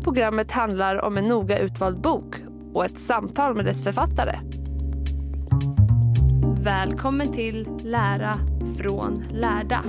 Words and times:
Här 0.00 0.04
programmet 0.04 0.50
handlar 0.50 1.04
om 1.04 1.16
en 1.16 1.28
noga 1.28 1.58
utvald 1.58 2.00
bok 2.00 2.34
och 2.74 2.84
ett 2.84 2.98
samtal 2.98 3.56
med 3.56 3.64
dess 3.64 3.82
författare. 3.82 4.38
Välkommen 6.62 7.32
till 7.32 7.68
Lära 7.82 8.38
från 8.76 9.24
lärda. 9.32 9.84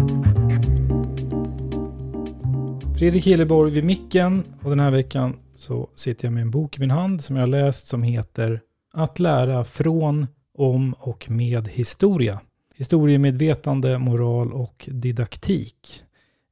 Fredrik 2.97 3.27
Hilleborg 3.27 3.71
vid 3.71 3.83
micken 3.83 4.43
och 4.63 4.69
den 4.69 4.79
här 4.79 4.91
veckan 4.91 5.37
så 5.55 5.89
sitter 5.95 6.25
jag 6.25 6.33
med 6.33 6.41
en 6.41 6.51
bok 6.51 6.77
i 6.77 6.79
min 6.79 6.91
hand 6.91 7.23
som 7.23 7.35
jag 7.35 7.43
har 7.43 7.47
läst 7.47 7.87
som 7.87 8.03
heter 8.03 8.61
Att 8.93 9.19
lära 9.19 9.63
från, 9.63 10.27
om 10.57 10.95
och 10.99 11.29
med 11.29 11.67
historia. 11.67 12.39
Historiemedvetande, 12.75 13.97
moral 13.97 14.53
och 14.53 14.89
didaktik. 14.91 16.03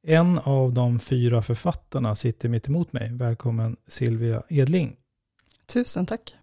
En 0.02 0.38
av 0.38 0.72
de 0.72 1.00
fyra 1.00 1.42
författarna 1.42 2.14
sitter 2.14 2.48
mitt 2.48 2.68
emot 2.68 2.92
mig. 2.92 3.10
Välkommen 3.12 3.76
Silvia 3.86 4.42
Edling. 4.48 4.96
Tusen 5.66 6.06
tack. 6.06 6.34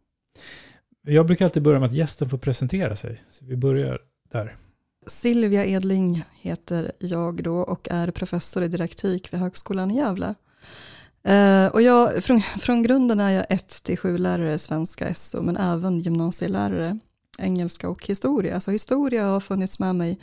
Jag 1.01 1.25
brukar 1.25 1.45
alltid 1.45 1.63
börja 1.63 1.79
med 1.79 1.87
att 1.87 1.93
gästen 1.93 2.29
får 2.29 2.37
presentera 2.37 2.95
sig. 2.95 3.23
Så 3.29 3.45
vi 3.45 3.55
börjar 3.55 3.99
där. 4.31 4.55
Silvia 5.07 5.65
Edling 5.65 6.23
heter 6.41 6.91
jag 6.99 7.43
då 7.43 7.57
och 7.57 7.87
är 7.91 8.11
professor 8.11 8.63
i 8.63 8.67
didaktik 8.67 9.33
vid 9.33 9.39
Högskolan 9.39 9.91
i 9.91 9.95
Gävle. 9.95 10.35
Eh, 11.23 11.67
och 11.67 11.81
jag, 11.81 12.23
från, 12.23 12.41
från 12.41 12.83
grunden 12.83 13.19
är 13.19 13.31
jag 13.31 13.45
1-7 13.45 14.17
lärare 14.17 14.57
svenska 14.57 15.13
SO, 15.13 15.41
men 15.41 15.57
även 15.57 15.99
gymnasielärare 15.99 16.99
engelska 17.37 17.89
och 17.89 18.07
historia. 18.07 18.59
Så 18.59 18.71
historia 18.71 19.25
har 19.25 19.39
funnits 19.39 19.79
med 19.79 19.95
mig 19.95 20.19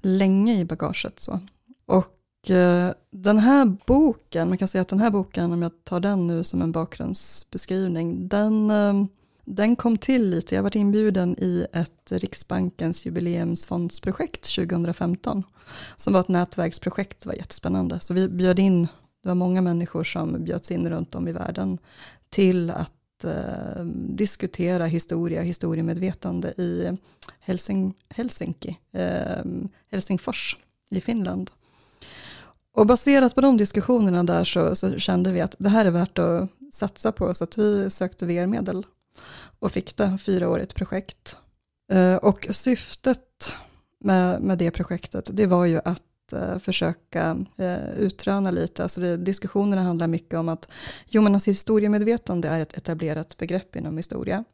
länge 0.00 0.60
i 0.60 0.64
bagaget. 0.64 1.20
Så. 1.20 1.40
Och 1.86 2.15
Eh, 2.50 2.90
den 3.10 3.38
här 3.38 3.76
boken, 3.86 4.48
man 4.48 4.58
kan 4.58 4.68
säga 4.68 4.82
att 4.82 4.88
den 4.88 5.00
här 5.00 5.10
boken, 5.10 5.52
om 5.52 5.62
jag 5.62 5.84
tar 5.84 6.00
den 6.00 6.26
nu 6.26 6.44
som 6.44 6.62
en 6.62 6.72
bakgrundsbeskrivning, 6.72 8.28
den, 8.28 8.70
eh, 8.70 9.04
den 9.44 9.76
kom 9.76 9.98
till 9.98 10.30
lite, 10.30 10.54
jag 10.54 10.62
varit 10.62 10.74
inbjuden 10.74 11.36
i 11.38 11.66
ett 11.72 12.12
Riksbankens 12.12 13.06
jubileumsfondsprojekt 13.06 14.54
2015, 14.54 15.42
som 15.96 16.12
var 16.12 16.20
ett 16.20 16.28
nätverksprojekt, 16.28 17.20
det 17.20 17.28
var 17.28 17.36
jättespännande. 17.36 18.00
Så 18.00 18.14
vi 18.14 18.28
bjöd 18.28 18.58
in, 18.58 18.82
det 19.22 19.28
var 19.28 19.34
många 19.34 19.62
människor 19.62 20.04
som 20.04 20.44
bjöds 20.44 20.70
in 20.70 20.90
runt 20.90 21.14
om 21.14 21.28
i 21.28 21.32
världen 21.32 21.78
till 22.28 22.70
att 22.70 23.24
eh, 23.24 23.84
diskutera 24.08 24.86
historia, 24.86 25.40
och 25.40 25.46
historiemedvetande 25.46 26.48
i 26.48 26.96
Helsing, 27.40 27.94
Helsinki, 28.08 28.78
eh, 28.92 29.44
Helsingfors 29.90 30.56
i 30.90 31.00
Finland. 31.00 31.50
Och 32.76 32.86
baserat 32.86 33.34
på 33.34 33.40
de 33.40 33.56
diskussionerna 33.56 34.24
där 34.24 34.44
så, 34.44 34.74
så, 34.74 34.98
kände 34.98 35.32
vi 35.32 35.40
att 35.40 35.54
det 35.58 35.68
här 35.68 35.84
är 35.84 35.90
värt 35.90 36.18
att 36.18 36.48
satsa 36.72 37.12
på, 37.12 37.34
så 37.34 37.44
att 37.44 37.58
vi 37.58 37.90
sökte 37.90 38.26
VR-medel 38.26 38.86
och 39.58 39.72
fick 39.72 39.96
det, 39.96 40.18
fyraårigt 40.18 40.74
projekt. 40.74 41.36
Eh, 41.92 42.16
och 42.16 42.46
syftet 42.50 43.52
med, 44.00 44.42
med 44.42 44.58
det 44.58 44.70
projektet, 44.70 45.28
det 45.32 45.46
var 45.46 45.64
ju 45.64 45.80
att 45.84 46.32
eh, 46.32 46.58
försöka 46.58 47.44
eh, 47.56 47.90
utröna 47.98 48.50
lite, 48.50 48.82
alltså 48.82 49.00
det, 49.00 49.16
diskussionerna 49.16 49.82
handlar 49.82 50.06
mycket 50.06 50.34
om 50.34 50.48
att 50.48 50.68
jo 51.06 51.22
men 51.22 51.34
alltså 51.34 51.50
historiemedvetande 51.50 52.48
är 52.48 52.60
ett 52.60 52.76
etablerat 52.76 53.36
begrepp 53.36 53.76
inom 53.76 53.96
historia. 53.96 54.44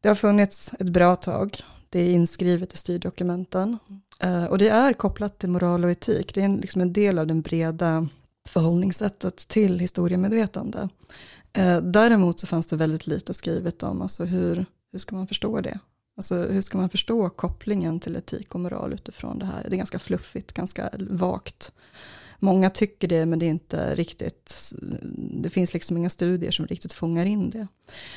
Det 0.00 0.08
har 0.08 0.14
funnits 0.14 0.72
ett 0.78 0.88
bra 0.88 1.16
tag, 1.16 1.62
det 1.88 2.00
är 2.00 2.12
inskrivet 2.12 2.72
i 2.72 2.76
styrdokumenten 2.76 3.78
Eh, 4.20 4.44
och 4.44 4.58
det 4.58 4.68
är 4.68 4.92
kopplat 4.92 5.38
till 5.38 5.48
moral 5.48 5.84
och 5.84 5.90
etik, 5.90 6.34
det 6.34 6.40
är 6.40 6.44
en, 6.44 6.56
liksom 6.56 6.80
en 6.80 6.92
del 6.92 7.18
av 7.18 7.26
den 7.26 7.42
breda 7.42 8.08
förhållningssättet 8.48 9.36
till 9.36 9.78
historiemedvetande. 9.78 10.88
Eh, 11.52 11.80
däremot 11.80 12.38
så 12.38 12.46
fanns 12.46 12.66
det 12.66 12.76
väldigt 12.76 13.06
lite 13.06 13.34
skrivet 13.34 13.82
om 13.82 14.02
alltså 14.02 14.24
hur, 14.24 14.66
hur 14.92 14.98
ska 14.98 15.16
man 15.16 15.26
förstå 15.26 15.60
det? 15.60 15.78
Alltså 16.16 16.36
hur 16.36 16.60
ska 16.60 16.78
man 16.78 16.90
förstå 16.90 17.30
kopplingen 17.30 18.00
till 18.00 18.16
etik 18.16 18.54
och 18.54 18.60
moral 18.60 18.92
utifrån 18.92 19.38
det 19.38 19.46
här? 19.46 19.66
Det 19.68 19.74
är 19.74 19.76
ganska 19.76 19.98
fluffigt, 19.98 20.52
ganska 20.52 20.90
vagt. 21.10 21.72
Många 22.38 22.70
tycker 22.70 23.08
det, 23.08 23.26
men 23.26 23.38
det 23.38 23.46
är 23.46 23.50
inte 23.50 23.94
riktigt, 23.94 24.72
det 25.42 25.50
finns 25.50 25.74
liksom 25.74 25.96
inga 25.96 26.10
studier 26.10 26.50
som 26.50 26.66
riktigt 26.66 26.92
fångar 26.92 27.26
in 27.26 27.50
det. 27.50 27.66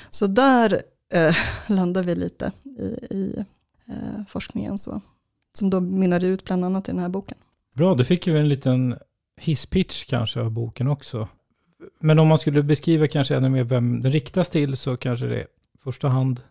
Så 0.09 0.27
där 0.27 0.81
eh, 1.13 1.35
landar 1.67 2.03
vi 2.03 2.15
lite 2.15 2.51
i, 2.63 3.15
i 3.15 3.45
eh, 3.85 4.25
forskningen, 4.27 4.77
så, 4.77 5.01
som 5.57 5.69
då 5.69 5.79
mynnar 5.79 6.23
ut 6.23 6.45
bland 6.45 6.65
annat 6.65 6.89
i 6.89 6.91
den 6.91 7.01
här 7.01 7.09
boken. 7.09 7.37
Bra, 7.75 7.95
du 7.95 8.03
fick 8.03 8.27
ju 8.27 8.37
en 8.39 8.47
liten 8.49 8.95
hisspitch 9.39 10.05
kanske 10.05 10.41
av 10.41 10.51
boken 10.51 10.87
också. 10.87 11.27
Men 11.99 12.19
om 12.19 12.27
man 12.27 12.37
skulle 12.37 12.63
beskriva 12.63 13.07
kanske 13.07 13.35
ännu 13.35 13.49
mer 13.49 13.63
vem 13.63 14.01
den 14.01 14.11
riktas 14.11 14.49
till 14.49 14.77
så 14.77 14.97
kanske 14.97 15.25
det 15.25 15.39
är 15.41 15.47
första 15.83 16.07
hand 16.07 16.41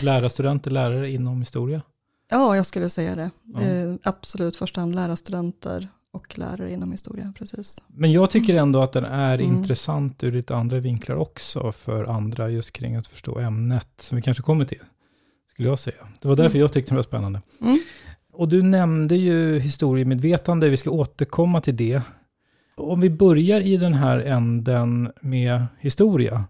lärarstudenter, 0.00 0.70
lärare 0.70 1.10
inom 1.10 1.40
historia? 1.40 1.82
Ja, 2.30 2.56
jag 2.56 2.66
skulle 2.66 2.88
säga 2.88 3.14
det. 3.16 3.30
Ja. 3.54 3.60
Eh, 3.62 3.94
absolut 4.02 4.56
första 4.56 4.80
hand 4.80 4.94
lärarstudenter 4.94 5.88
och 6.12 6.38
lärare 6.38 6.72
inom 6.72 6.92
historia, 6.92 7.32
precis. 7.38 7.82
Men 7.86 8.12
jag 8.12 8.30
tycker 8.30 8.54
ändå 8.54 8.82
att 8.82 8.92
den 8.92 9.04
är 9.04 9.38
Mm. 9.38 9.56
intressant 9.56 10.24
ur 10.24 10.32
lite 10.32 10.56
andra 10.56 10.80
vinklar 10.80 11.16
också 11.16 11.72
för 11.72 12.04
andra 12.04 12.50
just 12.50 12.72
kring 12.72 12.96
att 12.96 13.06
förstå 13.06 13.38
ämnet 13.38 13.88
som 13.98 14.16
vi 14.16 14.22
kanske 14.22 14.42
kommer 14.42 14.64
till, 14.64 14.82
skulle 15.50 15.68
jag 15.68 15.78
säga. 15.78 16.08
Det 16.20 16.28
var 16.28 16.36
därför 16.36 16.50
Mm. 16.56 16.60
jag 16.60 16.72
tyckte 16.72 16.90
det 16.92 16.96
var 16.96 17.02
spännande. 17.02 17.42
Mm. 17.60 17.78
Och 18.34 18.48
du 18.48 18.62
nämnde 18.62 19.16
ju 19.16 19.58
historiemedvetande, 19.58 20.68
vi 20.68 20.76
ska 20.76 20.90
återkomma 20.90 21.60
till 21.60 21.76
det. 21.76 22.02
Om 22.76 23.00
vi 23.00 23.10
börjar 23.10 23.60
i 23.60 23.76
den 23.76 23.94
här 23.94 24.18
änden 24.18 25.12
med 25.20 25.66
historia 25.78 26.44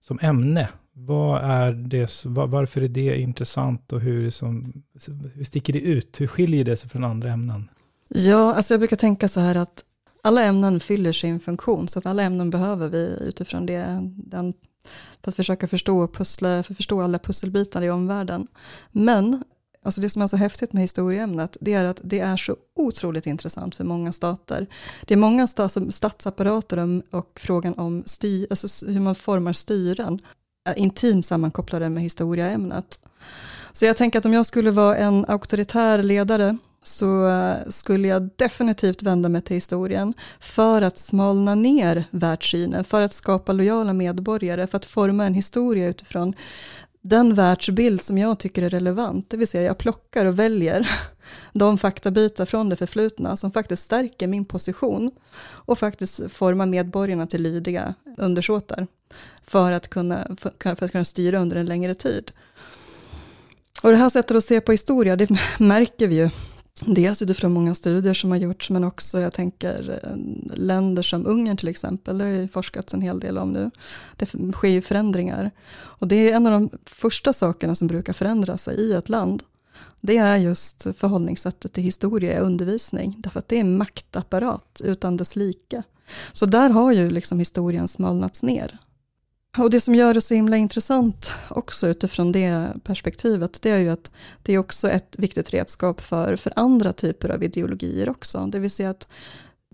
som 0.00 0.18
ämne, 0.22 0.68
vad 0.92 1.44
är 1.44 1.72
det, 1.72 2.24
varför 2.24 2.82
är 2.82 2.88
det 2.88 3.20
intressant 3.20 3.92
och 3.92 4.00
hur, 4.00 4.30
som, 4.30 4.82
hur 5.34 5.44
sticker 5.44 5.72
det 5.72 5.80
ut? 5.80 6.20
Hur 6.20 6.26
skiljer 6.26 6.64
det 6.64 6.76
sig 6.76 6.90
från 6.90 7.04
andra 7.04 7.30
ämnen? 7.32 7.70
Ja, 8.08 8.54
alltså 8.54 8.74
jag 8.74 8.80
brukar 8.80 8.96
tänka 8.96 9.28
så 9.28 9.40
här 9.40 9.54
att 9.54 9.84
alla 10.22 10.44
ämnen 10.44 10.80
fyller 10.80 11.12
sin 11.12 11.40
funktion, 11.40 11.88
så 11.88 11.98
att 11.98 12.06
alla 12.06 12.22
ämnen 12.22 12.50
behöver 12.50 12.88
vi 12.88 13.18
utifrån 13.20 13.66
det, 13.66 14.10
den, 14.16 14.54
för 15.22 15.30
att 15.30 15.36
försöka 15.36 15.68
förstå, 15.68 15.98
och 15.98 16.14
pussla, 16.14 16.62
för 16.62 16.72
att 16.72 16.76
förstå 16.76 17.00
alla 17.00 17.18
pusselbitar 17.18 17.82
i 17.82 17.90
omvärlden. 17.90 18.46
Men 18.92 19.44
Alltså 19.84 20.00
det 20.00 20.10
som 20.10 20.22
är 20.22 20.26
så 20.26 20.36
häftigt 20.36 20.72
med 20.72 20.82
historieämnet, 20.82 21.56
det 21.60 21.74
är 21.74 21.84
att 21.84 22.00
det 22.02 22.20
är 22.20 22.36
så 22.36 22.56
otroligt 22.76 23.26
intressant 23.26 23.74
för 23.74 23.84
många 23.84 24.12
stater. 24.12 24.66
Det 25.06 25.14
är 25.14 25.18
många 25.18 25.46
stats 25.46 25.78
statsapparater 25.90 27.02
och 27.10 27.40
frågan 27.40 27.74
om 27.74 28.02
styr, 28.06 28.46
alltså 28.50 28.86
hur 28.86 29.00
man 29.00 29.14
formar 29.14 29.52
styren 29.52 30.18
är 30.64 30.78
intimt 30.78 31.26
sammankopplade 31.26 31.88
med 31.88 32.02
historieämnet. 32.02 32.98
Så 33.72 33.84
jag 33.84 33.96
tänker 33.96 34.18
att 34.18 34.26
om 34.26 34.32
jag 34.32 34.46
skulle 34.46 34.70
vara 34.70 34.96
en 34.96 35.24
auktoritär 35.28 36.02
ledare 36.02 36.56
så 36.82 37.28
eh, 37.28 37.68
skulle 37.68 38.08
jag 38.08 38.30
definitivt 38.36 39.02
vända 39.02 39.28
mig 39.28 39.42
till 39.42 39.56
historien 39.56 40.14
för 40.40 40.82
att 40.82 40.98
smalna 40.98 41.54
ner 41.54 42.04
världssynen, 42.10 42.84
för 42.84 43.02
att 43.02 43.12
skapa 43.12 43.52
lojala 43.52 43.92
medborgare, 43.92 44.66
för 44.66 44.76
att 44.76 44.84
forma 44.84 45.26
en 45.26 45.34
historia 45.34 45.88
utifrån 45.88 46.34
den 47.02 47.34
världsbild 47.34 48.02
som 48.02 48.18
jag 48.18 48.38
tycker 48.38 48.62
är 48.62 48.70
relevant, 48.70 49.30
det 49.30 49.36
vill 49.36 49.48
säga 49.48 49.62
jag 49.62 49.78
plockar 49.78 50.26
och 50.26 50.38
väljer 50.38 50.90
de 51.52 51.78
faktabitar 51.78 52.46
från 52.46 52.68
det 52.68 52.76
förflutna 52.76 53.36
som 53.36 53.52
faktiskt 53.52 53.84
stärker 53.84 54.26
min 54.26 54.44
position 54.44 55.10
och 55.42 55.78
faktiskt 55.78 56.32
formar 56.32 56.66
medborgarna 56.66 57.26
till 57.26 57.42
lydiga 57.42 57.94
undersåtar 58.18 58.86
för 59.42 59.72
att 59.72 59.88
kunna, 59.88 60.36
för, 60.40 60.84
att 60.84 60.92
kunna 60.92 61.04
styra 61.04 61.40
under 61.40 61.56
en 61.56 61.66
längre 61.66 61.94
tid. 61.94 62.32
Och 63.82 63.90
det 63.90 63.96
här 63.96 64.08
sättet 64.08 64.36
att 64.36 64.44
se 64.44 64.60
på 64.60 64.72
historia, 64.72 65.16
det 65.16 65.30
märker 65.58 66.08
vi 66.08 66.16
ju 66.16 66.30
Dels 66.86 67.22
utifrån 67.22 67.52
många 67.52 67.74
studier 67.74 68.14
som 68.14 68.30
har 68.30 68.38
gjorts, 68.38 68.70
men 68.70 68.84
också 68.84 69.20
jag 69.20 69.32
tänker 69.32 70.00
eh, 70.02 70.56
länder 70.56 71.02
som 71.02 71.26
Ungern 71.26 71.56
till 71.56 71.68
exempel, 71.68 72.18
det 72.18 72.24
har 72.24 72.30
ju 72.30 72.48
forskats 72.48 72.94
en 72.94 73.02
hel 73.02 73.20
del 73.20 73.38
om 73.38 73.52
nu. 73.52 73.70
Det 74.16 74.26
sker 74.52 74.68
ju 74.68 74.82
förändringar. 74.82 75.50
Och 75.72 76.08
det 76.08 76.16
är 76.16 76.36
en 76.36 76.46
av 76.46 76.52
de 76.52 76.70
första 76.86 77.32
sakerna 77.32 77.74
som 77.74 77.88
brukar 77.88 78.12
förändra 78.12 78.58
sig 78.58 78.76
i 78.76 78.92
ett 78.92 79.08
land. 79.08 79.42
Det 80.00 80.16
är 80.16 80.36
just 80.36 80.82
förhållningssättet 80.96 81.72
till 81.72 81.84
historia 81.84 82.36
i 82.36 82.40
undervisning, 82.40 83.14
därför 83.18 83.38
att 83.38 83.48
det 83.48 83.56
är 83.56 83.60
en 83.60 83.78
maktapparat 83.78 84.80
utan 84.84 85.16
dess 85.16 85.36
like. 85.36 85.82
Så 86.32 86.46
där 86.46 86.70
har 86.70 86.92
ju 86.92 87.10
liksom 87.10 87.38
historien 87.38 87.88
smalnats 87.88 88.42
ner. 88.42 88.78
Och 89.58 89.70
det 89.70 89.80
som 89.80 89.94
gör 89.94 90.14
det 90.14 90.20
så 90.20 90.34
himla 90.34 90.56
intressant 90.56 91.32
också 91.48 91.88
utifrån 91.88 92.32
det 92.32 92.72
perspektivet, 92.84 93.62
det 93.62 93.70
är 93.70 93.78
ju 93.78 93.88
att 93.88 94.10
det 94.42 94.52
är 94.52 94.58
också 94.58 94.90
ett 94.90 95.16
viktigt 95.18 95.50
redskap 95.50 96.00
för, 96.00 96.36
för 96.36 96.52
andra 96.56 96.92
typer 96.92 97.28
av 97.28 97.42
ideologier 97.44 98.08
också. 98.08 98.46
Det 98.46 98.58
vill 98.58 98.70
säga 98.70 98.90
att 98.90 99.08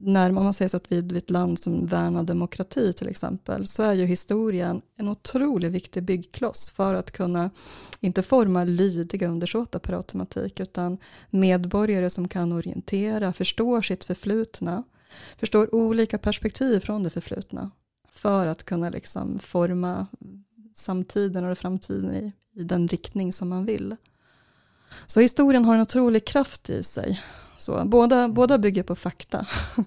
när 0.00 0.32
man 0.32 0.54
säger 0.54 0.76
att 0.76 0.92
vi 0.92 0.98
är 0.98 1.16
ett 1.16 1.30
land 1.30 1.58
som 1.58 1.86
värnar 1.86 2.22
demokrati 2.22 2.92
till 2.92 3.08
exempel, 3.08 3.66
så 3.66 3.82
är 3.82 3.92
ju 3.92 4.04
historien 4.04 4.82
en 4.96 5.08
otroligt 5.08 5.72
viktig 5.72 6.02
byggkloss 6.02 6.70
för 6.70 6.94
att 6.94 7.10
kunna, 7.10 7.50
inte 8.00 8.22
forma 8.22 8.64
lydiga 8.64 9.28
undersåtar 9.28 9.78
per 9.78 9.92
automatik, 9.92 10.60
utan 10.60 10.98
medborgare 11.30 12.10
som 12.10 12.28
kan 12.28 12.52
orientera, 12.52 13.32
förstår 13.32 13.82
sitt 13.82 14.04
förflutna, 14.04 14.84
förstår 15.38 15.74
olika 15.74 16.18
perspektiv 16.18 16.80
från 16.80 17.02
det 17.02 17.10
förflutna 17.10 17.70
för 18.18 18.48
att 18.48 18.64
kunna 18.64 18.90
liksom 18.90 19.38
forma 19.38 20.06
samtiden 20.74 21.44
och 21.44 21.58
framtiden 21.58 22.14
i, 22.14 22.32
i 22.60 22.64
den 22.64 22.88
riktning 22.88 23.32
som 23.32 23.48
man 23.48 23.66
vill. 23.66 23.96
Så 25.06 25.20
historien 25.20 25.64
har 25.64 25.74
en 25.74 25.80
otrolig 25.80 26.24
kraft 26.24 26.70
i 26.70 26.82
sig. 26.82 27.20
Så 27.56 27.82
båda, 27.84 28.28
båda 28.28 28.58
bygger 28.58 28.82
på 28.82 28.96
fakta. 28.96 29.46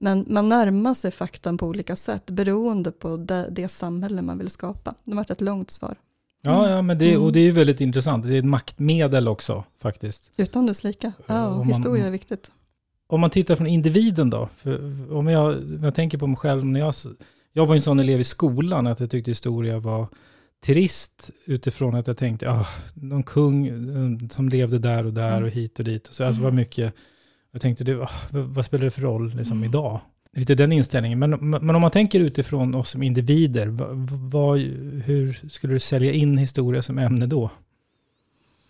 Men 0.00 0.24
man 0.28 0.48
närmar 0.48 0.94
sig 0.94 1.10
faktan 1.10 1.58
på 1.58 1.66
olika 1.66 1.96
sätt 1.96 2.30
beroende 2.30 2.92
på 2.92 3.16
det, 3.16 3.48
det 3.50 3.68
samhälle 3.68 4.22
man 4.22 4.38
vill 4.38 4.50
skapa. 4.50 4.94
Det 5.04 5.10
har 5.10 5.16
varit 5.16 5.30
ett 5.30 5.40
långt 5.40 5.70
svar. 5.70 5.96
Ja, 6.42 6.70
ja 6.70 6.82
men 6.82 6.98
det, 6.98 7.16
och 7.16 7.32
det 7.32 7.40
är 7.40 7.52
väldigt 7.52 7.80
intressant. 7.80 8.24
Det 8.24 8.34
är 8.34 8.38
ett 8.38 8.44
maktmedel 8.44 9.28
också 9.28 9.64
faktiskt. 9.78 10.32
Utan 10.36 10.66
dess 10.66 10.84
lika. 10.84 11.12
Ja, 11.26 11.48
och 11.48 11.66
historia 11.66 12.06
är 12.06 12.10
viktigt. 12.10 12.50
Om 13.06 13.20
man 13.20 13.30
tittar 13.30 13.56
från 13.56 13.66
individen 13.66 14.30
då. 14.30 14.48
om, 15.10 15.28
jag, 15.28 15.56
om 15.56 15.84
jag 15.84 15.94
tänker 15.94 16.18
på 16.18 16.26
mig 16.26 16.36
själv 16.36 16.64
när 16.64 16.80
jag 16.80 16.94
jag 17.52 17.66
var 17.66 17.74
en 17.74 17.82
sån 17.82 18.00
elev 18.00 18.20
i 18.20 18.24
skolan 18.24 18.86
att 18.86 19.00
jag 19.00 19.10
tyckte 19.10 19.30
historia 19.30 19.78
var 19.78 20.08
trist 20.64 21.30
utifrån 21.44 21.94
att 21.94 22.06
jag 22.06 22.18
tänkte, 22.18 22.50
ah, 22.50 22.66
någon 22.94 23.22
kung 23.22 23.66
eh, 23.66 24.28
som 24.28 24.48
levde 24.48 24.78
där 24.78 25.06
och 25.06 25.12
där 25.12 25.42
och 25.42 25.50
hit 25.50 25.78
och 25.78 25.84
dit. 25.84 26.08
Och 26.08 26.14
så, 26.14 26.24
alltså 26.24 26.42
var 26.42 26.48
mm. 26.48 26.56
mycket, 26.56 26.94
jag 27.52 27.62
tänkte, 27.62 27.84
det, 27.84 28.02
ah, 28.02 28.10
vad 28.30 28.64
spelar 28.64 28.84
det 28.84 28.90
för 28.90 29.02
roll 29.02 29.34
liksom, 29.36 29.56
mm. 29.56 29.68
idag? 29.68 30.00
Lite 30.36 30.54
den 30.54 30.72
inställningen. 30.72 31.18
Men, 31.18 31.50
men 31.50 31.70
om 31.76 31.80
man 31.82 31.90
tänker 31.90 32.20
utifrån 32.20 32.74
oss 32.74 32.90
som 32.90 33.02
individer, 33.02 33.66
vad, 34.30 34.58
hur 35.04 35.48
skulle 35.48 35.74
du 35.74 35.80
sälja 35.80 36.12
in 36.12 36.38
historia 36.38 36.82
som 36.82 36.98
ämne 36.98 37.26
då? 37.26 37.50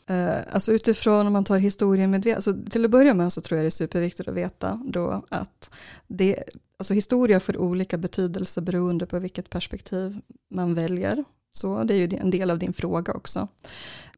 Eh, 0.07 0.39
alltså 0.51 0.73
utifrån 0.73 1.27
om 1.27 1.33
man 1.33 1.45
tar 1.45 1.59
historien 1.59 2.11
med 2.11 2.27
alltså 2.27 2.55
till 2.71 2.85
att 2.85 2.91
börja 2.91 3.15
med 3.15 3.33
så 3.33 3.41
tror 3.41 3.59
jag 3.59 3.65
det 3.65 3.69
är 3.69 3.71
superviktigt 3.71 4.29
att 4.29 4.35
veta 4.35 4.81
då 4.85 5.25
att 5.29 5.71
det, 6.07 6.45
alltså 6.79 6.95
historia 6.95 7.41
får 7.41 7.57
olika 7.57 7.99
betydelse 7.99 8.61
beroende 8.61 9.07
på 9.07 9.19
vilket 9.19 9.51
perspektiv 9.51 10.21
man 10.51 10.75
väljer. 10.75 11.25
Så 11.53 11.85
det 11.85 11.95
är 11.95 11.99
ju 11.99 12.19
en 12.19 12.31
del 12.31 12.51
av 12.51 12.59
din 12.59 12.73
fråga 12.73 13.13
också. 13.13 13.49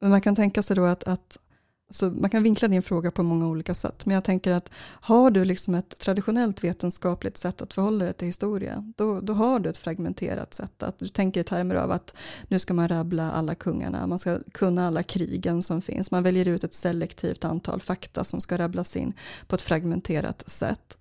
Men 0.00 0.10
man 0.10 0.20
kan 0.20 0.36
tänka 0.36 0.62
sig 0.62 0.76
då 0.76 0.84
att, 0.84 1.04
att 1.04 1.38
så 1.94 2.10
man 2.10 2.30
kan 2.30 2.42
vinkla 2.42 2.68
din 2.68 2.82
fråga 2.82 3.10
på 3.10 3.22
många 3.22 3.46
olika 3.46 3.74
sätt, 3.74 4.06
men 4.06 4.14
jag 4.14 4.24
tänker 4.24 4.52
att 4.52 4.70
har 4.80 5.30
du 5.30 5.44
liksom 5.44 5.74
ett 5.74 5.98
traditionellt 5.98 6.64
vetenskapligt 6.64 7.36
sätt 7.36 7.62
att 7.62 7.74
förhålla 7.74 8.04
dig 8.04 8.14
till 8.14 8.26
historia, 8.26 8.92
då, 8.96 9.20
då 9.20 9.32
har 9.32 9.60
du 9.60 9.70
ett 9.70 9.78
fragmenterat 9.78 10.54
sätt. 10.54 10.82
Att 10.82 10.98
du 10.98 11.08
tänker 11.08 11.40
i 11.40 11.44
termer 11.44 11.74
av 11.74 11.90
att 11.90 12.14
nu 12.48 12.58
ska 12.58 12.74
man 12.74 12.88
rabbla 12.88 13.32
alla 13.32 13.54
kungarna, 13.54 14.06
man 14.06 14.18
ska 14.18 14.38
kunna 14.52 14.86
alla 14.86 15.02
krigen 15.02 15.62
som 15.62 15.82
finns, 15.82 16.10
man 16.10 16.22
väljer 16.22 16.48
ut 16.48 16.64
ett 16.64 16.74
selektivt 16.74 17.44
antal 17.44 17.80
fakta 17.80 18.24
som 18.24 18.40
ska 18.40 18.58
rabblas 18.58 18.96
in 18.96 19.12
på 19.46 19.54
ett 19.54 19.62
fragmenterat 19.62 20.50
sätt. 20.50 20.98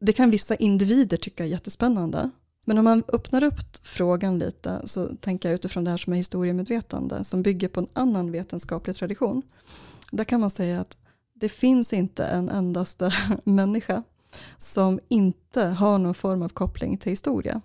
Det 0.00 0.12
kan 0.12 0.30
vissa 0.30 0.54
individer 0.54 1.16
tycka 1.16 1.44
är 1.44 1.48
jättespännande, 1.48 2.30
men 2.68 2.78
om 2.78 2.84
man 2.84 3.02
öppnar 3.08 3.44
upp 3.44 3.76
frågan 3.82 4.38
lite 4.38 4.82
så 4.84 5.06
tänker 5.20 5.48
jag 5.48 5.54
utifrån 5.54 5.84
det 5.84 5.90
här 5.90 5.98
som 5.98 6.12
är 6.12 6.16
historiemedvetande 6.16 7.24
som 7.24 7.42
bygger 7.42 7.68
på 7.68 7.80
en 7.80 7.88
annan 7.92 8.32
vetenskaplig 8.32 8.96
tradition. 8.96 9.42
Där 10.10 10.24
kan 10.24 10.40
man 10.40 10.50
säga 10.50 10.80
att 10.80 10.96
det 11.34 11.48
finns 11.48 11.92
inte 11.92 12.24
en 12.24 12.48
endaste 12.48 13.12
människa 13.44 14.02
som 14.58 15.00
inte 15.08 15.62
har 15.62 15.98
någon 15.98 16.14
form 16.14 16.42
av 16.42 16.48
koppling 16.48 16.98
till 16.98 17.12
historia. 17.12 17.60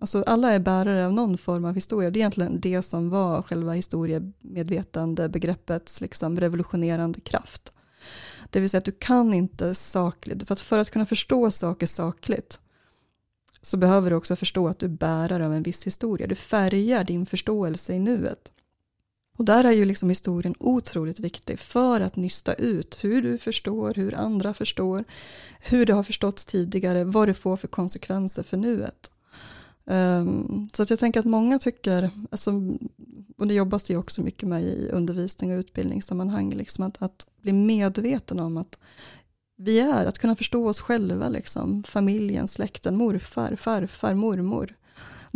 Alltså 0.00 0.22
alla 0.22 0.52
är 0.52 0.58
bärare 0.58 1.06
av 1.06 1.12
någon 1.12 1.38
form 1.38 1.64
av 1.64 1.74
historia. 1.74 2.10
Det 2.10 2.18
är 2.18 2.20
egentligen 2.20 2.60
det 2.60 2.82
som 2.82 3.10
var 3.10 3.42
själva 3.42 3.72
historiemedvetande 3.72 5.28
begreppets 5.28 6.00
liksom 6.00 6.40
revolutionerande 6.40 7.20
kraft. 7.20 7.72
Det 8.50 8.60
vill 8.60 8.70
säga 8.70 8.78
att 8.78 8.84
du 8.84 8.92
kan 8.92 9.34
inte 9.34 9.74
sakligt, 9.74 10.46
för 10.46 10.52
att, 10.52 10.60
för 10.60 10.78
att 10.78 10.90
kunna 10.90 11.06
förstå 11.06 11.50
saker 11.50 11.86
sakligt 11.86 12.60
så 13.62 13.76
behöver 13.76 14.10
du 14.10 14.16
också 14.16 14.36
förstå 14.36 14.68
att 14.68 14.78
du 14.78 14.86
är 14.86 14.90
bärare 14.90 15.46
av 15.46 15.52
en 15.52 15.62
viss 15.62 15.86
historia. 15.86 16.26
Du 16.26 16.34
färgar 16.34 17.04
din 17.04 17.26
förståelse 17.26 17.94
i 17.94 17.98
nuet. 17.98 18.52
Och 19.36 19.44
där 19.44 19.64
är 19.64 19.72
ju 19.72 19.84
liksom 19.84 20.08
historien 20.08 20.54
otroligt 20.58 21.20
viktig 21.20 21.58
för 21.58 22.00
att 22.00 22.16
nysta 22.16 22.54
ut 22.54 22.98
hur 23.04 23.22
du 23.22 23.38
förstår, 23.38 23.94
hur 23.94 24.14
andra 24.14 24.54
förstår, 24.54 25.04
hur 25.60 25.86
det 25.86 25.92
har 25.92 26.02
förståtts 26.02 26.44
tidigare, 26.44 27.04
vad 27.04 27.28
det 27.28 27.34
får 27.34 27.56
för 27.56 27.68
konsekvenser 27.68 28.42
för 28.42 28.56
nuet. 28.56 29.10
Um, 29.86 30.68
så 30.72 30.82
att 30.82 30.90
jag 30.90 30.98
tänker 30.98 31.20
att 31.20 31.26
många 31.26 31.58
tycker, 31.58 32.10
alltså, 32.30 32.50
och 33.36 33.46
det 33.46 33.54
jobbas 33.54 33.82
det 33.82 33.92
ju 33.92 33.98
också 33.98 34.22
mycket 34.22 34.48
med 34.48 34.62
i 34.62 34.88
undervisning 34.92 35.52
och 35.52 35.58
utbildningssammanhang, 35.58 36.54
liksom 36.54 36.84
att, 36.84 37.02
att 37.02 37.26
bli 37.42 37.52
medveten 37.52 38.40
om 38.40 38.56
att 38.56 38.78
vi 39.56 39.80
är, 39.80 40.06
att 40.06 40.18
kunna 40.18 40.36
förstå 40.36 40.68
oss 40.68 40.80
själva, 40.80 41.28
liksom, 41.28 41.82
familjen, 41.82 42.48
släkten, 42.48 42.96
morfar, 42.96 43.56
farfar, 43.56 44.14
mormor 44.14 44.74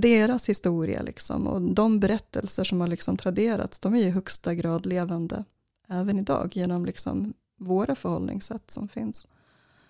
deras 0.00 0.48
historia 0.48 1.02
liksom, 1.02 1.46
och 1.46 1.62
de 1.62 2.00
berättelser 2.00 2.64
som 2.64 2.80
har 2.80 2.88
liksom 2.88 3.16
traderats, 3.16 3.78
de 3.78 3.94
är 3.94 3.98
i 3.98 4.10
högsta 4.10 4.54
grad 4.54 4.86
levande 4.86 5.44
även 5.88 6.18
idag 6.18 6.56
genom 6.56 6.86
liksom 6.86 7.34
våra 7.56 7.94
förhållningssätt 7.94 8.70
som 8.70 8.88
finns. 8.88 9.26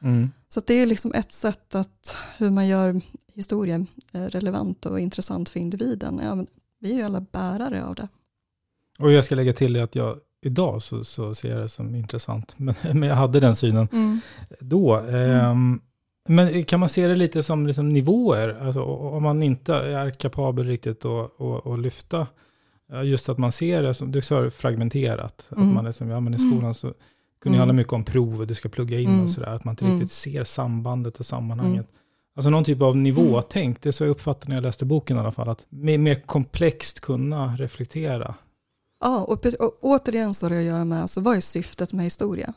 Mm. 0.00 0.30
Så 0.48 0.60
det 0.66 0.74
är 0.74 0.86
liksom 0.86 1.12
ett 1.14 1.32
sätt 1.32 1.74
att 1.74 2.16
hur 2.36 2.50
man 2.50 2.68
gör 2.68 3.00
historien 3.32 3.86
eh, 4.12 4.22
relevant 4.22 4.86
och 4.86 5.00
intressant 5.00 5.48
för 5.48 5.60
individen. 5.60 6.20
Ja, 6.22 6.44
vi 6.78 6.92
är 6.92 6.96
ju 6.96 7.02
alla 7.02 7.20
bärare 7.20 7.84
av 7.84 7.94
det. 7.94 8.08
Och 8.98 9.12
jag 9.12 9.24
ska 9.24 9.34
lägga 9.34 9.52
till 9.52 9.72
det 9.72 9.80
att 9.82 9.94
jag 9.94 10.18
idag 10.40 10.82
så, 10.82 11.04
så 11.04 11.34
ser 11.34 11.50
jag 11.50 11.60
det 11.60 11.68
som 11.68 11.94
intressant, 11.94 12.54
men, 12.58 12.74
men 12.82 13.02
jag 13.02 13.16
hade 13.16 13.40
den 13.40 13.56
synen 13.56 13.88
mm. 13.92 14.20
då. 14.60 14.96
Mm. 14.96 15.80
Men 16.28 16.64
kan 16.64 16.80
man 16.80 16.88
se 16.88 17.06
det 17.06 17.16
lite 17.16 17.42
som 17.42 17.66
liksom 17.66 17.88
nivåer? 17.88 18.56
Alltså, 18.60 18.82
om 18.82 19.22
man 19.22 19.42
inte 19.42 19.74
är 19.74 20.10
kapabel 20.10 20.66
riktigt 20.66 21.04
att, 21.04 21.40
att, 21.40 21.66
att 21.66 21.78
lyfta, 21.78 22.26
just 23.04 23.28
att 23.28 23.38
man 23.38 23.52
ser 23.52 23.82
det 23.82 23.94
som, 23.94 24.12
du 24.12 24.20
sa 24.20 24.50
fragmenterat, 24.50 25.46
mm. 25.56 25.68
att 25.68 25.74
man 25.74 25.86
är 25.86 25.92
som, 25.92 26.08
ja 26.08 26.20
men 26.20 26.34
i 26.34 26.38
skolan 26.38 26.74
så 26.74 26.94
kunde 27.42 27.56
mm. 27.56 27.58
handla 27.58 27.72
mycket 27.72 27.92
om 27.92 28.04
prov 28.04 28.46
du 28.46 28.54
ska 28.54 28.68
plugga 28.68 29.00
in 29.00 29.08
mm. 29.08 29.24
och 29.24 29.30
sådär, 29.30 29.48
att 29.48 29.64
man 29.64 29.72
inte 29.72 29.84
mm. 29.84 30.00
riktigt 30.00 30.12
ser 30.12 30.44
sambandet 30.44 31.20
och 31.20 31.26
sammanhanget. 31.26 31.86
Mm. 31.86 31.98
Alltså 32.36 32.50
någon 32.50 32.64
typ 32.64 32.82
av 32.82 32.96
nivåtänk, 32.96 33.66
mm. 33.66 33.78
det 33.82 33.88
är 33.88 33.92
så 33.92 34.04
jag 34.04 34.10
uppfattade 34.10 34.48
när 34.48 34.56
jag 34.56 34.62
läste 34.62 34.84
boken 34.84 35.16
i 35.16 35.20
alla 35.20 35.32
fall, 35.32 35.48
att 35.48 35.66
mer, 35.68 35.98
mer 35.98 36.14
komplext 36.14 37.00
kunna 37.00 37.56
reflektera. 37.56 38.34
Ja, 39.00 39.24
och, 39.24 39.46
och 39.58 39.78
återigen 39.80 40.34
så 40.34 40.46
har 40.46 40.50
det 40.50 40.58
att 40.58 40.64
göra 40.64 40.84
med, 40.84 41.02
alltså, 41.02 41.20
vad 41.20 41.36
är 41.36 41.40
syftet 41.40 41.92
med 41.92 42.04
historia? 42.04 42.54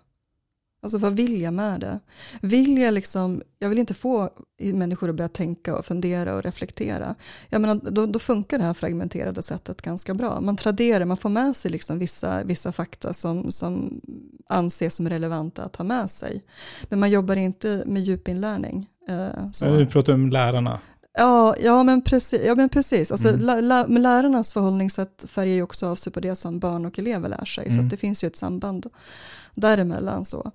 Alltså 0.84 0.98
vad 0.98 1.14
vill 1.14 1.42
jag 1.42 1.54
med 1.54 1.80
det? 1.80 2.00
Vill 2.42 2.78
jag 2.78 2.94
liksom, 2.94 3.42
jag 3.60 3.70
vill 3.70 3.80
inte 3.80 3.94
få 3.94 4.30
människor 4.60 5.10
att 5.10 5.16
börja 5.16 5.30
tänka 5.30 5.78
och 5.78 5.86
fundera 5.86 6.36
och 6.36 6.44
reflektera. 6.44 7.16
Jag 7.50 7.62
menar, 7.62 7.92
då, 7.92 8.06
då 8.06 8.20
funkar 8.20 8.58
det 8.58 8.64
här 8.64 8.74
fragmenterade 8.74 9.42
sättet 9.42 9.82
ganska 9.82 10.14
bra. 10.14 10.42
Man 10.42 10.58
traderar, 10.58 11.06
man 11.06 11.18
får 11.18 11.30
med 11.30 11.56
sig 11.56 11.72
liksom 11.72 12.00
vissa, 12.00 12.44
vissa 12.44 12.72
fakta 12.72 13.14
som, 13.14 13.52
som 13.52 14.02
anses 14.50 14.96
som 14.96 15.10
relevanta 15.10 15.64
att 15.64 15.76
ha 15.76 15.86
med 15.86 16.10
sig. 16.10 16.44
Men 16.90 17.00
man 17.00 17.12
jobbar 17.12 17.36
inte 17.36 17.84
med 17.86 18.02
djupinlärning. 18.02 18.90
Eh, 19.10 19.52
så. 19.52 19.66
Nu 19.66 19.86
pratar 19.86 20.14
vi 20.14 20.24
om 20.24 20.30
lärarna. 20.30 20.80
Ja, 21.18 21.56
ja, 21.60 21.84
men 21.84 22.02
precis. 22.02 22.42
Ja, 22.44 22.56
men 22.56 22.70
precis. 22.70 23.12
Alltså, 23.12 23.28
Mm. 23.30 23.42
lä, 23.42 23.62
lä, 23.62 23.88
lärarnas 23.88 24.54
förhållningssätt 24.54 25.26
färgar 25.28 25.54
ju 25.54 25.64
också 25.64 25.88
av 25.88 25.96
sig 25.96 26.14
på 26.14 26.20
det 26.20 26.36
som 26.36 26.60
barn 26.60 26.86
och 26.86 27.00
elever 27.00 27.30
lär 27.30 27.46
sig. 27.46 27.66
Så 27.70 27.74
Mm. 27.74 27.86
att 27.86 27.92
det 27.92 27.98
finns 27.98 28.24
ju 28.24 28.28
ett 28.28 28.36
samband 28.36 28.86
däremellan. 29.56 30.26
Så. 30.26 30.52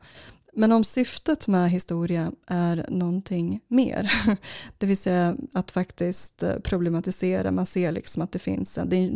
Men 0.59 0.73
om 0.73 0.85
syftet 0.85 1.49
med 1.49 1.71
historia 1.71 2.33
är 2.47 2.87
någonting 2.89 3.61
mer, 3.69 4.13
det 4.79 4.87
vill 4.87 4.97
säga 4.97 5.37
att 5.53 5.71
faktiskt 5.71 6.43
eh, 6.43 6.59
problematisera, 6.59 7.51
man 7.51 7.67
ser 7.67 7.93
liksom 7.93 8.23
att 8.23 8.33
det 8.33 8.39
finns, 8.39 8.79
en, 8.79 8.89
det 8.89 8.97
är, 8.97 9.11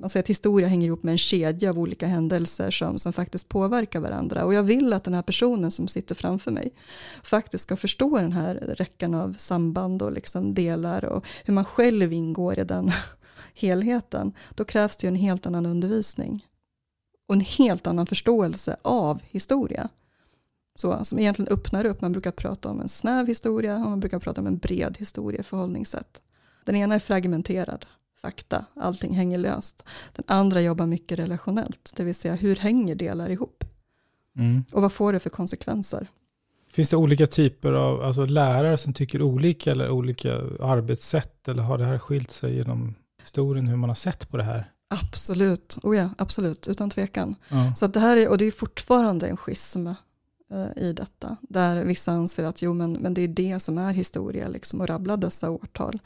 man 0.00 0.10
ser 0.10 0.20
att 0.20 0.30
historia 0.30 0.68
hänger 0.68 0.86
ihop 0.86 1.02
med 1.02 1.12
en 1.12 1.18
kedja 1.18 1.70
av 1.70 1.78
olika 1.78 2.06
händelser 2.06 2.70
som, 2.70 2.98
som 2.98 3.12
faktiskt 3.12 3.48
påverkar 3.48 4.00
varandra. 4.00 4.44
Och 4.44 4.54
jag 4.54 4.62
vill 4.62 4.92
att 4.92 5.04
den 5.04 5.14
här 5.14 5.22
personen 5.22 5.70
som 5.70 5.88
sitter 5.88 6.14
framför 6.14 6.50
mig 6.50 6.72
faktiskt 7.22 7.64
ska 7.64 7.76
förstå 7.76 8.18
den 8.18 8.32
här 8.32 8.54
räckan 8.54 9.14
av 9.14 9.34
samband 9.38 10.02
och 10.02 10.12
liksom 10.12 10.54
delar 10.54 11.04
och 11.04 11.26
hur 11.44 11.54
man 11.54 11.64
själv 11.64 12.12
ingår 12.12 12.58
i 12.58 12.64
den 12.64 12.92
helheten. 13.54 14.32
Då 14.54 14.64
krävs 14.64 14.96
det 14.96 15.06
ju 15.06 15.08
en 15.08 15.16
helt 15.16 15.46
annan 15.46 15.66
undervisning 15.66 16.46
och 17.28 17.34
en 17.34 17.40
helt 17.40 17.86
annan 17.86 18.06
förståelse 18.06 18.76
av 18.82 19.22
historia. 19.30 19.88
Så, 20.78 21.04
som 21.04 21.18
egentligen 21.18 21.52
öppnar 21.52 21.84
upp, 21.84 22.00
man 22.00 22.12
brukar 22.12 22.30
prata 22.30 22.68
om 22.68 22.80
en 22.80 22.88
snäv 22.88 23.26
historia 23.26 23.74
och 23.76 23.90
man 23.90 24.00
brukar 24.00 24.18
prata 24.18 24.40
om 24.40 24.46
en 24.46 24.58
bred 24.58 24.96
historia 24.98 25.42
förhållningssätt. 25.42 26.22
Den 26.64 26.76
ena 26.76 26.94
är 26.94 26.98
fragmenterad, 26.98 27.86
fakta, 28.20 28.64
allting 28.74 29.14
hänger 29.14 29.38
löst. 29.38 29.84
Den 30.12 30.24
andra 30.26 30.60
jobbar 30.60 30.86
mycket 30.86 31.18
relationellt, 31.18 31.92
det 31.96 32.04
vill 32.04 32.14
säga 32.14 32.34
hur 32.34 32.56
hänger 32.56 32.94
delar 32.94 33.30
ihop? 33.30 33.64
Mm. 34.36 34.64
Och 34.72 34.82
vad 34.82 34.92
får 34.92 35.12
det 35.12 35.20
för 35.20 35.30
konsekvenser? 35.30 36.08
Finns 36.74 36.90
det 36.90 36.96
olika 36.96 37.26
typer 37.26 37.72
av 37.72 38.02
alltså, 38.02 38.24
lärare 38.24 38.78
som 38.78 38.94
tycker 38.94 39.22
olika 39.22 39.72
eller 39.72 39.90
olika 39.90 40.34
arbetssätt? 40.60 41.48
Eller 41.48 41.62
har 41.62 41.78
det 41.78 41.84
här 41.84 41.98
skilt 41.98 42.30
sig 42.30 42.56
genom 42.56 42.94
historien 43.20 43.66
hur 43.66 43.76
man 43.76 43.90
har 43.90 43.94
sett 43.94 44.28
på 44.30 44.36
det 44.36 44.44
här? 44.44 44.70
Absolut, 44.88 45.78
oh 45.82 45.96
ja, 45.96 46.10
absolut, 46.18 46.68
utan 46.68 46.90
tvekan. 46.90 47.36
Ja. 47.48 47.74
Så 47.74 47.86
det 47.86 48.00
här 48.00 48.16
är, 48.16 48.28
och 48.28 48.38
det 48.38 48.44
är 48.44 48.50
fortfarande 48.50 49.28
en 49.28 49.36
schism 49.36 49.88
Eh, 50.54 50.82
i 50.82 50.92
detta, 50.92 51.36
där 51.42 51.84
vissa 51.84 52.12
anser 52.12 52.44
att 52.44 52.62
jo 52.62 52.74
men, 52.74 52.92
men 52.92 53.14
det 53.14 53.20
är 53.20 53.28
det 53.28 53.60
som 53.60 53.78
är 53.78 53.92
historia, 53.92 54.48
liksom, 54.48 54.80
och 54.80 54.88
rabbla 54.88 55.16
dessa 55.16 55.50
årtal. 55.50 56.00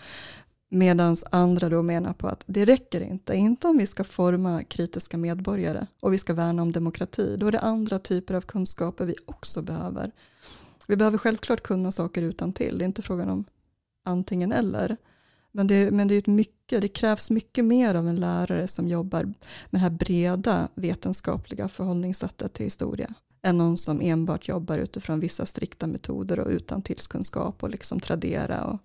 Medan 0.71 1.17
andra 1.31 1.69
då 1.69 1.83
menar 1.83 2.13
på 2.13 2.29
att 2.29 2.45
det 2.47 2.65
räcker 2.65 3.01
inte, 3.01 3.37
inte 3.37 3.69
om 3.69 3.79
vi 3.79 3.87
ska 3.87 4.05
forma 4.05 4.65
kritiska 4.65 5.17
medborgare 5.17 5.87
och 6.01 6.13
vi 6.13 6.19
ska 6.19 6.35
värna 6.35 6.63
om 6.63 6.73
demokrati, 6.73 7.37
då 7.37 7.47
är 7.47 7.53
det 7.53 7.61
andra 7.61 7.99
typer 7.99 8.35
av 8.35 8.41
kunskaper 8.41 9.05
vi 9.05 9.15
också 9.27 9.63
behöver. 9.63 10.13
Vi 10.87 10.97
behöver 10.97 11.19
självklart 11.19 11.63
kunna 11.63 11.93
saker 11.93 12.23
utan 12.23 12.53
till. 12.53 12.79
det 12.79 12.85
är 12.85 12.87
inte 12.87 13.03
frågan 13.03 13.29
om 13.29 13.45
antingen 14.05 14.53
eller. 14.53 14.97
Men 15.53 15.67
det, 15.67 15.91
men 15.91 16.09
det, 16.09 16.15
är 16.15 16.19
ett 16.19 16.27
mycket, 16.27 16.83
det 16.83 16.89
krävs 16.89 17.31
mycket 17.31 17.65
mer 17.65 17.95
av 17.95 18.09
en 18.09 18.21
lärare 18.21 18.69
som 18.69 18.89
jobbar 18.89 19.25
med 19.25 19.35
det 19.71 19.79
här 19.79 19.91
breda 19.91 20.69
vetenskapliga 20.75 21.69
förhållningssättet 21.69 22.53
till 22.53 22.65
historia 22.65 23.15
än 23.43 23.59
någon 23.59 23.79
som 23.79 24.01
enbart 24.01 24.49
jobbar 24.49 24.79
utifrån 24.79 25.21
vissa 25.21 25.47
strikta 25.47 25.87
metoder 25.87 26.41
och 26.41 26.49
utan 26.51 26.83
tillskunskap 26.83 27.63
och 27.63 27.71
liksom 27.71 28.01
tradera 28.01 28.65
och 28.65 28.79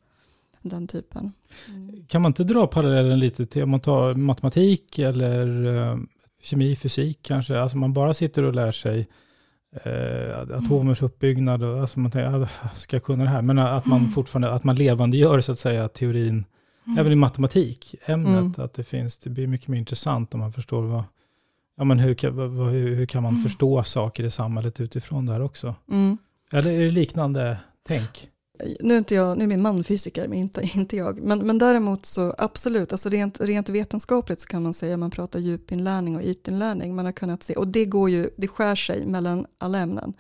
den 0.62 0.88
typen. 0.88 1.32
Kan 2.08 2.22
man 2.22 2.30
inte 2.30 2.44
dra 2.44 2.68
parallellen 2.68 3.20
lite 3.20 3.46
till 3.46 3.64
om 3.64 3.70
man 3.70 3.80
tar 3.80 4.14
matematik 4.14 5.00
eller 5.00 5.66
eh, 5.76 5.98
kemi, 6.44 6.76
fysik 6.76 7.20
kanske? 7.22 7.60
Alltså 7.60 7.78
man 7.78 7.94
bara 7.94 8.14
sitter 8.14 8.44
och 8.44 8.56
lär 8.56 8.72
sig 8.72 9.08
eh, 9.84 10.40
atomers 10.40 11.02
uppbyggnad 11.02 11.64
och 11.64 11.82
alltså 11.82 12.00
man 12.00 12.12
tänker, 12.12 12.44
ah, 12.44 12.70
ska 12.76 12.96
jag 12.96 13.04
kunna 13.04 13.24
det 13.24 13.30
här? 13.30 13.42
Men 13.42 13.60
att 13.60 13.86
man 13.86 14.10
fortfarande, 14.10 14.52
att 14.52 14.64
man 14.64 14.76
levandegör 14.76 15.42
så 15.42 15.52
att 15.52 15.60
säga 15.60 15.88
teorin, 15.90 16.46
även 16.98 17.12
i 17.12 17.16
matematik, 17.16 17.96
ämnet, 18.06 18.58
Mm. 18.58 18.66
att 18.66 18.74
det 18.74 18.84
finns, 18.84 19.18
det 19.18 19.30
blir 19.30 19.48
mycket 19.48 19.68
mer 19.68 19.78
intressant 19.78 20.34
om 20.34 20.40
man 20.40 20.54
förstår 20.54 20.82
vad, 20.82 21.04
ja 21.78 21.84
men 21.84 22.00
hur, 22.00 22.16
hur, 22.72 22.96
hur 22.96 23.06
kan 23.06 23.24
man 23.24 23.44
förstå 23.44 23.84
saker 23.84 24.24
i 24.24 24.30
samhället 24.30 24.80
utifrån 24.80 25.26
det 25.26 25.34
här 25.34 25.42
också? 25.42 25.76
Mm. 25.92 26.18
Eller 26.52 26.72
är 26.72 26.80
det 26.80 26.92
liknande 26.92 27.58
tänk? 27.84 28.30
Nu 28.80 28.94
är, 28.94 28.98
inte 28.98 29.16
jag, 29.16 29.38
nu 29.38 29.44
är 29.44 29.48
min 29.48 29.62
man 29.62 29.84
fysiker, 29.84 30.28
men 30.28 30.38
inte, 30.38 30.70
inte 30.76 30.96
jag. 30.96 31.22
Men, 31.22 31.40
men 31.40 31.58
däremot 31.58 32.06
så 32.06 32.34
absolut, 32.38 32.92
alltså 32.92 33.10
rent, 33.10 33.42
rent 33.42 33.70
vetenskapligt 33.70 34.42
så 34.42 34.48
kan 34.48 34.64
man 34.64 34.74
säga, 34.74 34.98
man 34.98 35.12
pratar 35.12 35.40
djupinlärning 35.40 36.16
och 36.16 36.24
ytinlärning, 36.24 36.96
man 36.96 37.06
har 37.06 37.12
kunnat 37.12 37.44
se, 37.44 37.54
och 37.54 37.68
det 37.68 37.86
går 37.86 38.10
ju, 38.10 38.30
det 38.38 38.48
skär 38.48 38.76
sig 38.76 39.06
mellan 39.06 39.46
alla 39.58 39.80
ämnen. 39.80 40.14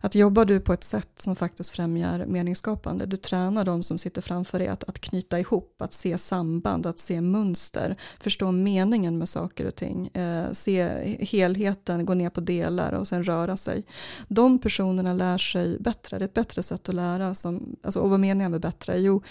Att 0.00 0.14
jobbar 0.14 0.44
du 0.44 0.60
på 0.60 0.72
ett 0.72 0.84
sätt 0.84 1.10
som 1.16 1.36
faktiskt 1.36 1.70
främjar 1.70 2.26
meningsskapande, 2.26 3.06
du 3.06 3.16
tränar 3.16 3.64
de 3.64 3.82
som 3.82 3.98
sitter 3.98 4.22
framför 4.22 4.58
dig 4.58 4.68
att, 4.68 4.84
att 4.84 5.00
knyta 5.00 5.40
ihop, 5.40 5.82
att 5.82 5.92
se 5.92 6.18
samband, 6.18 6.86
att 6.86 6.98
se 6.98 7.20
mönster, 7.20 7.96
förstå 8.20 8.50
meningen 8.50 9.18
med 9.18 9.28
saker 9.28 9.66
och 9.66 9.74
ting, 9.74 10.08
eh, 10.08 10.52
se 10.52 10.88
helheten, 11.20 12.06
gå 12.06 12.14
ner 12.14 12.30
på 12.30 12.40
delar 12.40 12.92
och 12.92 13.08
sen 13.08 13.24
röra 13.24 13.56
sig. 13.56 13.84
De 14.28 14.58
personerna 14.58 15.12
lär 15.14 15.38
sig 15.38 15.78
bättre, 15.78 16.18
det 16.18 16.24
är 16.24 16.28
ett 16.28 16.34
bättre 16.34 16.62
sätt 16.62 16.88
att 16.88 16.94
lära. 16.94 17.34
Som, 17.34 17.76
alltså, 17.82 18.00
och 18.00 18.10
vad 18.10 18.20
menar 18.20 18.42
jag 18.44 18.50
med 18.50 18.60
bättre? 18.60 19.00
Jo, 19.00 19.22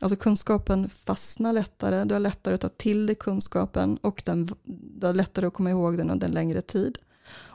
alltså 0.00 0.16
kunskapen 0.16 0.88
fastnar 0.88 1.52
lättare, 1.52 2.04
du 2.04 2.14
har 2.14 2.20
lättare 2.20 2.54
att 2.54 2.60
ta 2.60 2.68
till 2.68 3.06
dig 3.06 3.16
kunskapen 3.16 3.96
och 3.96 4.22
den, 4.26 4.48
du 5.00 5.06
har 5.06 5.14
lättare 5.14 5.46
att 5.46 5.54
komma 5.54 5.70
ihåg 5.70 5.98
den 5.98 6.10
under 6.10 6.26
en 6.26 6.34
längre 6.34 6.60
tid. 6.60 6.98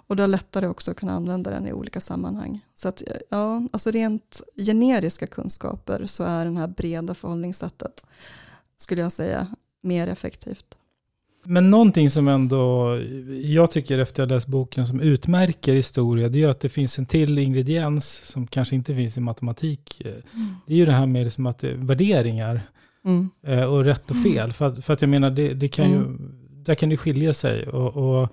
Och 0.07 0.15
du 0.15 0.23
har 0.23 0.27
lättare 0.27 0.67
också 0.67 0.91
att 0.91 0.97
kunna 0.97 1.11
använda 1.11 1.51
den 1.51 1.67
i 1.67 1.73
olika 1.73 1.99
sammanhang. 2.01 2.59
Så 2.75 2.87
att, 2.87 3.03
ja, 3.29 3.67
alltså 3.71 3.91
rent 3.91 4.41
generiska 4.65 5.27
kunskaper 5.27 6.05
så 6.05 6.23
är 6.23 6.45
den 6.45 6.57
här 6.57 6.67
breda 6.67 7.13
förhållningssättet, 7.13 8.05
skulle 8.77 9.01
jag 9.01 9.11
säga, 9.11 9.47
mer 9.81 10.07
effektivt. 10.07 10.65
Men 11.45 11.69
någonting 11.69 12.09
som 12.09 12.27
ändå, 12.27 12.97
jag 13.43 13.71
tycker 13.71 13.99
efter 13.99 14.23
att 14.23 14.29
ha 14.29 14.35
läst 14.35 14.47
boken, 14.47 14.87
som 14.87 14.99
utmärker 14.99 15.73
historia, 15.73 16.29
det 16.29 16.43
är 16.43 16.47
att 16.49 16.59
det 16.59 16.69
finns 16.69 16.99
en 16.99 17.05
till 17.05 17.39
ingrediens 17.39 18.05
som 18.25 18.47
kanske 18.47 18.75
inte 18.75 18.95
finns 18.95 19.17
i 19.17 19.19
matematik. 19.21 20.01
Det 20.67 20.73
är 20.73 20.77
ju 20.77 20.85
det 20.85 20.91
här 20.91 21.05
med 21.05 21.23
liksom 21.23 21.45
att 21.45 21.59
det, 21.59 21.73
värderingar 21.73 22.61
Mm. 23.05 23.29
eh, 23.47 23.63
och 23.63 23.83
rätt 23.83 24.11
och 24.11 24.23
fel. 24.23 24.53
För, 24.53 24.65
att, 24.65 24.85
för 24.85 24.93
att 24.93 25.01
jag 25.01 25.09
menar, 25.09 25.29
det, 25.29 25.53
det 25.53 25.67
kan 25.67 25.89
ju, 25.89 25.95
Mm. 25.95 26.35
där 26.63 26.75
kan 26.75 26.89
det 26.89 26.97
skilja 26.97 27.33
sig. 27.33 27.67
Och, 27.67 27.95
och 27.95 28.29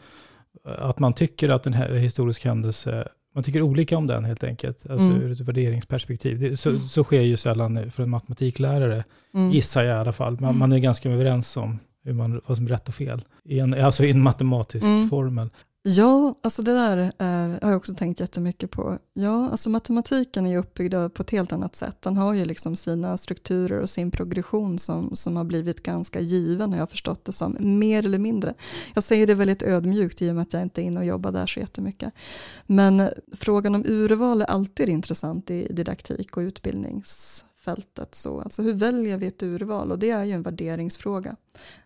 att 0.65 0.99
man 0.99 1.13
tycker 1.13 1.49
att 1.49 1.67
en 1.67 1.73
historisk 1.99 2.45
händelse, 2.45 3.09
man 3.35 3.45
tycker 3.45 3.63
olika 3.63 3.97
om 3.97 4.07
den 4.07 4.25
helt 4.25 4.45
enkelt. 4.45 4.87
Alltså 4.91 5.07
Mm. 5.07 5.23
ur 5.23 5.33
ett 5.33 5.41
värderingsperspektiv. 5.41 6.39
Det, 6.41 6.57
så, 6.57 6.79
så 6.79 7.05
sker 7.05 7.21
ju 7.21 7.37
sällan 7.37 7.91
för 7.91 8.03
en 8.03 8.11
matematiklärare, 8.11 9.05
Mm. 9.35 9.51
gissar 9.51 9.83
jag 9.83 9.97
i 9.97 10.01
alla 10.01 10.13
fall. 10.13 10.41
Man, 10.41 10.59
man 10.59 10.73
är 10.73 10.79
ganska 10.79 11.11
överens 11.11 11.57
om 11.57 11.79
hur 12.05 12.13
man, 12.13 12.41
vad 12.47 12.57
som 12.57 12.67
är 12.67 12.71
rätt 12.71 12.89
och 12.89 12.95
fel. 12.95 13.25
I 13.45 13.59
en, 13.61 13.75
alltså 13.75 14.05
i 14.05 14.11
en 14.11 14.23
matematisk 14.23 14.87
Mm. 14.87 15.09
formel. 15.09 15.49
Ja, 15.83 16.35
alltså 16.43 16.63
det 16.63 16.73
där 16.73 17.13
är, 17.19 17.49
har 17.63 17.71
jag 17.71 17.77
också 17.77 17.95
tänkt 17.95 18.21
jättemycket 18.21 18.71
på. 18.71 18.99
Ja, 19.13 19.51
alltså 19.51 19.71
matematiken 19.71 20.47
är 20.47 20.51
ju 20.51 20.57
uppbyggd 20.57 20.95
på 21.15 21.23
ett 21.23 21.31
helt 21.31 21.53
annat 21.53 21.77
sätt. 21.77 22.03
Den 22.03 22.17
har 22.17 22.35
ju 22.35 22.45
liksom 22.45 22.77
sina 22.77 23.17
strukturer 23.17 23.79
och 23.79 23.91
sin 23.91 24.11
progression 24.11 24.79
som, 24.79 25.17
som 25.17 25.37
har 25.37 25.45
blivit 25.45 25.83
ganska 25.83 26.21
given, 26.21 26.73
har 26.73 26.79
jag 26.79 26.91
förstått 26.91 27.25
det 27.25 27.33
som, 27.33 27.57
mer 27.61 28.05
eller 28.05 28.19
mindre. 28.19 28.55
Jag 28.95 29.05
säger 29.05 29.27
det 29.27 29.35
väldigt 29.35 29.63
ödmjukt 29.63 30.23
i 30.23 30.31
och 30.31 30.35
med 30.35 30.43
att 30.43 30.53
jag 30.53 30.63
inte 30.63 30.83
är 30.83 30.85
inne 30.85 30.99
och 30.99 31.07
jobbar 31.07 31.33
där 31.33 31.47
så 31.47 31.61
jättemycket. 31.61 32.13
Men 32.67 33.09
frågan 33.33 33.75
om 33.75 33.85
urval 33.87 34.43
är 34.43 34.47
alltid 34.47 34.89
intressant 34.89 35.51
i 35.51 35.73
didaktik 35.73 36.37
och 36.37 36.41
utbildningsfältet. 36.41 38.15
Så, 38.15 38.41
alltså 38.41 38.63
hur 38.63 38.75
väljer 38.75 39.19
vi 39.19 39.27
ett 39.27 39.43
urval? 39.43 39.93
Och 39.93 39.99
det 39.99 40.11
är 40.11 40.25
ju 40.25 40.33
en 40.33 40.43
värderingsfråga. 40.43 41.37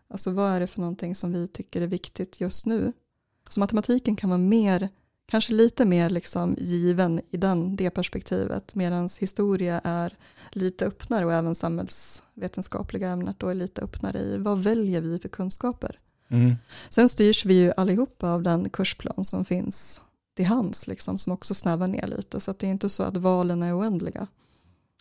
Alltså 0.09 0.31
vad 0.31 0.53
är 0.53 0.61
det 0.61 0.67
för 0.67 0.81
någonting 0.81 1.15
som 1.15 1.33
vi 1.33 1.49
tycker 1.49 1.83
är 1.83 1.87
viktigt 1.87 2.41
just 2.41 2.67
nu? 2.67 2.93
Så 3.55 3.61
matematiken 3.61 4.17
kan 4.17 4.31
vara 4.31 4.39
mer, 4.39 4.89
kanske 5.27 5.53
lite 5.53 5.85
mer 5.85 6.11
liksom 6.11 6.55
given 6.59 7.21
i 7.31 7.37
den, 7.37 7.77
det 7.77 7.91
perspektivet, 7.91 8.75
medan 8.75 9.09
historia 9.21 9.81
är 9.85 10.17
lite 10.51 10.87
öppnare 10.87 11.25
och 11.25 11.33
även 11.33 11.55
samhällsvetenskapliga 11.55 13.09
ämnet 13.09 13.39
då 13.39 13.49
är 13.49 13.55
lite 13.55 13.83
öppnare 13.83 14.19
i 14.19 14.39
vad 14.39 14.59
väljer 14.59 15.01
vi 15.01 15.19
för 15.19 15.29
kunskaper. 15.29 15.99
Mm. 16.29 16.55
Sen 16.89 17.09
styrs 17.09 17.45
vi 17.45 17.55
ju 17.55 17.73
allihopa 17.77 18.31
av 18.31 18.43
den 18.43 18.71
kursplan 18.71 19.25
som 19.25 19.45
finns 19.45 20.01
till 20.37 20.47
hands, 20.47 20.87
liksom, 20.87 21.19
som 21.19 21.33
också 21.33 21.55
snävar 21.55 21.89
ner 21.89 22.07
lite, 22.07 22.41
så 22.41 22.51
att 22.51 22.59
det 22.59 22.67
är 22.67 22.71
inte 22.71 22.91
så 22.91 23.03
att 23.03 23.17
valen 23.17 23.63
är 23.63 23.79
oändliga. 23.79 24.27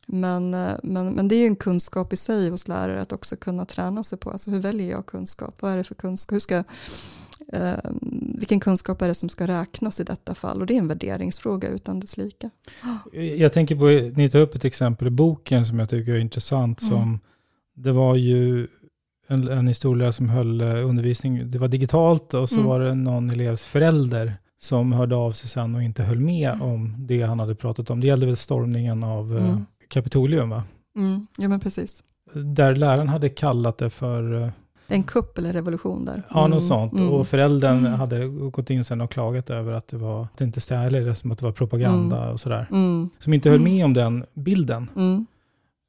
Men, 0.05 0.53
eh, 0.53 0.75
men, 0.83 1.09
men 1.09 1.27
det 1.27 1.35
är 1.35 1.39
ju 1.39 1.47
en 1.47 1.55
kunskap 1.55 2.13
i 2.13 2.15
sig 2.15 2.49
hos 2.49 2.67
lärare 2.67 3.01
att 3.01 3.11
också 3.11 3.35
kunna 3.35 3.65
träna 3.65 4.03
sig 4.03 4.17
på, 4.17 4.31
alltså 4.31 4.51
hur 4.51 4.59
väljer 4.59 4.91
jag 4.91 5.05
kunskap, 5.05 5.61
vad 5.61 5.71
är 5.71 5.77
det 5.77 5.83
för 5.83 5.95
kunskap, 5.95 6.33
hur 6.33 6.39
ska 6.39 6.63
eh, 7.53 7.73
vilken 8.37 8.59
kunskap 8.59 9.01
är 9.01 9.07
det 9.07 9.13
som 9.13 9.29
ska 9.29 9.47
räknas 9.47 9.99
i 9.99 10.03
detta 10.03 10.35
fall? 10.35 10.61
Och 10.61 10.67
det 10.67 10.73
är 10.73 10.79
en 10.79 10.87
värderingsfråga 10.87 11.67
utan 11.67 11.99
dess 11.99 12.17
like. 12.17 12.49
Jag 13.37 13.53
tänker 13.53 13.75
på, 13.75 14.15
ni 14.17 14.29
tar 14.29 14.39
upp 14.39 14.55
ett 14.55 14.65
exempel 14.65 15.07
i 15.07 15.11
boken 15.11 15.65
som 15.65 15.79
jag 15.79 15.89
tycker 15.89 16.11
är 16.13 16.17
intressant. 16.19 16.81
Mm. 16.81 16.91
Som, 16.93 17.19
det 17.75 17.91
var 17.91 18.15
ju 18.15 18.67
en, 19.27 19.47
en 19.47 19.67
historia 19.67 20.11
som 20.11 20.29
höll 20.29 20.61
eh, 20.61 20.67
undervisning, 20.89 21.51
det 21.51 21.57
var 21.59 21.67
digitalt 21.67 22.33
och 22.33 22.49
så 22.49 22.55
Mm. 22.55 22.67
var 22.67 22.79
det 22.79 22.95
någon 22.95 23.29
elevs 23.29 23.63
förälder 23.63 24.33
som 24.61 24.91
hörde 24.93 25.15
av 25.15 25.31
sig 25.31 25.49
sen 25.49 25.75
och 25.75 25.83
inte 25.83 26.03
höll 26.03 26.19
med 26.19 26.49
Mm. 26.49 26.61
om 26.61 26.95
det 26.99 27.21
han 27.21 27.39
hade 27.39 27.55
pratat 27.55 27.89
om. 27.89 27.99
Det 28.01 28.07
gällde 28.07 28.25
väl 28.25 28.37
stormningen 28.37 29.03
av 29.03 29.37
eh, 29.37 29.49
Mm. 29.49 29.65
Kapitolium 29.87 30.49
va? 30.49 30.63
Mm, 30.95 31.27
ja 31.37 31.47
men 31.47 31.59
precis. 31.59 32.03
Där 32.33 32.75
läraren 32.75 33.07
hade 33.09 33.29
kallat 33.29 33.77
det 33.77 33.89
för, 33.89 34.41
eh, 34.41 34.49
En 34.87 35.03
kupp 35.03 35.37
eller 35.37 35.53
revolution 35.53 36.05
där. 36.05 36.23
ja 36.29 36.41
något 36.47 36.57
Mm, 36.57 36.67
sånt. 36.67 36.93
mm. 36.93 37.09
Och 37.09 37.27
föräldern 37.27 37.77
Mm. 37.79 37.93
hade 37.93 38.27
gått 38.27 38.69
in 38.69 38.83
sen 38.83 39.01
och 39.01 39.11
klagat 39.11 39.49
över 39.49 39.73
att 39.73 39.87
det 39.87 39.97
var, 39.97 40.23
att 40.23 40.37
det 40.37 40.43
inte 40.43 40.61
stämde, 40.61 40.87
eller 40.87 41.13
som 41.13 41.31
att 41.31 41.37
det 41.37 41.45
var 41.45 41.51
propaganda 41.51 42.31
och 42.31 42.39
sådär. 42.39 42.67
Mm, 42.71 43.09
Som 43.19 43.33
inte 43.33 43.49
höll 43.49 43.59
Mm. 43.59 43.73
med 43.73 43.85
om 43.85 43.93
den 43.93 44.25
bilden. 44.33 44.89
mm, 44.95 45.25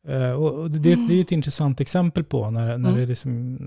Eh, 0.08 0.30
och 0.32 0.70
det, 0.70 0.78
det 0.78 0.92
är 0.92 1.14
ju 1.14 1.20
ett 1.20 1.32
intressant 1.32 1.80
exempel 1.80 2.24
på 2.24 2.50
när, 2.50 2.66
när 2.78 2.88
Mm. 2.88 2.94
det 3.00 3.06
liksom, 3.06 3.58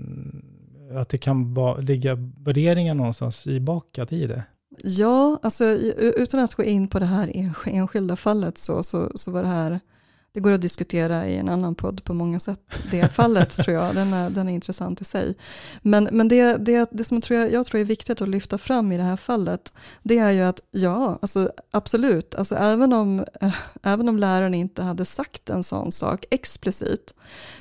att 1.00 1.08
det 1.08 1.18
kan 1.18 1.54
va, 1.54 1.76
ligga 1.76 2.14
värderingar 2.44 2.94
någonstans 2.94 3.46
i 3.46 3.60
bakat 3.60 4.12
i 4.12 4.26
det. 4.26 4.42
Ja, 4.84 5.38
alltså 5.42 5.64
utan 5.64 6.40
att 6.40 6.54
gå 6.54 6.62
in 6.64 6.88
på 6.88 6.98
det 6.98 7.04
här 7.06 7.26
ensk- 7.28 7.68
enskilda 7.70 8.16
fallet 8.16 8.58
så, 8.58 8.82
så, 8.82 9.10
så 9.14 9.30
var 9.30 9.42
det 9.42 9.48
här, 9.48 9.80
det 10.38 10.42
går 10.42 10.52
att 10.52 10.60
diskutera 10.60 11.26
i 11.26 11.36
en 11.36 11.48
annan 11.48 11.74
podd 11.74 12.04
på 12.04 12.14
många 12.14 12.40
sätt, 12.40 12.60
det 12.90 13.08
fallet 13.12 13.50
tror 13.50 13.76
jag, 13.76 13.94
den 13.94 14.12
är, 14.12 14.30
den 14.30 14.48
är 14.48 14.52
intressant 14.52 15.00
i 15.00 15.04
sig. 15.04 15.34
Men, 15.82 16.08
men 16.12 16.28
det, 16.28 16.56
det, 16.56 16.88
det 16.92 17.04
som 17.04 17.16
jag 17.16 17.24
tror, 17.24 17.40
jag, 17.40 17.52
jag 17.52 17.66
tror 17.66 17.80
är 17.80 17.84
viktigt 17.84 18.20
att 18.20 18.28
lyfta 18.28 18.58
fram 18.58 18.92
i 18.92 18.96
det 18.96 19.02
här 19.02 19.16
fallet, 19.16 19.72
det 20.02 20.18
är 20.18 20.30
ju 20.30 20.42
att 20.42 20.60
ja, 20.70 21.18
alltså 21.22 21.50
absolut, 21.70 22.34
alltså 22.34 22.54
även 22.54 22.92
om, 22.92 23.24
äh, 23.40 23.54
även 23.82 24.08
om 24.08 24.16
läraren 24.16 24.54
inte 24.54 24.82
hade 24.82 25.04
sagt 25.04 25.50
en 25.50 25.62
sån 25.62 25.92
sak 25.92 26.24
explicit, 26.30 27.14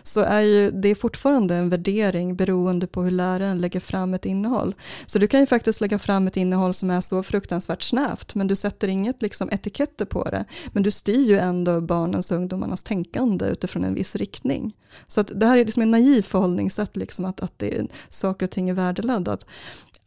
så 0.03 0.21
är 0.21 0.41
ju 0.41 0.71
det 0.71 0.95
fortfarande 0.95 1.55
en 1.55 1.69
värdering 1.69 2.35
beroende 2.35 2.87
på 2.87 3.03
hur 3.03 3.11
läraren 3.11 3.61
lägger 3.61 3.79
fram 3.79 4.13
ett 4.13 4.25
innehåll. 4.25 4.75
Så 5.05 5.19
du 5.19 5.27
kan 5.27 5.39
ju 5.39 5.45
faktiskt 5.45 5.81
lägga 5.81 5.99
fram 5.99 6.27
ett 6.27 6.37
innehåll 6.37 6.73
som 6.73 6.89
är 6.89 7.01
så 7.01 7.23
fruktansvärt 7.23 7.83
snävt, 7.83 8.35
men 8.35 8.47
du 8.47 8.55
sätter 8.55 8.87
inget 8.87 9.21
liksom 9.21 9.49
etiketter 9.49 10.05
på 10.05 10.23
det. 10.23 10.45
Men 10.67 10.83
du 10.83 10.91
styr 10.91 11.29
ju 11.29 11.37
ändå 11.37 11.81
barnens 11.81 12.31
och 12.31 12.37
ungdomarnas 12.37 12.83
tänkande 12.83 13.45
utifrån 13.45 13.83
en 13.83 13.93
viss 13.93 14.15
riktning. 14.15 14.73
Så 15.07 15.21
att 15.21 15.31
det 15.35 15.45
här 15.45 15.57
är 15.57 15.65
liksom 15.65 15.81
en 15.81 15.91
naiv 15.91 16.21
förhållningssätt, 16.21 16.95
liksom 16.95 17.25
att, 17.25 17.39
att 17.39 17.59
det, 17.59 17.87
saker 18.09 18.45
och 18.45 18.51
ting 18.51 18.69
är 18.69 18.73
värdeladdat. 18.73 19.45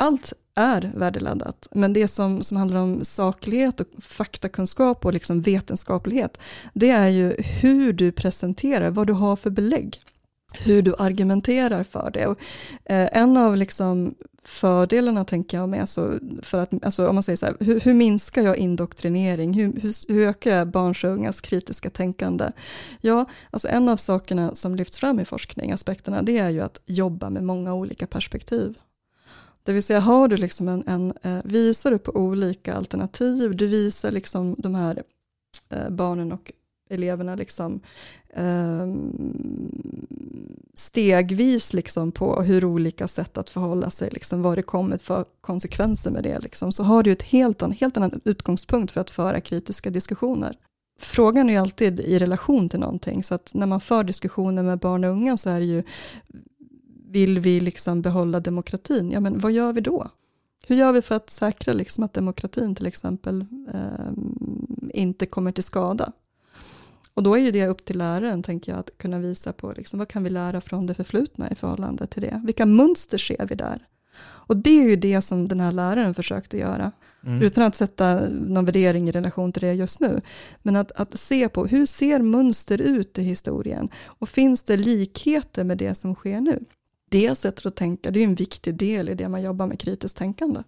Allt 0.02 0.32
är 0.54 0.92
värdeladdat, 0.94 1.68
men 1.70 1.92
det 1.92 2.08
som, 2.08 2.42
som 2.42 2.56
handlar 2.56 2.80
om 2.80 3.04
saklighet 3.04 3.80
och 3.80 3.86
faktakunskap 3.98 5.04
och 5.04 5.12
liksom 5.12 5.42
vetenskaplighet, 5.42 6.38
det 6.74 6.90
är 6.90 7.08
ju 7.08 7.34
hur 7.38 7.92
du 7.92 8.12
presenterar, 8.12 8.90
vad 8.90 9.06
du 9.06 9.12
har 9.12 9.36
för 9.36 9.50
belägg 9.50 10.00
hur 10.58 10.82
du 10.82 10.94
argumenterar 10.98 11.84
för 11.84 12.10
det. 12.10 12.26
Och, 12.26 12.38
eh, 12.84 13.08
en 13.12 13.36
av 13.36 13.56
liksom 13.56 14.14
fördelarna 14.44 15.24
tänker 15.24 15.56
jag 15.56 15.68
med, 15.68 15.80
alltså, 15.80 16.18
för 16.42 16.58
att, 16.58 16.84
alltså, 16.84 17.08
om 17.08 17.14
man 17.14 17.22
säger 17.22 17.36
så 17.36 17.46
här, 17.46 17.56
hur, 17.60 17.80
hur 17.80 17.94
minskar 17.94 18.42
jag 18.42 18.56
indoktrinering? 18.56 19.54
Hur, 19.54 19.80
hur, 19.80 20.12
hur 20.12 20.28
ökar 20.28 20.56
jag 20.56 20.68
barns 20.68 21.04
och 21.04 21.10
ungas 21.10 21.40
kritiska 21.40 21.90
tänkande? 21.90 22.52
Ja, 23.00 23.24
alltså 23.50 23.68
en 23.68 23.88
av 23.88 23.96
sakerna 23.96 24.54
som 24.54 24.76
lyfts 24.76 24.98
fram 24.98 25.20
i 25.20 25.24
forskning, 25.24 25.72
aspekterna, 25.72 26.22
det 26.22 26.38
är 26.38 26.50
ju 26.50 26.60
att 26.60 26.80
jobba 26.86 27.30
med 27.30 27.42
många 27.44 27.74
olika 27.74 28.06
perspektiv. 28.06 28.78
Det 29.62 29.72
vill 29.72 29.82
säga, 29.82 30.00
har 30.00 30.28
du 30.28 30.36
liksom 30.36 30.68
en, 30.68 30.84
en 30.86 31.12
eh, 31.22 31.38
visar 31.44 31.90
du 31.90 31.98
på 31.98 32.16
olika 32.16 32.74
alternativ, 32.74 33.56
du 33.56 33.66
visar 33.66 34.10
liksom 34.10 34.54
de 34.58 34.74
här 34.74 35.02
eh, 35.70 35.90
barnen 35.90 36.32
och 36.32 36.52
eleverna 36.90 37.34
liksom 37.34 37.80
ehm, 38.34 40.06
stegvis 40.74 41.72
liksom 41.72 42.12
på 42.12 42.42
hur 42.42 42.64
olika 42.64 43.08
sätt 43.08 43.38
att 43.38 43.50
förhålla 43.50 43.90
sig, 43.90 44.10
liksom 44.10 44.42
vad 44.42 44.58
det 44.58 44.62
kommer 44.62 44.98
för 44.98 45.24
konsekvenser 45.40 46.10
med 46.10 46.22
det, 46.22 46.38
liksom, 46.38 46.72
så 46.72 46.82
har 46.82 47.02
du 47.02 47.12
ett 47.12 47.22
helt, 47.22 47.62
en 47.62 47.72
helt 47.72 47.96
annan 47.96 48.20
utgångspunkt 48.24 48.92
för 48.92 49.00
att 49.00 49.10
föra 49.10 49.40
kritiska 49.40 49.90
diskussioner. 49.90 50.56
Frågan 51.00 51.48
är 51.48 51.52
ju 51.52 51.58
alltid 51.58 52.00
i 52.00 52.18
relation 52.18 52.68
till 52.68 52.80
någonting, 52.80 53.24
så 53.24 53.34
att 53.34 53.54
när 53.54 53.66
man 53.66 53.80
för 53.80 54.04
diskussioner 54.04 54.62
med 54.62 54.78
barn 54.78 55.04
och 55.04 55.10
unga 55.10 55.36
så 55.36 55.50
är 55.50 55.60
det 55.60 55.66
ju, 55.66 55.82
vill 57.10 57.38
vi 57.38 57.60
liksom 57.60 58.02
behålla 58.02 58.40
demokratin? 58.40 59.10
Ja, 59.10 59.20
men 59.20 59.38
vad 59.38 59.52
gör 59.52 59.72
vi 59.72 59.80
då? 59.80 60.10
Hur 60.66 60.76
gör 60.76 60.92
vi 60.92 61.02
för 61.02 61.14
att 61.14 61.30
säkra 61.30 61.72
liksom 61.72 62.04
att 62.04 62.14
demokratin 62.14 62.74
till 62.74 62.86
exempel 62.86 63.44
ehm, 63.72 64.90
inte 64.94 65.26
kommer 65.26 65.52
till 65.52 65.64
skada? 65.64 66.12
Och 67.14 67.22
då 67.22 67.34
är 67.34 67.40
ju 67.40 67.50
det 67.50 67.66
upp 67.66 67.84
till 67.84 67.98
läraren, 67.98 68.42
tänker 68.42 68.72
jag, 68.72 68.78
att 68.78 68.98
kunna 68.98 69.18
visa 69.18 69.52
på 69.52 69.72
liksom, 69.76 69.98
vad 69.98 70.08
kan 70.08 70.24
vi 70.24 70.30
lära 70.30 70.60
från 70.60 70.86
det 70.86 70.94
förflutna 70.94 71.50
i 71.50 71.54
förhållande 71.54 72.06
till 72.06 72.22
det? 72.22 72.42
Vilka 72.44 72.66
mönster 72.66 73.18
ser 73.18 73.46
vi 73.46 73.54
där? 73.54 73.86
Och 74.22 74.56
det 74.56 74.70
är 74.70 74.90
ju 74.90 74.96
det 74.96 75.22
som 75.22 75.48
den 75.48 75.60
här 75.60 75.72
läraren 75.72 76.14
försökte 76.14 76.58
göra, 76.58 76.92
Mm. 77.24 77.42
utan 77.42 77.64
att 77.64 77.76
sätta 77.76 78.28
någon 78.28 78.64
värdering 78.64 79.08
i 79.08 79.12
relation 79.12 79.52
till 79.52 79.62
det 79.62 79.72
just 79.74 80.00
nu. 80.00 80.20
Men 80.62 80.76
att, 80.76 80.92
att 80.92 81.18
se 81.18 81.48
på 81.48 81.66
hur 81.66 81.86
ser 81.86 82.20
mönster 82.20 82.80
ut 82.80 83.18
i 83.18 83.22
historien? 83.22 83.88
Och 84.04 84.28
finns 84.28 84.64
det 84.64 84.76
likheter 84.76 85.64
med 85.64 85.78
det 85.78 85.94
som 85.94 86.14
sker 86.14 86.40
nu? 86.40 86.64
Det 87.10 87.38
sättet 87.38 87.66
att 87.66 87.76
tänka, 87.76 88.10
det 88.10 88.20
är 88.20 88.24
en 88.24 88.34
viktig 88.34 88.74
del 88.74 89.08
i 89.08 89.14
det 89.14 89.28
man 89.28 89.42
jobbar 89.42 89.66
med 89.66 89.78
kritiskt 89.78 90.16
tänkande. 90.16 90.62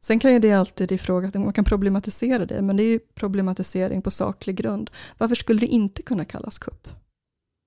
Sen 0.00 0.18
kan 0.18 0.32
ju 0.32 0.38
det 0.38 0.52
alltid 0.52 0.92
ifrågasättas, 0.92 1.44
man 1.44 1.52
kan 1.52 1.64
problematisera 1.64 2.46
det, 2.46 2.62
men 2.62 2.76
det 2.76 2.82
är 2.82 2.88
ju 2.88 2.98
problematisering 2.98 4.02
på 4.02 4.10
saklig 4.10 4.56
grund. 4.56 4.90
Varför 5.18 5.34
skulle 5.34 5.60
det 5.60 5.66
inte 5.66 6.02
kunna 6.02 6.24
kallas 6.24 6.58
kupp? 6.58 6.88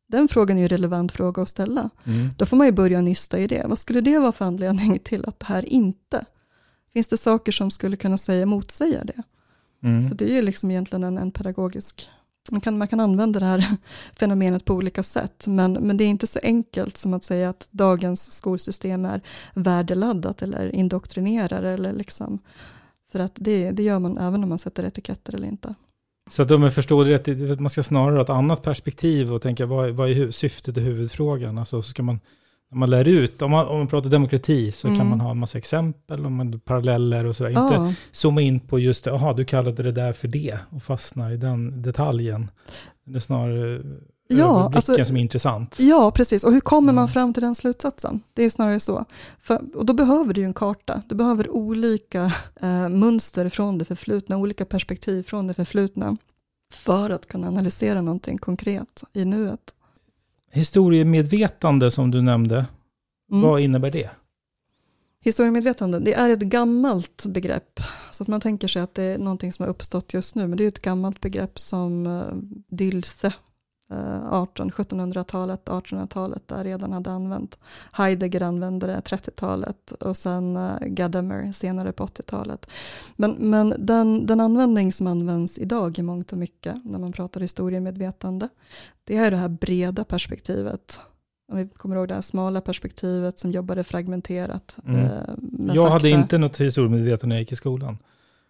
Den 0.08 0.28
frågan 0.28 0.58
är 0.58 0.62
ju 0.62 0.66
en 0.66 0.70
relevant 0.70 1.12
fråga 1.12 1.42
att 1.42 1.50
ställa. 1.50 1.90
Mm. 2.04 2.30
Då 2.38 2.46
får 2.46 2.58
man 2.58 2.68
ju 2.68 2.74
börja 2.74 3.02
nysta 3.02 3.40
i 3.40 3.48
det. 3.48 3.66
Vad 3.68 3.80
skulle 3.80 4.02
det 4.02 4.20
vara 4.20 4.32
för 4.32 4.46
anledning 4.46 5.00
till 5.00 5.26
att 5.26 5.40
det 5.40 5.46
här 5.46 5.66
inte? 5.66 6.26
Finns 6.94 7.08
det 7.08 7.18
saker 7.18 7.52
som 7.52 7.72
skulle 7.72 7.98
kunna 7.98 8.18
säga 8.18 8.46
motsäga 8.46 9.04
det? 9.04 9.24
Mm. 9.84 10.08
Så 10.08 10.14
det 10.14 10.32
är 10.32 10.36
ju 10.36 10.42
liksom 10.42 10.72
egentligen 10.72 11.04
en, 11.04 11.18
en 11.18 11.32
pedagogisk... 11.32 12.10
Man 12.52 12.62
kan, 12.62 12.78
man 12.78 12.88
kan 12.88 13.00
använda 13.00 13.40
det 13.40 13.46
här 13.46 13.66
fenomenet 14.20 14.66
på 14.66 14.74
olika 14.74 15.04
sätt, 15.04 15.48
men, 15.48 15.74
men 15.74 15.98
det 15.98 16.04
är 16.04 16.08
inte 16.08 16.28
så 16.28 16.40
enkelt 16.44 16.98
som 16.98 17.14
att 17.14 17.24
säga 17.24 17.50
att 17.50 17.68
dagens 17.72 18.32
skolsystem 18.32 19.06
är 19.06 19.22
värdeladdat 19.54 20.42
eller 20.42 20.76
indoktrinerar 20.76 21.64
eller 21.64 21.94
liksom... 21.94 22.40
För 23.12 23.20
att 23.20 23.32
det, 23.36 23.72
det 23.72 23.84
gör 23.84 24.00
man 24.00 24.18
även 24.18 24.44
om 24.44 24.50
man 24.50 24.60
sätter 24.60 24.84
etiketter 24.84 25.36
eller 25.36 25.48
inte. 25.48 25.76
Så 26.32 26.42
att 26.42 26.52
om 26.52 26.64
jag 26.64 26.74
förstår 26.74 27.06
det 27.06 27.12
rätt, 27.18 27.60
man 27.60 27.70
ska 27.70 27.84
snarare 27.84 28.16
ha 28.16 28.22
ett 28.24 28.30
annat 28.30 28.62
perspektiv 28.64 29.34
och 29.34 29.42
tänka 29.42 29.66
vad, 29.66 29.88
är- 29.88 29.92
vad 29.92 30.10
är 30.10 30.32
syftet 30.32 30.78
och 30.78 30.84
huvudfrågan? 30.84 31.58
Alltså 31.58 31.82
så 31.82 31.90
ska 31.90 32.04
man, 32.04 32.20
när 32.72 32.78
man 32.78 32.90
lär 32.90 33.08
ut, 33.08 33.42
om 33.42 33.52
man, 33.52 33.68
om 33.68 33.78
man 33.78 33.88
pratar 33.88 34.10
demokrati 34.10 34.72
så 34.72 34.88
kan 34.88 34.96
Mm. 34.96 35.10
man 35.10 35.20
ha 35.20 35.32
en 35.32 35.38
massa 35.38 35.58
exempel, 35.58 36.26
om 36.26 36.34
man, 36.36 36.60
paralleller 36.60 37.26
och 37.26 37.36
sådär. 37.36 37.50
Inte 37.50 37.76
Ja, 37.76 37.94
zooma 38.12 38.42
in 38.42 38.60
på 38.60 38.80
just 38.80 39.04
det, 39.04 39.10
jaha 39.12 39.34
du 39.34 39.46
kallade 39.46 39.84
det 39.84 39.92
där 39.92 40.14
för 40.14 40.28
det 40.28 40.58
och 40.70 40.84
fastna 40.84 41.34
i 41.34 41.38
den 41.38 41.82
detaljen. 41.82 42.52
Det 43.06 43.16
är 43.16 43.20
snarare 43.20 43.82
Ja, 44.28 44.60
överblicken 44.60 44.76
alltså- 44.76 45.06
som 45.06 45.18
är 45.18 45.22
intressant. 45.22 45.80
Ja, 45.80 46.12
precis. 46.16 46.44
Och 46.44 46.52
hur 46.54 46.60
kommer 46.62 46.94
man 46.94 47.08
fram 47.08 47.34
till 47.34 47.44
den 47.44 47.56
slutsatsen? 47.56 48.22
Det 48.34 48.44
är 48.44 48.50
snarare 48.50 48.80
så. 48.80 49.06
För, 49.40 49.62
och 49.76 49.86
då 49.86 49.94
behöver 49.94 50.34
du 50.34 50.42
ju 50.42 50.46
en 50.48 50.54
karta. 50.54 51.02
Du 51.10 51.16
behöver 51.16 51.50
olika 51.50 52.24
eh, 52.62 52.90
mönster 52.90 53.50
från 53.50 53.78
det 53.78 53.86
förflutna, 53.86 54.38
olika 54.38 54.66
perspektiv 54.66 55.24
från 55.24 55.48
det 55.48 55.54
förflutna 55.54 56.18
för 56.74 57.10
att 57.10 57.28
kunna 57.28 57.48
analysera 57.48 58.02
någonting 58.02 58.38
konkret 58.38 59.04
i 59.14 59.26
nuet. 59.26 59.60
Historiemedvetande 60.52 61.92
som 61.92 62.12
du 62.12 62.22
nämnde, 62.22 62.66
Mm. 63.32 63.44
vad 63.44 63.62
innebär 63.62 63.92
det? 63.92 64.10
Historiemedvetande, 65.24 66.00
det 66.00 66.14
är 66.14 66.30
ett 66.30 66.42
gammalt 66.42 67.26
begrepp. 67.26 67.80
Så 68.12 68.24
att 68.24 68.28
man 68.28 68.42
tänker 68.42 68.68
sig 68.68 68.82
att 68.82 68.94
det 68.94 69.04
är 69.04 69.18
någonting 69.18 69.54
som 69.54 69.64
har 69.64 69.70
uppstått 69.70 70.14
just 70.14 70.36
nu, 70.36 70.48
men 70.48 70.58
det 70.58 70.64
är 70.64 70.68
ett 70.68 70.82
gammalt 70.82 71.22
begrepp 71.22 71.60
som 71.60 72.08
uh, 72.08 72.34
Dylse, 72.70 73.28
eh, 73.28 73.34
18, 74.30 74.72
1700-talet, 74.72 75.66
1800-talet 75.66 76.48
där 76.48 76.64
redan 76.64 76.92
hade 76.92 77.12
använt. 77.12 77.60
Heidegger 77.92 78.42
använde 78.42 78.88
det 78.88 79.00
30-talet 79.00 79.92
och 79.92 80.18
sen 80.18 80.58
uh, 80.58 80.78
Gadamer 80.82 81.52
senare 81.52 81.92
på 81.92 82.06
80-talet. 82.06 82.70
Men, 83.16 83.32
men 83.32 83.76
den, 83.80 84.26
den 84.26 84.40
användning 84.40 84.92
som 84.92 85.08
används 85.08 85.58
idag 85.58 86.00
i 86.00 86.02
mångt 86.02 86.32
och 86.32 86.38
mycket 86.38 86.86
när 86.86 87.00
man 87.00 87.12
pratar 87.12 87.42
historiemedvetande, 87.42 88.50
det 89.04 89.16
är 89.16 89.32
det 89.32 89.38
här 89.38 89.50
breda 89.50 90.04
perspektivet. 90.04 91.00
Om 91.52 91.58
vi 91.58 91.68
kommer 91.68 91.96
ihåg 91.96 92.08
det 92.08 92.14
här 92.14 92.22
smala 92.22 92.62
perspektivet 92.62 93.40
som 93.40 93.52
jobbade 93.52 93.84
fragmenterat. 93.84 94.78
Mm. 94.86 95.00
eh, 95.00 95.76
Jag 95.76 95.84
hade 95.84 95.94
fakta. 95.94 96.08
inte 96.08 96.38
något 96.38 96.62
historiemedvetande 96.62 97.28
när 97.28 97.36
jag 97.36 97.42
gick 97.42 97.52
i 97.52 97.56
skolan, 97.56 97.98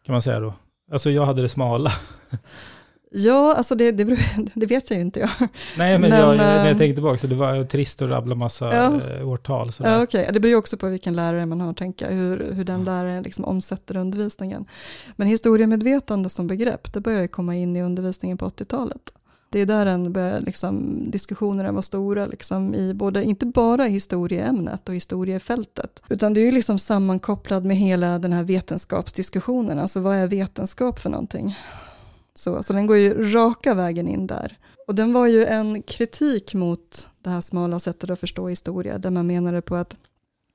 kan 0.06 0.14
man 0.14 0.22
säga 0.22 0.40
då. 0.40 0.54
Alltså 0.92 1.10
jag 1.10 1.26
hade 1.26 1.42
det 1.42 1.50
smala. 1.50 1.92
Ja, 3.14 3.54
alltså 3.56 3.76
det, 3.76 3.92
det, 3.92 4.04
det, 4.54 4.66
vet 4.66 4.90
jag 4.90 4.98
ju 4.98 5.02
inte 5.02 5.20
jag. 5.20 5.30
Nej, 5.78 6.00
men, 6.00 6.02
men 6.02 6.20
jag, 6.20 6.38
när 6.38 6.68
jag 6.68 6.78
tänkte 6.78 6.96
tillbaka 6.96 7.18
så 7.18 7.28
det 7.28 7.36
var 7.36 7.64
trist 7.64 8.02
att 8.02 8.10
rabbla 8.10 8.36
massa 8.36 8.76
ja, 8.76 9.02
eh, 9.02 9.30
årtal. 9.30 9.72
Sådär. 9.72 9.92
Ja, 9.92 10.04
okay. 10.04 10.26
Det 10.32 10.40
beror 10.40 10.50
ju 10.50 10.56
också 10.56 10.78
på 10.78 10.88
vilken 10.88 11.16
lärare 11.16 11.46
man 11.46 11.62
har, 11.62 11.74
tänka, 11.74 12.10
hur, 12.10 12.54
hur 12.54 12.64
den 12.64 12.84
läraren 12.84 13.24
liksom 13.24 13.46
omsätter 13.46 13.98
undervisningen. 13.98 14.66
Men 15.16 15.28
historiemedvetande 15.28 16.30
som 16.30 16.48
begrepp, 16.48 16.94
det 16.94 17.00
börjar 17.00 17.28
komma 17.28 17.56
in 17.56 17.76
i 17.76 17.82
undervisningen 17.82 18.38
på 18.38 18.46
80-talet. 18.46 19.12
Det 19.50 19.60
är 19.60 19.66
där 19.66 19.86
den 19.86 20.14
börjar, 20.14 20.40
liksom, 20.42 21.04
diskussionerna 21.12 21.72
var 21.72 21.82
stora, 21.82 22.26
liksom, 22.26 22.76
i 22.76 22.94
både, 22.94 23.24
inte 23.24 23.46
bara 23.46 23.84
historieämnet 23.84 24.90
och 24.90 24.96
historiefältet, 24.96 26.02
utan 26.10 26.34
det 26.34 26.42
är 26.42 26.46
ju 26.46 26.52
liksom 26.52 26.80
sammankopplad 26.80 27.66
med 27.66 27.78
hela 27.78 28.20
den 28.20 28.34
här 28.34 28.44
vetenskapsdiskussionen, 28.44 29.80
alltså 29.80 30.00
vad 30.00 30.16
är 30.16 30.28
vetenskap 30.28 31.00
för 31.00 31.10
någonting? 31.10 31.56
Så, 32.42 32.64
så 32.64 32.74
den 32.74 32.88
går 32.88 32.98
ju 32.98 33.34
raka 33.34 33.74
vägen 33.74 34.08
in 34.08 34.28
där. 34.28 34.58
Och 34.88 34.96
den 34.96 35.14
var 35.14 35.28
ju 35.28 35.46
en 35.46 35.82
kritik 35.82 36.54
mot 36.54 37.10
det 37.22 37.30
här 37.30 37.42
smala 37.42 37.80
sättet 37.80 38.10
att 38.10 38.20
förstå 38.20 38.48
historia, 38.48 38.98
där 38.98 39.10
man 39.10 39.28
menade 39.28 39.62
på 39.62 39.76
att 39.76 39.98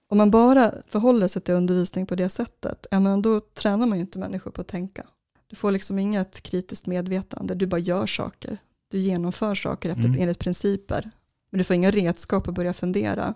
om 0.08 0.18
man 0.18 0.30
bara 0.30 0.74
förhåller 0.88 1.28
sig 1.28 1.42
till 1.42 1.54
undervisning 1.54 2.06
på 2.06 2.14
det 2.14 2.28
sättet, 2.28 2.86
ja, 2.90 3.00
men 3.00 3.22
då 3.22 3.40
tränar 3.40 3.86
man 3.86 3.98
ju 3.98 4.02
inte 4.02 4.18
människor 4.18 4.50
på 4.50 4.60
att 4.60 4.66
tänka. 4.66 5.06
Du 5.46 5.56
får 5.56 5.70
liksom 5.70 5.98
inget 5.98 6.42
kritiskt 6.42 6.86
medvetande, 6.86 7.54
du 7.54 7.66
bara 7.66 7.78
gör 7.78 8.06
saker. 8.06 8.58
Du 8.90 8.98
genomför 8.98 9.54
saker 9.54 9.90
efter, 9.90 10.04
mm. 10.04 10.20
enligt 10.20 10.38
principer, 10.38 11.10
men 11.50 11.58
du 11.58 11.64
får 11.64 11.76
inga 11.76 11.90
redskap 11.90 12.48
att 12.48 12.54
börja 12.54 12.72
fundera. 12.72 13.34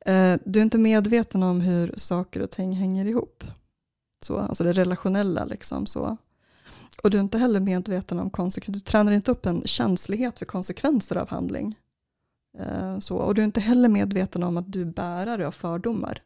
Eh, 0.00 0.34
du 0.44 0.58
är 0.58 0.62
inte 0.62 0.78
medveten 0.78 1.42
om 1.42 1.60
hur 1.60 1.94
saker 1.96 2.42
och 2.42 2.50
ting 2.50 2.72
hänger 2.72 3.06
ihop. 3.06 3.44
Så, 4.20 4.38
alltså 4.38 4.64
det 4.64 4.72
relationella 4.72 5.44
liksom 5.44 5.86
så. 5.86 6.16
Och 7.02 7.10
du 7.10 7.16
är 7.16 7.22
inte 7.22 7.38
heller 7.38 7.60
medveten 7.60 8.18
om 8.18 8.30
konsekvenser, 8.30 8.72
du 8.72 8.80
tränar 8.80 9.12
inte 9.12 9.30
upp 9.30 9.46
en 9.46 9.62
känslighet 9.64 10.38
för 10.38 10.46
konsekvenser 10.46 11.16
av 11.16 11.28
handling. 11.28 11.78
Eh, 12.58 12.98
så, 12.98 13.16
och 13.16 13.34
du 13.34 13.40
är 13.40 13.44
inte 13.44 13.60
heller 13.60 13.88
medveten 13.88 14.42
om 14.42 14.56
att 14.56 14.72
du 14.72 14.80
är 14.80 14.84
bärare 14.84 15.46
av 15.46 15.52
fördomar. 15.52 16.22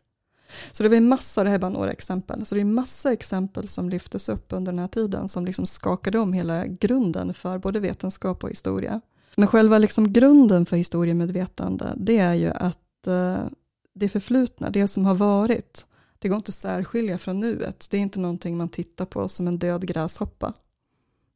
Så 0.72 0.82
det 0.82 0.88
var 0.88 1.00
massa, 1.00 1.44
det 1.44 1.50
här 1.50 1.54
är 1.54 1.60
bara 1.60 1.70
några 1.70 1.90
exempel, 1.90 2.46
så 2.46 2.54
det 2.54 2.60
är 2.60 2.64
massa 2.64 3.12
exempel 3.12 3.68
som 3.68 3.90
lyftes 3.90 4.28
upp 4.28 4.52
under 4.52 4.72
den 4.72 4.78
här 4.78 4.88
tiden 4.88 5.28
som 5.28 5.46
liksom 5.46 5.66
skakade 5.66 6.18
om 6.18 6.32
hela 6.32 6.66
grunden 6.66 7.34
för 7.34 7.58
både 7.58 7.80
vetenskap 7.80 8.44
och 8.44 8.50
historia. 8.50 9.00
Men 9.36 9.48
själva 9.48 9.78
liksom 9.78 10.12
grunden 10.12 10.66
för 10.66 10.76
historiemedvetande, 10.76 11.94
det 11.96 12.18
är 12.18 12.34
ju 12.34 12.50
att 12.50 13.06
eh, 13.06 13.44
det 13.94 14.08
förflutna, 14.08 14.70
det 14.70 14.88
som 14.88 15.04
har 15.04 15.14
varit, 15.14 15.86
det 16.18 16.28
går 16.28 16.36
inte 16.36 16.50
att 16.50 16.54
särskilja 16.54 17.18
från 17.18 17.40
nuet. 17.40 17.88
Det 17.90 17.96
är 17.96 18.00
inte 18.00 18.20
någonting 18.20 18.56
man 18.56 18.68
tittar 18.68 19.04
på 19.04 19.28
som 19.28 19.48
en 19.48 19.58
död 19.58 19.86
gräshoppa. 19.86 20.52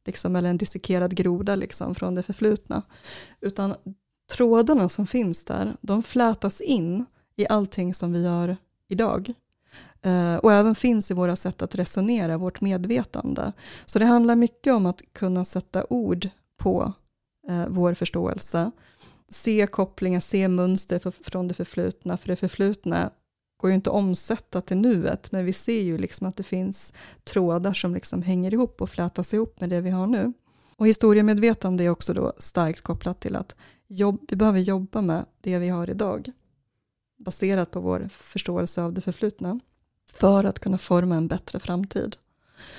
Liksom, 0.07 0.35
eller 0.35 0.49
en 0.49 0.57
dissekerad 0.57 1.15
groda 1.15 1.55
liksom, 1.55 1.95
från 1.95 2.15
det 2.15 2.23
förflutna. 2.23 2.81
Utan 3.41 3.75
trådarna 4.31 4.89
som 4.89 5.07
finns 5.07 5.45
där, 5.45 5.75
de 5.81 6.03
flätas 6.03 6.61
in 6.61 7.05
i 7.35 7.47
allting 7.47 7.93
som 7.93 8.13
vi 8.13 8.23
gör 8.23 8.57
idag. 8.87 9.33
Eh, 10.01 10.35
och 10.35 10.53
även 10.53 10.75
finns 10.75 11.11
i 11.11 11.13
våra 11.13 11.35
sätt 11.35 11.61
att 11.61 11.75
resonera, 11.75 12.37
vårt 12.37 12.61
medvetande. 12.61 13.53
Så 13.85 13.99
det 13.99 14.05
handlar 14.05 14.35
mycket 14.35 14.73
om 14.73 14.85
att 14.85 15.01
kunna 15.13 15.45
sätta 15.45 15.85
ord 15.89 16.29
på 16.57 16.93
eh, 17.49 17.65
vår 17.67 17.93
förståelse. 17.93 18.71
Se 19.29 19.67
kopplingar, 19.67 20.19
se 20.19 20.47
mönster 20.47 20.99
för, 20.99 21.11
från 21.11 21.47
det 21.47 21.53
förflutna, 21.53 22.17
för 22.17 22.27
det 22.27 22.35
förflutna 22.35 23.11
går 23.57 23.69
ju 23.69 23.75
inte 23.75 23.89
att 23.89 23.95
omsätta 23.95 24.61
till 24.61 24.77
nuet, 24.77 25.31
men 25.31 25.45
vi 25.45 25.53
ser 25.53 25.81
ju 25.81 25.97
liksom 25.97 26.27
att 26.27 26.35
det 26.35 26.43
finns 26.43 26.93
trådar 27.23 27.73
som 27.73 27.93
liksom 27.93 28.21
hänger 28.21 28.53
ihop 28.53 28.81
och 28.81 28.89
flätas 28.89 29.33
ihop 29.33 29.59
med 29.59 29.69
det 29.69 29.81
vi 29.81 29.89
har 29.89 30.07
nu. 30.07 30.33
Och 30.75 30.87
historiemedvetande 30.87 31.83
är 31.83 31.89
också 31.89 32.13
då 32.13 32.33
starkt 32.37 32.81
kopplat 32.81 33.19
till 33.19 33.35
att 33.35 33.55
jobb, 33.87 34.25
vi 34.29 34.35
behöver 34.35 34.59
jobba 34.59 35.01
med 35.01 35.25
det 35.41 35.59
vi 35.59 35.69
har 35.69 35.89
idag, 35.89 36.31
baserat 37.17 37.71
på 37.71 37.79
vår 37.79 38.09
förståelse 38.11 38.81
av 38.81 38.93
det 38.93 39.01
förflutna, 39.01 39.59
för 40.13 40.43
att 40.43 40.59
kunna 40.59 40.77
forma 40.77 41.15
en 41.15 41.27
bättre 41.27 41.59
framtid. 41.59 42.15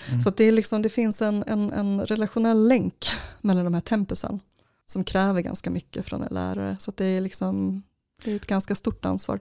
Mm. 0.08 0.20
Så 0.20 0.30
det, 0.30 0.44
är 0.44 0.52
liksom, 0.52 0.82
det 0.82 0.88
finns 0.88 1.22
en, 1.22 1.44
en, 1.46 1.72
en 1.72 2.06
relationell 2.06 2.68
länk 2.68 3.06
mellan 3.40 3.64
de 3.64 3.74
här 3.74 3.80
tempusen, 3.80 4.40
som 4.86 5.04
kräver 5.04 5.40
ganska 5.40 5.70
mycket 5.70 6.06
från 6.06 6.22
en 6.22 6.34
lärare. 6.34 6.76
Så 6.80 6.92
det 6.96 7.04
är, 7.04 7.20
liksom, 7.20 7.82
det 8.24 8.32
är 8.32 8.36
ett 8.36 8.46
ganska 8.46 8.74
stort 8.74 9.04
ansvar. 9.04 9.40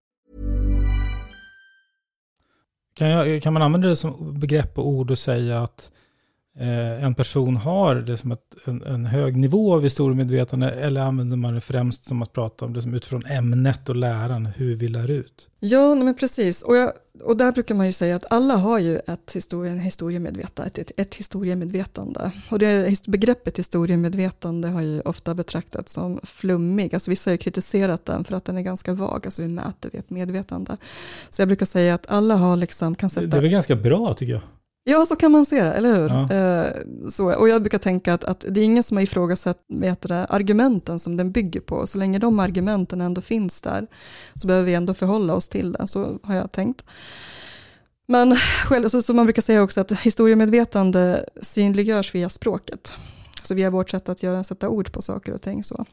Kan, 2.93 3.09
jag, 3.09 3.43
kan 3.43 3.53
man 3.53 3.61
använda 3.61 3.87
det 3.87 3.95
som 3.95 4.39
begrepp 4.39 4.77
och 4.77 4.87
ord 4.87 5.11
och 5.11 5.19
säga 5.19 5.63
att 5.63 5.91
eh, 6.59 7.03
en 7.03 7.15
person 7.15 7.57
har 7.57 7.95
det 7.95 8.17
som 8.17 8.31
ett, 8.31 8.55
en, 8.65 8.83
en, 8.83 9.05
hög 9.05 9.35
nivå 9.35 9.73
av 9.73 9.83
historiemedvetande 9.83 10.71
eller 10.71 11.01
använder 11.01 11.37
man 11.37 11.53
det 11.53 11.61
främst 11.61 12.05
som 12.05 12.21
att 12.21 12.33
prata 12.33 12.65
om 12.65 12.73
det 12.73 12.81
som 12.81 12.93
utifrån 12.93 13.25
ämnet 13.25 13.89
och 13.89 13.95
läran, 13.95 14.45
hur 14.45 14.75
vi 14.75 14.87
lär 14.87 15.11
ut? 15.11 15.49
Ja, 15.59 15.95
men 15.95 16.15
precis. 16.15 16.61
Och, 16.61 16.77
jag, 16.77 16.91
och 17.23 17.37
där 17.37 17.51
brukar 17.51 17.75
man 17.75 17.85
ju 17.85 17.93
säga 17.93 18.15
att 18.15 18.25
alla 18.29 18.55
har 18.55 18.79
ju 18.79 18.97
ett 18.97 19.31
historie, 19.35 19.73
historiemedvetande, 19.73 20.71
ett, 20.81 20.91
ett 20.97 21.15
historiemedvetande. 21.15 22.31
Och 22.49 22.59
det, 22.59 23.07
begreppet 23.07 23.59
historiemedvetande 23.59 24.67
har 24.67 24.81
ju 24.81 25.01
ofta 25.01 25.33
betraktats 25.33 25.93
som 25.93 26.19
flummig. 26.23 26.93
Alltså 26.93 27.09
vissa 27.09 27.29
har 27.29 27.33
ju 27.33 27.37
kritiserat 27.37 28.05
den 28.05 28.23
för 28.23 28.35
att 28.35 28.45
den 28.45 28.57
är 28.57 28.61
ganska 28.61 28.93
vag, 28.93 29.21
alltså 29.25 29.41
vi 29.41 29.47
mäter 29.47 29.89
vi 29.93 29.99
ett 29.99 30.09
medvetande. 30.09 30.77
Så 31.29 31.41
jag 31.41 31.49
brukar 31.49 31.65
säga 31.65 31.93
att 31.93 32.11
alla 32.11 32.35
har 32.35 32.57
liksom, 32.57 32.95
kan 32.95 33.09
sätta... 33.09 33.27
Det 33.27 33.37
är 33.37 33.41
väl 33.41 33.51
ganska 33.51 33.75
bra 33.75 34.13
tycker 34.13 34.33
jag. 34.33 34.41
Ja, 34.83 35.05
så 35.05 35.15
kan 35.15 35.31
man 35.31 35.45
se 35.45 35.63
det, 35.63 35.73
eller 35.73 35.95
hur? 35.95 36.09
Ja. 36.09 36.33
Eh, 36.35 36.73
så, 37.09 37.33
och 37.33 37.49
jag 37.49 37.61
brukar 37.61 37.77
tänka 37.77 38.13
att, 38.13 38.23
att 38.23 38.45
det 38.49 38.61
är 38.61 38.65
ingen 38.65 38.83
som 38.83 38.97
har 38.97 39.03
ifrågasatt 39.03 39.57
vet 39.67 40.01
det, 40.01 40.25
argumenten 40.25 40.99
som 40.99 41.17
den 41.17 41.31
bygger 41.31 41.59
på. 41.59 41.87
Så 41.87 41.97
länge 41.97 42.19
de 42.19 42.39
argumenten 42.39 43.01
ändå 43.01 43.21
finns 43.21 43.61
där 43.61 43.87
så 44.35 44.47
behöver 44.47 44.65
vi 44.65 44.73
ändå 44.73 44.93
förhålla 44.93 45.33
oss 45.33 45.47
till 45.47 45.71
det, 45.71 45.87
så 45.87 46.19
har 46.23 46.35
jag 46.35 46.51
tänkt. 46.51 46.83
Men 48.07 48.35
själv, 48.65 48.89
så, 48.89 49.01
så 49.01 49.13
man 49.13 49.25
brukar 49.25 49.41
säga 49.41 49.63
också 49.63 49.81
att 49.81 49.91
historiemedvetande 49.91 51.25
synliggörs 51.41 52.15
via 52.15 52.29
språket. 52.29 52.93
Så 53.43 53.55
via 53.55 53.69
vårt 53.69 53.89
sätt 53.89 54.09
att 54.09 54.23
göra, 54.23 54.43
sätta 54.43 54.69
ord 54.69 54.91
på 54.91 55.01
saker 55.01 55.33
och 55.33 55.41
ting. 55.41 55.63
Så. 55.63 55.85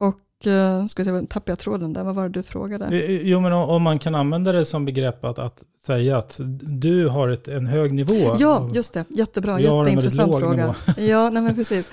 Och, 0.00 0.46
eh, 0.46 0.86
ska 0.86 1.02
vi 1.02 1.20
se, 1.20 1.26
tappade 1.26 1.52
jag 1.52 1.58
tråden 1.58 1.92
där, 1.92 2.04
vad 2.04 2.14
var 2.14 2.22
det 2.22 2.28
du 2.28 2.42
frågade? 2.42 2.84
Eh, 2.86 3.10
Jo, 3.10 3.40
men 3.40 3.52
om 3.52 3.82
man 3.82 3.98
kan 3.98 4.14
använda 4.14 4.52
det 4.52 4.64
som 4.64 4.84
begrepp 4.84 5.24
att, 5.24 5.38
att 5.38 5.62
säga 5.86 6.18
att 6.18 6.40
du 6.62 7.08
har 7.08 7.28
ett, 7.28 7.48
en 7.48 7.66
hög 7.66 7.92
nivå. 7.92 8.36
Ja, 8.38 8.70
just 8.72 8.94
det. 8.94 9.04
Jättebra. 9.08 9.60
Jag 9.60 9.86
Jätteintressant 9.86 10.38
fråga. 10.38 10.74
Ja, 10.98 11.30
nej 11.30 11.42
men 11.42 11.54
precis. 11.54 11.90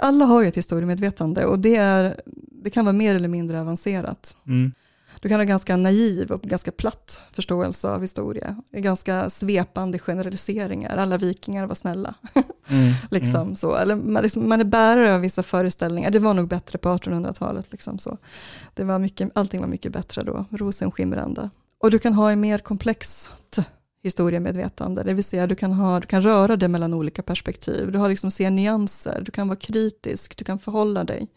Alla 0.00 0.24
har 0.24 0.42
ju 0.42 0.48
ett 0.48 0.56
historiemedvetande 0.56 1.44
och 1.44 1.58
det, 1.58 1.76
är, 1.76 2.20
det 2.62 2.70
kan 2.70 2.84
vara 2.84 2.92
mer 2.92 3.14
eller 3.14 3.28
mindre 3.28 3.60
avancerat. 3.60 4.36
Mm. 4.46 4.72
Du 5.22 5.28
kan 5.28 5.40
ha 5.40 5.44
ganska 5.44 5.76
naiv 5.76 6.30
och 6.30 6.42
ganska 6.42 6.72
platt 6.72 7.20
förståelse 7.32 7.88
av 7.88 8.00
historia. 8.00 8.56
Ganska 8.72 9.30
svepande 9.30 9.98
generaliseringar. 9.98 10.96
Alla 10.96 11.16
vikingar 11.16 11.66
var 11.66 11.74
snälla. 11.74 12.14
Mm. 12.68 12.92
liksom 13.10 13.56
så. 13.56 13.76
Eller 13.76 13.96
man, 13.96 14.22
liksom, 14.22 14.48
man 14.48 14.60
är 14.60 14.64
bärare 14.64 15.14
av 15.14 15.20
vissa 15.20 15.42
föreställningar. 15.42 16.10
Det 16.10 16.18
var 16.18 16.34
nog 16.34 16.48
bättre 16.48 16.78
på 16.78 16.88
1800-talet. 16.88 17.72
Liksom 17.72 17.98
så. 17.98 18.18
Det 18.74 18.84
var 18.84 18.98
mycket, 18.98 19.30
allting 19.34 19.60
var 19.60 19.68
mycket 19.68 19.92
bättre 19.92 20.22
då. 20.22 20.44
Rosenskimrande. 20.50 21.50
Och 21.78 21.90
du 21.90 21.98
kan 21.98 22.14
ha 22.14 22.30
en 22.30 22.40
mer 22.40 22.58
komplext 22.58 23.32
historiemedvetande. 24.02 25.02
Det 25.02 25.14
vill 25.14 25.24
säga 25.24 25.46
du 25.46 25.54
kan, 25.54 25.72
ha, 25.72 26.00
du 26.00 26.06
kan 26.06 26.22
röra 26.22 26.56
dig 26.56 26.68
mellan 26.68 26.94
olika 26.94 27.22
perspektiv. 27.22 27.92
Du 27.92 27.98
har 27.98 28.08
liksom 28.08 28.30
se 28.30 28.50
nyanser. 28.50 29.22
Du 29.24 29.30
kan 29.30 29.48
vara 29.48 29.58
kritisk. 29.58 30.36
Du 30.36 30.44
kan 30.44 30.58
förhålla 30.58 31.04
dig. 31.04 31.28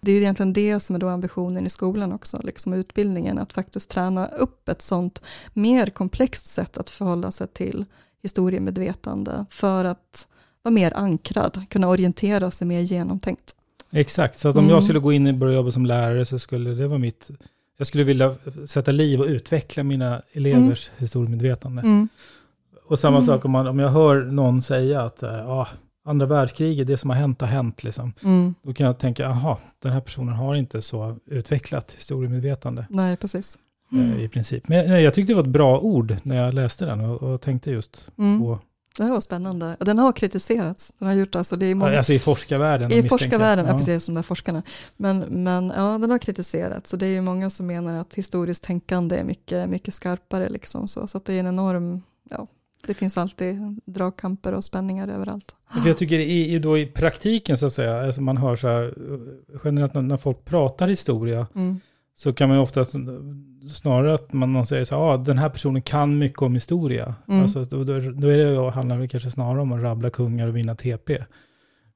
Det 0.00 0.10
är 0.10 0.14
ju 0.14 0.20
egentligen 0.20 0.52
det 0.52 0.80
som 0.80 0.96
är 0.96 1.00
då 1.00 1.08
ambitionen 1.08 1.66
i 1.66 1.70
skolan 1.70 2.12
också. 2.12 2.40
Liksom 2.44 2.72
utbildningen. 2.72 3.38
Att 3.38 3.52
faktiskt 3.52 3.90
träna 3.90 4.26
upp 4.26 4.68
ett 4.68 4.82
sånt 4.82 5.22
mer 5.52 5.86
komplext 5.86 6.46
sätt 6.46 6.78
att 6.78 6.90
förhålla 6.90 7.30
sig 7.30 7.46
till 7.46 7.84
historiemedvetande. 8.22 9.46
För 9.50 9.84
att 9.84 10.26
vara 10.62 10.72
mer 10.72 10.92
ankrad. 10.96 11.64
Kunna 11.70 11.88
orientera 11.88 12.50
sig 12.50 12.66
mer 12.66 12.80
genomtänkt. 12.80 13.54
Exakt, 13.94 14.38
så 14.38 14.48
att 14.48 14.56
om 14.56 14.64
Mm. 14.64 14.74
jag 14.74 14.82
skulle 14.84 14.98
gå 14.98 15.12
in 15.12 15.26
och 15.26 15.34
börja 15.34 15.54
jobba 15.54 15.70
som 15.70 15.86
lärare 15.86 16.24
så 16.24 16.38
skulle 16.38 16.70
det 16.70 16.88
vara 16.88 16.98
mitt... 16.98 17.30
Jag 17.78 17.86
skulle 17.86 18.04
vilja 18.04 18.34
sätta 18.66 18.90
liv 18.92 19.20
och 19.20 19.26
utveckla 19.26 19.82
mina 19.82 20.22
elevers 20.32 20.90
historiemedvetande. 20.98 21.82
Mm. 21.82 22.08
Och 22.88 22.98
samma 22.98 23.16
Mm. 23.16 23.26
sak 23.26 23.44
om, 23.44 23.50
man, 23.50 23.66
om 23.66 23.78
jag 23.78 23.88
hör 23.88 24.22
någon 24.24 24.62
säga 24.62 25.02
att 25.02 25.22
ja, 25.22 25.68
andra 26.04 26.26
världskriget, 26.26 26.86
det 26.86 26.96
som 26.96 27.10
har 27.10 27.16
hänt 27.16 27.40
har 27.40 27.48
hänt. 27.48 27.84
Liksom. 27.84 28.12
Mm. 28.24 28.54
Då 28.62 28.72
kan 28.74 28.86
jag 28.86 28.98
tänka, 28.98 29.26
aha, 29.28 29.58
den 29.82 29.92
här 29.92 30.00
personen 30.00 30.34
har 30.34 30.54
inte 30.54 30.82
så 30.82 31.16
utvecklat 31.26 31.92
historiemedvetande 31.92 32.86
Nej, 32.90 33.16
precis. 33.16 33.58
eh, 33.92 34.20
i 34.24 34.28
princip. 34.28 34.68
Men 34.68 34.90
nej, 34.90 35.02
jag 35.02 35.14
tyckte 35.14 35.32
det 35.32 35.36
var 35.36 35.42
ett 35.42 35.48
bra 35.48 35.78
ord 35.80 36.16
när 36.22 36.36
jag 36.44 36.54
läste 36.54 36.84
den 36.86 37.00
och, 37.00 37.22
och 37.22 37.40
tänkte 37.40 37.70
just 37.70 38.08
Mm. 38.18 38.40
på, 38.40 38.58
Det 38.96 39.04
här 39.04 39.10
var 39.10 39.20
spännande. 39.20 39.76
Den 39.80 39.98
har 39.98 40.12
kritiserats. 40.12 40.94
Den 40.98 41.08
har 41.08 41.14
gjort 41.14 41.36
alltså, 41.36 41.56
det 41.56 41.66
är 41.66 41.74
många, 41.74 41.96
alltså 41.96 42.12
i 42.12 42.18
forskarvärlden. 42.18 42.92
I 42.92 43.02
forskarvärlden, 43.02 43.66
ja. 43.66 43.72
Ja. 43.72 43.78
precis 43.78 44.04
som 44.04 44.14
de 44.14 44.18
där 44.18 44.22
forskarna. 44.22 44.62
Men, 44.96 45.18
men 45.18 45.72
ja, 45.76 45.98
den 45.98 46.10
har 46.10 46.18
kritiserats. 46.18 46.90
Så 46.90 46.96
det 46.96 47.06
är 47.06 47.10
ju 47.10 47.20
många 47.20 47.50
som 47.50 47.66
menar 47.66 48.00
att 48.00 48.14
historiskt 48.14 48.64
tänkande 48.64 49.16
är 49.16 49.24
mycket, 49.24 49.68
mycket 49.68 49.94
skarpare. 49.94 50.48
Liksom 50.48 50.88
så. 50.88 51.06
så 51.06 51.18
att 51.18 51.24
det 51.24 51.34
är 51.34 51.40
en 51.40 51.46
enorm, 51.46 52.02
ja, 52.30 52.46
det 52.86 52.94
finns 52.94 53.18
alltid 53.18 53.80
dragkamper 53.84 54.52
och 54.52 54.64
spänningar 54.64 55.08
överallt. 55.08 55.54
För 55.82 55.88
jag 55.88 55.96
tycker 55.96 56.18
i, 56.18 56.58
då 56.58 56.78
i 56.78 56.86
praktiken 56.86 57.58
så 57.58 57.66
att 57.66 57.72
säga, 57.72 58.02
alltså 58.02 58.20
man 58.20 58.36
hör 58.36 58.56
så 58.56 58.68
här, 58.68 58.94
generellt 59.64 59.94
när, 59.94 60.02
när 60.02 60.16
folk 60.16 60.44
pratar 60.44 60.88
historia, 60.88 61.46
Mm. 61.54 61.80
Så 62.22 62.32
kan 62.32 62.48
man 62.48 62.58
ju 62.58 62.62
ofta 62.62 62.84
snarare 63.72 64.14
att 64.14 64.32
man 64.32 64.66
säger 64.66 64.84
så 64.84 64.96
här, 64.96 65.02
ah, 65.02 65.16
den 65.16 65.38
här 65.38 65.48
personen 65.48 65.82
kan 65.82 66.18
mycket 66.18 66.42
om 66.42 66.54
historia. 66.54 67.14
Mm. 67.28 67.42
Alltså, 67.42 67.62
då, 67.62 67.84
då, 67.84 68.28
är 68.28 68.36
det, 68.36 68.70
handlar 68.70 68.98
det 68.98 69.08
kanske 69.08 69.30
snarare 69.30 69.60
om 69.60 69.72
att 69.72 69.82
rabbla 69.82 70.10
kungar 70.10 70.48
och 70.48 70.56
vinna 70.56 70.74
TP. 70.74 71.24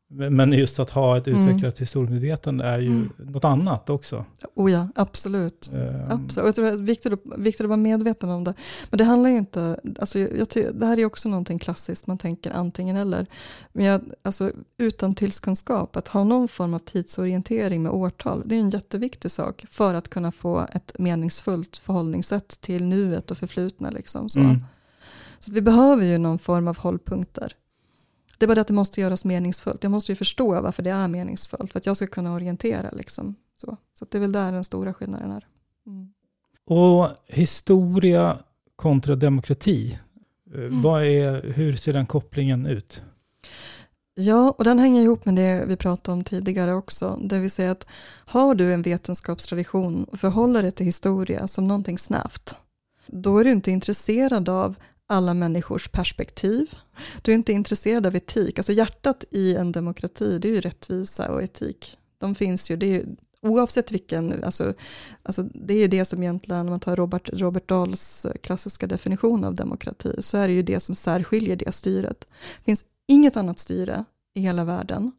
Men 0.08 0.52
just 0.52 0.78
att 0.80 0.90
ha 0.90 1.16
ett 1.16 1.26
Mm. 1.26 1.40
utvecklat 1.40 1.78
historiemedvetande 1.78 2.64
är 2.64 2.78
ju 2.78 2.86
Mm. 2.86 3.10
något 3.18 3.44
annat 3.44 3.90
också. 3.90 4.24
Oh 4.54 4.72
ja, 4.72 4.88
absolut. 4.94 5.70
Ehm, 5.74 6.10
Absolut. 6.10 6.42
Och 6.42 6.48
Jag 6.48 6.54
tror 6.54 6.64
det 6.64 6.70
är 6.72 6.82
viktigt 6.82 7.12
att, 7.12 7.20
viktigt 7.38 7.60
att 7.64 7.68
vara 7.68 7.76
medveten 7.76 8.30
om 8.30 8.44
det. 8.44 8.54
Men 8.90 8.98
det 8.98 9.04
handlar 9.04 9.30
ju 9.30 9.36
inte, 9.36 9.80
alltså 10.00 10.18
jag, 10.18 10.46
det 10.74 10.86
här 10.86 10.98
är 10.98 11.04
också 11.04 11.28
någonting 11.28 11.58
klassiskt, 11.58 12.06
man 12.06 12.18
tänker 12.18 12.50
antingen 12.50 12.96
eller. 12.96 13.26
Men 13.72 13.84
jag, 13.84 14.00
alltså, 14.22 14.52
utan 14.78 15.14
tillskunskap, 15.14 15.96
att 15.96 16.08
ha 16.08 16.24
någon 16.24 16.48
form 16.48 16.74
av 16.74 16.78
tidsorientering 16.78 17.82
med 17.82 17.92
årtal, 17.92 18.42
det 18.46 18.54
är 18.54 18.60
en 18.60 18.70
jätteviktig 18.70 19.30
sak 19.30 19.64
för 19.70 19.94
att 19.94 20.08
kunna 20.08 20.32
få 20.32 20.66
ett 20.72 20.92
meningsfullt 20.98 21.76
förhållningssätt 21.76 22.48
till 22.60 22.84
nuet 22.84 23.30
och 23.30 23.38
förflutna. 23.38 23.90
Liksom, 23.90 24.28
så. 24.28 24.40
Mm. 24.40 24.56
så 25.38 25.50
vi 25.52 25.60
behöver 25.62 26.04
ju 26.04 26.18
någon 26.18 26.38
form 26.38 26.68
av 26.68 26.78
hållpunkter. 26.78 27.52
Det 28.38 28.44
är 28.44 28.46
bara 28.46 28.54
det 28.54 28.60
att 28.60 28.66
det 28.66 28.74
måste 28.74 29.00
göras 29.00 29.24
meningsfullt. 29.24 29.82
Jag 29.82 29.90
måste 29.90 30.12
ju 30.12 30.16
förstå 30.16 30.60
varför 30.60 30.82
det 30.82 30.90
är 30.90 31.08
meningsfullt, 31.08 31.72
för 31.72 31.78
att 31.78 31.86
jag 31.86 31.96
ska 31.96 32.06
kunna 32.06 32.34
orientera. 32.34 32.90
Liksom. 32.90 33.34
Så, 33.56 33.76
så 33.98 34.06
det 34.10 34.18
är 34.18 34.20
väl 34.20 34.32
där 34.32 34.52
den 34.52 34.64
stora 34.64 34.94
skillnaden 34.94 35.30
är. 35.30 35.46
Mm. 35.86 36.12
Och 36.64 37.08
historia 37.26 38.38
kontra 38.76 39.16
demokrati, 39.16 39.98
eh, 40.54 40.60
Mm. 40.60 40.82
vad 40.82 41.04
är, 41.04 41.52
hur 41.52 41.76
ser 41.76 41.92
den 41.92 42.06
kopplingen 42.06 42.66
ut? 42.66 43.02
Ja, 44.14 44.54
och 44.58 44.64
den 44.64 44.78
hänger 44.78 45.02
ihop 45.02 45.24
med 45.24 45.34
det 45.34 45.64
vi 45.68 45.76
pratade 45.76 46.12
om 46.12 46.24
tidigare 46.24 46.74
också. 46.74 47.18
Det 47.22 47.38
vill 47.38 47.50
säga 47.50 47.70
att 47.70 47.86
har 48.26 48.54
du 48.54 48.72
en 48.72 48.82
vetenskapstradition 48.82 50.04
och 50.04 50.20
förhåller 50.20 50.62
dig 50.62 50.72
till 50.72 50.86
historia 50.86 51.46
som 51.48 51.68
någonting 51.68 51.98
snävt, 51.98 52.56
då 53.06 53.38
är 53.38 53.44
du 53.44 53.52
inte 53.52 53.70
intresserad 53.70 54.48
av 54.48 54.74
alla 55.06 55.34
människors 55.34 55.88
perspektiv. 55.88 56.74
Du 57.22 57.30
är 57.30 57.34
inte 57.34 57.52
intresserad 57.52 58.06
av 58.06 58.16
etik. 58.16 58.58
Alltså 58.58 58.72
hjärtat 58.72 59.24
i 59.30 59.54
en 59.54 59.72
demokrati, 59.72 60.38
det 60.38 60.48
är 60.48 60.52
ju 60.52 60.60
rättvisa 60.60 61.32
och 61.32 61.42
etik. 61.42 61.98
De 62.18 62.34
finns 62.34 62.70
ju, 62.70 62.76
det 62.76 62.86
är 62.86 62.94
ju 62.94 63.06
oavsett 63.42 63.92
vilken, 63.92 64.44
alltså, 64.44 64.74
alltså 65.22 65.42
det 65.42 65.74
är 65.74 65.78
ju 65.78 65.86
det 65.86 66.04
som 66.04 66.22
egentligen, 66.22 66.60
om 66.60 66.70
man 66.70 66.80
tar 66.80 66.96
Robert, 66.96 67.30
Robert 67.32 67.68
Dahls 67.68 68.26
klassiska 68.42 68.86
definition 68.86 69.44
av 69.44 69.54
demokrati, 69.54 70.14
så 70.18 70.36
är 70.36 70.48
det 70.48 70.54
ju 70.54 70.62
det 70.62 70.80
som 70.80 70.94
särskiljer 70.94 71.56
det 71.56 71.72
styret. 71.72 72.20
Det 72.58 72.64
finns 72.64 72.84
inget 73.06 73.36
annat 73.36 73.58
styre 73.58 74.04
i 74.34 74.40
hela 74.40 74.64
världen 74.64 75.12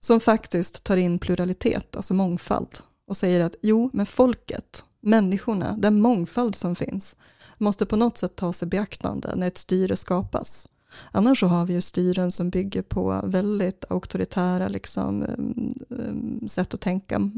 som 0.00 0.20
faktiskt 0.20 0.84
tar 0.84 0.96
in 0.96 1.18
pluralitet, 1.18 1.96
alltså 1.96 2.14
mångfald, 2.14 2.78
och 3.06 3.16
säger 3.16 3.40
att 3.40 3.54
jo, 3.62 3.90
men 3.92 4.06
folket, 4.06 4.84
människorna, 5.00 5.76
den 5.78 6.00
mångfald 6.00 6.56
som 6.56 6.74
finns, 6.74 7.16
måste 7.58 7.86
på 7.86 7.96
något 7.96 8.18
sätt 8.18 8.36
tas 8.36 8.62
i 8.62 8.66
beaktande 8.66 9.36
när 9.36 9.46
ett 9.46 9.58
styre 9.58 9.96
skapas. 9.96 10.66
Annars 11.12 11.40
så 11.40 11.46
har 11.46 11.66
vi 11.66 11.72
ju 11.72 11.80
styren 11.80 12.30
som 12.30 12.50
bygger 12.50 12.82
på 12.82 13.20
väldigt 13.24 13.84
auktoritära 13.88 14.68
liksom, 14.68 15.22
um, 15.22 15.74
um, 15.88 16.48
sätt 16.48 16.74
att 16.74 16.80
tänka, 16.80 17.30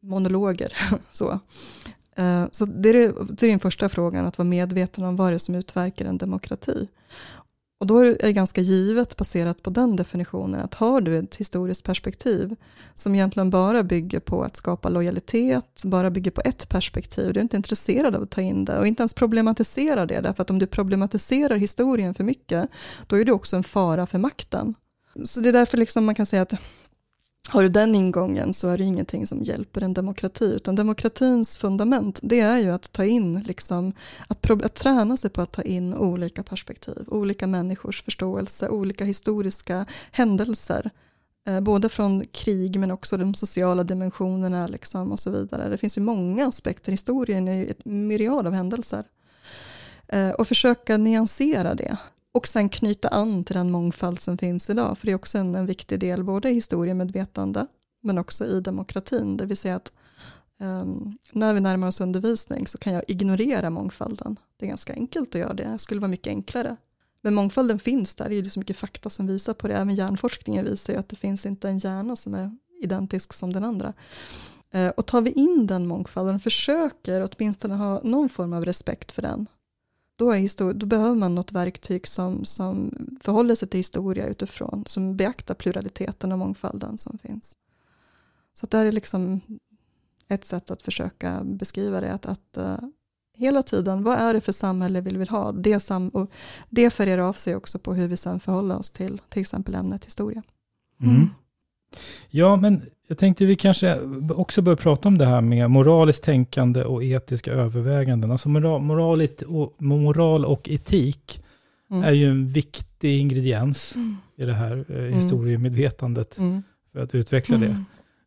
monologer. 0.00 0.76
så 1.10 1.40
eh, 2.16 2.44
så 2.52 2.64
det 2.64 2.88
är, 2.88 3.14
det 3.30 3.46
är 3.46 3.50
den 3.50 3.60
första 3.60 3.88
frågan, 3.88 4.26
att 4.26 4.38
vara 4.38 4.48
medveten 4.48 5.04
om 5.04 5.16
vad 5.16 5.32
det 5.32 5.36
är 5.36 5.38
som 5.38 5.54
utverkar 5.54 6.04
en 6.04 6.18
demokrati. 6.18 6.88
Och 7.84 7.88
då 7.88 7.98
är 7.98 8.16
det 8.20 8.32
ganska 8.32 8.60
givet, 8.60 9.16
baserat 9.16 9.62
på 9.62 9.70
den 9.70 9.96
definitionen, 9.96 10.60
att 10.60 10.74
har 10.74 11.00
du 11.00 11.18
ett 11.18 11.36
historiskt 11.36 11.84
perspektiv 11.84 12.56
som 12.94 13.14
egentligen 13.14 13.50
bara 13.50 13.82
bygger 13.82 14.20
på 14.20 14.42
att 14.42 14.56
skapa 14.56 14.88
lojalitet, 14.88 15.82
bara 15.84 16.10
bygger 16.10 16.30
på 16.30 16.42
ett 16.44 16.68
perspektiv, 16.68 17.32
du 17.32 17.40
är 17.40 17.42
inte 17.42 17.56
intresserad 17.56 18.16
av 18.16 18.22
att 18.22 18.30
ta 18.30 18.40
in 18.40 18.64
det 18.64 18.78
och 18.78 18.86
inte 18.86 19.02
ens 19.02 19.14
problematisera 19.14 20.06
det, 20.06 20.20
därför 20.20 20.42
att 20.42 20.50
om 20.50 20.58
du 20.58 20.66
problematiserar 20.66 21.56
historien 21.56 22.14
för 22.14 22.24
mycket, 22.24 22.68
då 23.06 23.16
är 23.16 23.24
det 23.24 23.32
också 23.32 23.56
en 23.56 23.64
fara 23.64 24.06
för 24.06 24.18
makten. 24.18 24.74
Så 25.24 25.40
det 25.40 25.48
är 25.48 25.52
därför 25.52 25.78
liksom 25.78 26.04
man 26.04 26.14
kan 26.14 26.26
säga 26.26 26.42
att 26.42 26.54
har 27.48 27.62
du 27.62 27.68
den 27.68 27.94
ingången 27.94 28.54
så 28.54 28.68
är 28.68 28.78
det 28.78 28.84
ingenting 28.84 29.26
som 29.26 29.42
hjälper 29.42 29.80
en 29.80 29.94
demokrati, 29.94 30.44
utan 30.44 30.74
demokratins 30.74 31.56
fundament, 31.56 32.20
det 32.22 32.40
är 32.40 32.58
ju 32.58 32.70
att 32.70 32.92
ta 32.92 33.04
in, 33.04 33.40
liksom, 33.40 33.92
att, 34.28 34.50
att 34.50 34.74
träna 34.74 35.16
sig 35.16 35.30
på 35.30 35.40
att 35.40 35.52
ta 35.52 35.62
in 35.62 35.94
olika 35.94 36.42
perspektiv, 36.42 37.04
olika 37.08 37.46
människors 37.46 38.02
förståelse, 38.02 38.68
olika 38.68 39.04
historiska 39.04 39.86
händelser, 40.12 40.90
eh, 41.46 41.60
både 41.60 41.88
från 41.88 42.24
krig 42.26 42.80
men 42.80 42.90
också 42.90 43.16
de 43.16 43.34
sociala 43.34 43.84
dimensionerna 43.84 44.66
liksom, 44.66 45.12
och 45.12 45.20
så 45.20 45.30
vidare. 45.30 45.68
Det 45.68 45.78
finns 45.78 45.98
ju 45.98 46.02
många 46.02 46.46
aspekter, 46.46 46.92
historien 46.92 47.48
är 47.48 47.54
ju 47.54 47.66
ett 47.66 47.84
myriad 47.84 48.46
av 48.46 48.52
händelser. 48.52 49.04
Eh, 50.08 50.30
och 50.30 50.48
försöka 50.48 50.96
nyansera 50.96 51.74
det. 51.74 51.96
Och 52.34 52.48
sen 52.48 52.68
knyta 52.68 53.08
an 53.08 53.44
till 53.44 53.56
den 53.56 53.70
mångfald 53.70 54.20
som 54.20 54.38
finns 54.38 54.70
idag, 54.70 54.98
för 54.98 55.06
det 55.06 55.12
är 55.12 55.16
också 55.16 55.38
en, 55.38 55.54
en 55.54 55.66
viktig 55.66 56.00
del 56.00 56.24
både 56.24 56.50
i 56.50 56.54
historiemedvetande, 56.54 57.66
men 58.02 58.18
också 58.18 58.46
i 58.46 58.60
demokratin, 58.60 59.36
det 59.36 59.46
vill 59.46 59.56
säga 59.56 59.76
att 59.76 59.92
um, 60.60 61.18
när 61.32 61.54
vi 61.54 61.60
närmar 61.60 61.86
oss 61.86 62.00
undervisning 62.00 62.66
så 62.66 62.78
kan 62.78 62.92
jag 62.92 63.02
ignorera 63.08 63.70
mångfalden. 63.70 64.36
Det 64.56 64.66
är 64.66 64.68
ganska 64.68 64.92
enkelt 64.92 65.34
att 65.34 65.40
göra 65.40 65.54
det, 65.54 65.64
det 65.64 65.78
skulle 65.78 66.00
vara 66.00 66.08
mycket 66.08 66.30
enklare. 66.30 66.76
Men 67.20 67.34
mångfalden 67.34 67.78
finns 67.78 68.14
där, 68.14 68.28
det 68.28 68.34
är 68.34 68.42
ju 68.42 68.50
så 68.50 68.58
mycket 68.58 68.76
fakta 68.76 69.10
som 69.10 69.26
visar 69.26 69.54
på 69.54 69.68
det. 69.68 69.74
Även 69.74 69.94
hjärnforskningen 69.94 70.64
visar 70.64 70.92
ju 70.92 70.98
att 70.98 71.08
det 71.08 71.16
finns 71.16 71.46
inte 71.46 71.68
en 71.68 71.78
hjärna 71.78 72.16
som 72.16 72.34
är 72.34 72.56
identisk 72.82 73.32
som 73.32 73.52
den 73.52 73.64
andra. 73.64 73.92
Eh, 74.70 74.88
och 74.88 75.06
tar 75.06 75.20
vi 75.20 75.30
in 75.30 75.66
den 75.66 75.86
mångfalden 75.86 76.40
försöker 76.40 77.28
åtminstone 77.30 77.74
ha 77.74 78.00
någon 78.04 78.28
form 78.28 78.52
av 78.52 78.64
respekt 78.64 79.12
för 79.12 79.22
den, 79.22 79.46
då, 80.16 80.30
är 80.30 80.72
då 80.72 80.86
behöver 80.86 81.14
man 81.14 81.34
något 81.34 81.52
verktyg 81.52 82.08
som, 82.08 82.44
som 82.44 82.90
förhåller 83.20 83.54
sig 83.54 83.68
till 83.68 83.78
historia 83.78 84.26
utifrån, 84.26 84.84
som 84.86 85.16
beaktar 85.16 85.54
pluraliteten 85.54 86.32
och 86.32 86.38
mångfalden 86.38 86.98
som 86.98 87.18
finns. 87.18 87.56
Så 88.52 88.66
att 88.66 88.70
det 88.70 88.78
här 88.78 88.86
är 88.86 88.92
liksom 88.92 89.40
ett 90.28 90.44
sätt 90.44 90.70
att 90.70 90.82
försöka 90.82 91.44
beskriva 91.44 92.00
det. 92.00 92.12
Att, 92.12 92.26
att 92.26 92.58
uh, 92.58 92.78
hela 93.36 93.62
tiden, 93.62 94.02
vad 94.02 94.18
är 94.18 94.34
det 94.34 94.40
för 94.40 94.52
samhälle 94.52 95.00
vi 95.00 95.16
vill 95.16 95.28
ha? 95.28 95.52
Det, 95.52 95.80
sam 95.80 96.08
och 96.08 96.30
det 96.70 96.90
färgar 96.90 97.18
av 97.18 97.32
sig 97.32 97.56
också 97.56 97.78
på 97.78 97.94
hur 97.94 98.08
vi 98.08 98.16
sen 98.16 98.40
förhåller 98.40 98.76
oss 98.76 98.90
till 98.90 99.20
till 99.28 99.40
exempel 99.40 99.74
ämnet 99.74 100.04
historia. 100.04 100.42
Mm. 101.00 101.28
Ja, 102.30 102.56
men 102.56 102.82
jag 103.08 103.18
tänkte 103.18 103.44
vi 103.44 103.56
kanske 103.56 103.98
också 104.30 104.62
bör 104.62 104.76
prata 104.76 105.08
om 105.08 105.18
det 105.18 105.26
här 105.26 105.40
med 105.40 105.70
moraliskt 105.70 106.24
tänkande 106.24 106.84
och 106.84 107.04
etiska 107.04 107.52
överväganden. 107.52 108.30
Alltså 108.30 108.48
moral, 108.48 109.28
och, 109.46 109.82
moral 109.82 110.44
och 110.44 110.68
etik 110.68 111.42
mm. 111.90 112.04
är 112.04 112.12
ju 112.12 112.30
en 112.30 112.48
viktig 112.48 113.18
ingrediens 113.20 113.96
mm. 113.96 114.16
i 114.36 114.44
det 114.44 114.54
här 114.54 114.84
eh, 114.88 114.96
mm. 114.96 115.12
historiemedvetandet 115.12 116.38
mm. 116.38 116.62
för 116.92 117.02
att 117.02 117.14
utveckla 117.14 117.56
det. 117.56 117.66
Mm. 117.66 117.84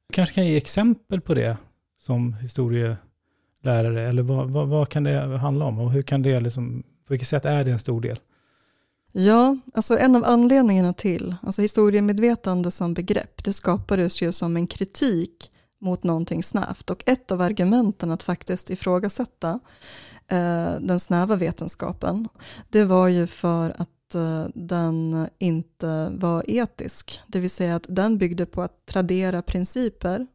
Du 0.07 0.13
kanske 0.13 0.35
kan 0.35 0.47
ge 0.47 0.57
exempel 0.57 1.21
på 1.21 1.33
det 1.33 1.57
som 1.99 2.33
historielärare, 2.33 4.09
eller 4.09 4.21
vad, 4.21 4.49
vad, 4.49 4.67
vad, 4.67 4.89
kan 4.89 5.03
det 5.03 5.37
handla 5.37 5.65
om? 5.65 5.79
Och 5.79 5.91
hur 5.91 6.01
kan 6.01 6.21
det 6.21 6.39
liksom, 6.39 6.83
på 7.07 7.13
vilket 7.13 7.27
sätt 7.27 7.45
är 7.45 7.63
det 7.63 7.71
en 7.71 7.79
stor 7.79 8.01
del? 8.01 8.17
Ja, 9.11 9.57
alltså 9.73 9.97
en 9.97 10.15
av 10.15 10.23
anledningarna 10.25 10.93
till, 10.93 11.35
alltså 11.41 11.61
historiemedvetande 11.61 12.71
som 12.71 12.93
begrepp, 12.93 13.43
det 13.43 13.53
skapades 13.53 14.21
ju 14.21 14.31
som 14.31 14.57
en 14.57 14.67
kritik 14.67 15.51
mot 15.81 16.03
någonting 16.03 16.43
snävt. 16.43 16.89
Och 16.89 17.03
ett 17.05 17.31
av 17.31 17.41
argumenten 17.41 18.11
att 18.11 18.23
faktiskt 18.23 18.69
ifrågasätta 18.69 19.59
eh, 20.27 20.71
den 20.79 20.99
snäva 20.99 21.35
vetenskapen, 21.35 22.27
det 22.69 22.83
var 22.83 23.07
ju 23.07 23.27
för 23.27 23.69
att 23.69 24.15
eh, 24.15 24.45
den 24.55 25.27
inte 25.37 26.09
var 26.11 26.43
etisk. 26.47 27.21
Det 27.27 27.39
vill 27.39 27.49
säga 27.49 27.75
att 27.75 27.85
den 27.89 28.17
byggde 28.17 28.45
på 28.45 28.61
att 28.61 28.85
tradera 28.85 29.41
principer 29.41 30.27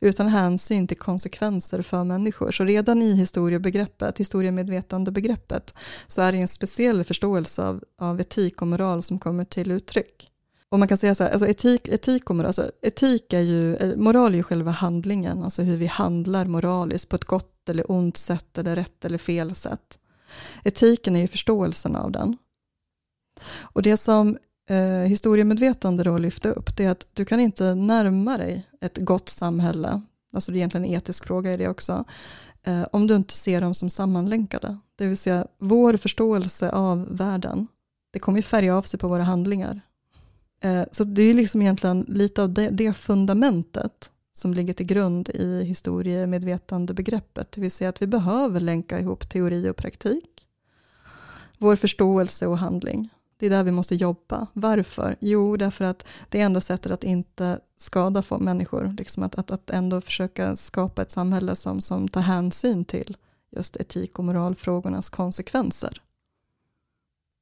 utan 0.00 0.28
hänsyn 0.28 0.86
till 0.86 0.98
konsekvenser 0.98 1.82
för 1.82 2.04
människor. 2.04 2.52
Så 2.52 2.64
redan 2.64 3.02
i 3.02 3.12
historiebegreppet, 3.14 4.18
historiemedvetandebegreppet, 4.18 5.74
så 6.06 6.22
är 6.22 6.32
det 6.32 6.38
en 6.38 6.48
speciell 6.48 7.04
förståelse 7.04 7.64
av, 7.64 7.84
av 7.98 8.20
etik 8.20 8.62
och 8.62 8.68
moral 8.68 9.02
som 9.02 9.18
kommer 9.18 9.44
till 9.44 9.70
uttryck. 9.70 10.30
Och 10.68 10.78
man 10.78 10.88
kan 10.88 10.98
säga 10.98 11.14
så 11.14 11.24
här, 11.24 11.30
alltså 11.30 11.48
etik, 11.48 11.88
etik 11.88 12.30
och 12.30 12.36
moral, 12.36 12.46
alltså 12.46 12.70
etik 12.82 13.32
är 13.32 13.40
ju, 13.40 13.76
moral 13.96 14.32
är 14.32 14.36
ju 14.36 14.42
själva 14.42 14.70
handlingen, 14.70 15.42
alltså 15.42 15.62
hur 15.62 15.76
vi 15.76 15.86
handlar 15.86 16.44
moraliskt 16.44 17.08
på 17.08 17.16
ett 17.16 17.24
gott 17.24 17.68
eller 17.68 17.90
ont 17.90 18.16
sätt 18.16 18.58
eller 18.58 18.76
rätt 18.76 19.04
eller 19.04 19.18
fel 19.18 19.54
sätt. 19.54 19.98
Etiken 20.64 21.16
är 21.16 21.20
ju 21.20 21.28
förståelsen 21.28 21.96
av 21.96 22.12
den. 22.12 22.36
Och 23.60 23.82
det 23.82 23.96
som 23.96 24.38
eh, 24.70 25.08
historiemedvetande 25.08 26.04
då 26.04 26.18
lyfta 26.18 26.48
upp, 26.48 26.76
det 26.76 26.84
är 26.84 26.90
att 26.90 27.06
du 27.12 27.24
kan 27.24 27.40
inte 27.40 27.74
närma 27.74 28.38
dig 28.38 28.66
ett 28.80 28.98
gott 28.98 29.28
samhälle, 29.28 30.02
alltså 30.34 30.52
det 30.52 30.56
är 30.56 30.58
egentligen 30.58 30.84
en 30.84 30.90
etisk 30.90 31.26
fråga 31.26 31.52
i 31.52 31.56
det 31.56 31.68
också, 31.68 32.04
eh, 32.62 32.82
om 32.92 33.06
du 33.06 33.16
inte 33.16 33.34
ser 33.34 33.60
dem 33.60 33.74
som 33.74 33.90
sammanlänkade. 33.90 34.78
Det 34.96 35.06
vill 35.06 35.18
säga 35.18 35.46
vår 35.58 35.96
förståelse 35.96 36.70
av 36.70 37.16
världen, 37.16 37.66
det 38.12 38.18
kommer 38.18 38.38
ju 38.38 38.42
färga 38.42 38.76
av 38.76 38.82
sig 38.82 39.00
på 39.00 39.08
våra 39.08 39.22
handlingar. 39.22 39.80
Eh, 40.60 40.84
så 40.92 41.04
det 41.04 41.22
är 41.22 41.34
liksom 41.34 41.62
egentligen 41.62 42.04
lite 42.08 42.42
av 42.42 42.50
det, 42.50 42.68
det 42.70 42.92
fundamentet 42.92 44.10
som 44.32 44.54
ligger 44.54 44.72
till 44.72 44.86
grund 44.86 45.28
i 45.28 45.64
historiemedvetandebegreppet, 45.64 47.52
det 47.52 47.60
vill 47.60 47.70
säga 47.70 47.90
att 47.90 48.02
vi 48.02 48.06
behöver 48.06 48.60
länka 48.60 49.00
ihop 49.00 49.28
teori 49.28 49.68
och 49.68 49.76
praktik, 49.76 50.46
vår 51.58 51.76
förståelse 51.76 52.46
och 52.46 52.58
handling. 52.58 53.10
Det 53.40 53.46
är 53.46 53.50
där 53.50 53.64
vi 53.64 53.70
måste 53.70 53.94
jobba. 53.94 54.46
Varför? 54.52 55.16
Jo, 55.20 55.56
därför 55.56 55.84
att 55.84 56.06
det 56.28 56.40
är 56.40 56.44
enda 56.44 56.60
sättet 56.60 56.92
att 56.92 57.04
inte 57.04 57.60
skada 57.76 58.22
människor. 58.38 58.94
Liksom 58.98 59.22
att, 59.22 59.34
att, 59.34 59.50
att 59.50 59.70
ändå 59.70 60.00
försöka 60.00 60.56
skapa 60.56 61.02
ett 61.02 61.10
samhälle 61.10 61.56
som, 61.56 61.80
som 61.80 62.08
tar 62.08 62.20
hänsyn 62.20 62.84
till 62.84 63.16
just 63.56 63.76
etik 63.76 64.18
och 64.18 64.24
moralfrågornas 64.24 65.08
konsekvenser. 65.08 66.02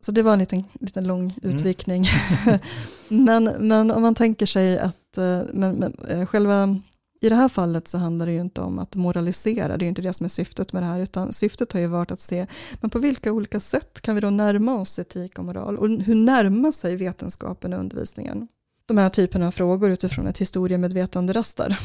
Så 0.01 0.13
det 0.13 0.23
var 0.23 0.33
en 0.33 0.39
liten, 0.39 0.65
liten 0.81 1.07
lång 1.07 1.35
mm. 1.43 1.57
utvikning. 1.57 2.07
Mm. 2.47 2.61
men, 3.09 3.45
men 3.45 3.91
om 3.91 4.03
man 4.03 4.15
tänker 4.15 4.47
sig 4.47 4.79
att 4.79 5.19
eh, 5.19 5.43
men, 5.53 5.77
men, 5.77 5.95
eh, 6.09 6.27
själva 6.27 6.81
i 7.21 7.29
det 7.29 7.35
här 7.35 7.49
fallet 7.49 7.89
så 7.89 7.99
handlar 7.99 8.27
det 8.27 8.33
ju 8.33 8.41
inte 8.41 8.61
om 8.61 8.79
att 8.79 8.95
moralisera, 8.95 9.77
det 9.77 9.83
är 9.83 9.87
ju 9.87 9.89
inte 9.89 10.03
det 10.03 10.13
som 10.13 10.25
är 10.25 10.29
syftet 10.29 10.73
med 10.73 10.83
det 10.83 10.87
här, 10.87 11.01
utan 11.01 11.33
syftet 11.33 11.73
har 11.73 11.81
ju 11.81 11.87
varit 11.87 12.11
att 12.11 12.21
se, 12.21 12.47
men 12.81 12.91
på 12.91 12.99
vilka 12.99 13.33
olika 13.33 13.61
sätt 13.61 14.01
kan 14.01 14.15
vi 14.15 14.21
då 14.21 14.31
närma 14.31 14.75
oss 14.75 14.99
etik 14.99 15.39
och 15.39 15.45
moral? 15.45 15.79
Och 15.79 15.89
hur 15.89 16.15
närmar 16.15 16.73
sig 16.73 16.97
vetenskapen 16.97 17.73
och 17.73 17.81
undervisningen? 17.81 18.49
De 18.87 18.99
här 18.99 19.09
typerna 19.09 19.47
av 19.47 19.51
frågor 19.51 19.91
utifrån 19.91 20.27
ett 20.27 20.39
historiemedvetande 20.39 21.33
rastar. 21.33 21.79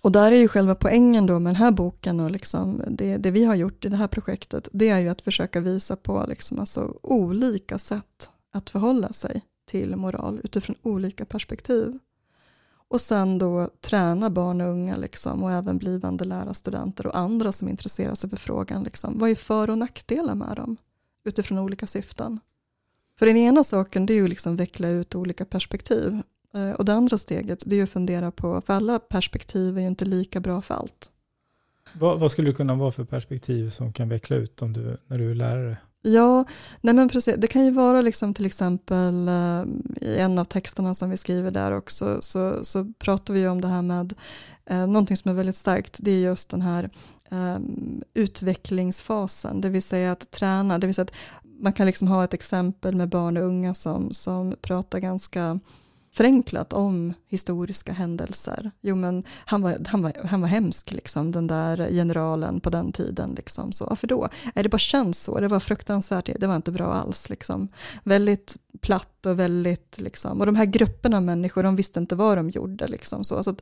Och 0.00 0.12
där 0.12 0.32
är 0.32 0.36
ju 0.36 0.48
själva 0.48 0.74
poängen 0.74 1.26
då 1.26 1.38
med 1.38 1.50
den 1.50 1.62
här 1.62 1.70
boken 1.70 2.20
och 2.20 2.30
liksom 2.30 2.82
det, 2.88 3.16
det 3.16 3.30
vi 3.30 3.44
har 3.44 3.54
gjort 3.54 3.84
i 3.84 3.88
det 3.88 3.96
här 3.96 4.08
projektet, 4.08 4.68
det 4.72 4.88
är 4.88 4.98
ju 4.98 5.08
att 5.08 5.22
försöka 5.22 5.60
visa 5.60 5.96
på 5.96 6.24
liksom 6.28 6.58
alltså 6.58 6.98
olika 7.02 7.78
sätt 7.78 8.30
att 8.52 8.70
förhålla 8.70 9.12
sig 9.12 9.42
till 9.70 9.96
moral 9.96 10.40
utifrån 10.44 10.76
olika 10.82 11.24
perspektiv. 11.24 11.98
Och 12.90 13.00
sen 13.00 13.38
då 13.38 13.70
träna 13.80 14.30
barn 14.30 14.60
och 14.60 14.68
unga 14.68 14.96
liksom, 14.96 15.44
och 15.44 15.52
även 15.52 15.78
blivande 15.78 16.24
lärarstudenter 16.24 17.06
och 17.06 17.18
andra 17.18 17.52
som 17.52 17.68
intresserar 17.68 18.14
sig 18.14 18.30
för 18.30 18.36
frågan. 18.36 18.82
Liksom. 18.82 19.18
Vad 19.18 19.30
är 19.30 19.34
för 19.34 19.70
och 19.70 19.78
nackdelar 19.78 20.34
med 20.34 20.56
dem 20.56 20.76
utifrån 21.24 21.58
olika 21.58 21.86
syften? 21.86 22.40
För 23.18 23.26
den 23.26 23.36
ena 23.36 23.64
saken 23.64 24.06
det 24.06 24.12
är 24.12 24.16
ju 24.16 24.28
liksom 24.28 24.56
veckla 24.56 24.88
ut 24.88 25.14
olika 25.14 25.44
perspektiv. 25.44 26.22
Eh, 26.54 26.70
och 26.70 26.84
det 26.84 26.92
andra 26.92 27.18
steget 27.18 27.62
det 27.66 27.80
är 27.80 27.82
att 27.82 27.90
fundera 27.90 28.30
på, 28.30 28.60
för 28.60 28.72
alla 28.72 28.98
perspektiv 28.98 29.78
är 29.78 29.82
ju 29.82 29.88
inte 29.88 30.04
lika 30.04 30.40
bra 30.40 30.62
för 30.62 30.74
allt. 30.74 31.10
Vad, 31.92 32.20
vad 32.20 32.30
skulle 32.30 32.50
det 32.50 32.54
kunna 32.54 32.74
vara 32.74 32.92
för 32.92 33.04
perspektiv 33.04 33.70
som 33.70 33.92
kan 33.92 34.08
veckla 34.08 34.36
ut 34.36 34.62
om 34.62 34.72
du, 34.72 34.96
när 35.06 35.18
du 35.18 35.30
är 35.30 35.34
lärare? 35.34 35.76
Ja, 36.08 36.44
nej 36.80 36.94
men 36.94 37.08
precis. 37.08 37.34
Det 37.38 37.46
kan 37.46 37.64
ju 37.64 37.70
vara 37.70 38.00
liksom 38.02 38.34
till 38.34 38.46
exempel 38.46 39.28
eh, 39.28 39.64
i 40.00 40.18
en 40.18 40.38
av 40.38 40.44
texterna 40.44 40.94
som 40.94 41.10
vi 41.10 41.16
skriver 41.16 41.50
där 41.50 41.72
också 41.72 42.18
så, 42.20 42.64
så 42.64 42.92
pratar 42.98 43.34
vi 43.34 43.48
om 43.48 43.60
det 43.60 43.68
här 43.68 43.82
med 43.82 44.14
eh, 44.66 44.86
någonting 44.86 45.16
som 45.16 45.30
är 45.30 45.34
väldigt 45.34 45.56
starkt. 45.56 45.96
Det 46.00 46.10
är 46.10 46.20
just 46.20 46.50
den 46.50 46.62
här 46.62 46.90
eh, 47.30 47.58
utvecklingsfasen, 48.14 49.60
det 49.60 49.68
vill 49.68 49.82
säga 49.82 50.12
att 50.12 50.30
träna. 50.30 50.78
Det 50.78 50.86
vill 50.86 50.94
säga 50.94 51.04
att 51.04 51.16
man 51.60 51.72
kan 51.72 51.86
liksom 51.86 52.08
ha 52.08 52.24
ett 52.24 52.34
exempel 52.34 52.96
med 52.96 53.08
barn 53.08 53.36
och 53.36 53.44
unga 53.44 53.74
som, 53.74 54.12
som 54.12 54.56
pratar 54.60 54.98
ganska 54.98 55.60
förenklat 56.18 56.72
om 56.72 57.14
historiska 57.26 57.92
händelser. 57.92 58.70
Jo 58.80 58.96
men 58.96 59.24
han 59.44 59.62
var, 59.62 59.76
han 59.86 60.02
var, 60.02 60.12
han 60.24 60.40
var 60.40 60.48
hemsk 60.48 60.92
liksom, 60.92 61.32
den 61.32 61.46
där 61.46 61.90
generalen 61.90 62.60
på 62.60 62.70
den 62.70 62.92
tiden. 62.92 63.34
Liksom. 63.36 63.72
Så, 63.72 63.86
varför 63.86 64.06
då? 64.06 64.28
Nej, 64.54 64.62
det 64.62 64.68
bara 64.68 64.78
känns 64.78 65.22
så, 65.22 65.40
det 65.40 65.48
var 65.48 65.60
fruktansvärt, 65.60 66.30
det 66.40 66.46
var 66.46 66.56
inte 66.56 66.72
bra 66.72 66.94
alls. 66.94 67.30
Liksom. 67.30 67.68
Väldigt 68.04 68.56
platt 68.80 69.26
och 69.26 69.38
väldigt, 69.38 70.00
liksom, 70.00 70.40
och 70.40 70.46
de 70.46 70.56
här 70.56 70.64
grupperna 70.64 71.16
av 71.16 71.22
människor, 71.22 71.62
de 71.62 71.76
visste 71.76 72.00
inte 72.00 72.14
vad 72.14 72.38
de 72.38 72.50
gjorde. 72.50 72.86
Liksom, 72.86 73.24
så. 73.24 73.42
så 73.42 73.54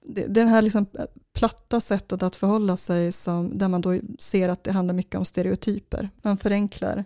det, 0.00 0.26
det 0.26 0.44
här 0.44 0.62
liksom 0.62 0.86
platta 1.32 1.80
sättet 1.80 2.22
att 2.22 2.36
förhålla 2.36 2.76
sig, 2.76 3.12
som, 3.12 3.58
där 3.58 3.68
man 3.68 3.80
då 3.80 4.00
ser 4.18 4.48
att 4.48 4.64
det 4.64 4.72
handlar 4.72 4.94
mycket 4.94 5.14
om 5.14 5.24
stereotyper. 5.24 6.10
Man 6.22 6.36
förenklar. 6.36 7.04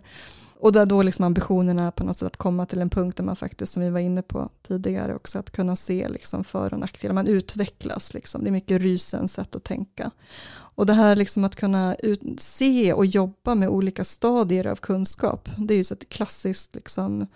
Och 0.61 0.71
där 0.71 0.85
då 0.85 1.03
liksom 1.03 1.25
ambitionen 1.25 1.79
är 1.79 1.91
på 1.91 2.03
något 2.03 2.17
sätt 2.17 2.25
att 2.25 2.37
komma 2.37 2.65
till 2.65 2.81
en 2.81 2.89
punkt 2.89 3.17
där 3.17 3.23
man 3.23 3.35
faktiskt, 3.35 3.73
som 3.73 3.83
vi 3.83 3.89
var 3.89 3.99
inne 3.99 4.21
på 4.21 4.49
tidigare 4.61 5.15
också, 5.15 5.39
att 5.39 5.51
kunna 5.51 5.75
se 5.75 6.09
liksom 6.09 6.43
för 6.43 6.73
och 6.73 6.79
nackdelar. 6.79 7.13
Man 7.13 7.27
utvecklas, 7.27 8.13
liksom. 8.13 8.43
det 8.43 8.49
är 8.49 8.51
mycket 8.51 8.81
rysens 8.81 9.33
sätt 9.33 9.55
att 9.55 9.63
tänka. 9.63 10.11
Och 10.51 10.85
det 10.85 10.93
här 10.93 11.15
liksom 11.15 11.43
att 11.43 11.55
kunna 11.55 11.95
ut, 11.95 12.21
se 12.37 12.93
och 12.93 13.05
jobba 13.05 13.55
med 13.55 13.69
olika 13.69 14.03
stadier 14.03 14.67
av 14.67 14.75
kunskap, 14.75 15.49
det 15.57 15.73
är 15.73 15.77
ju 15.77 15.83
så 15.83 15.93
ett 15.93 16.09
klassiskt 16.09 16.75
liksom, 16.75 17.27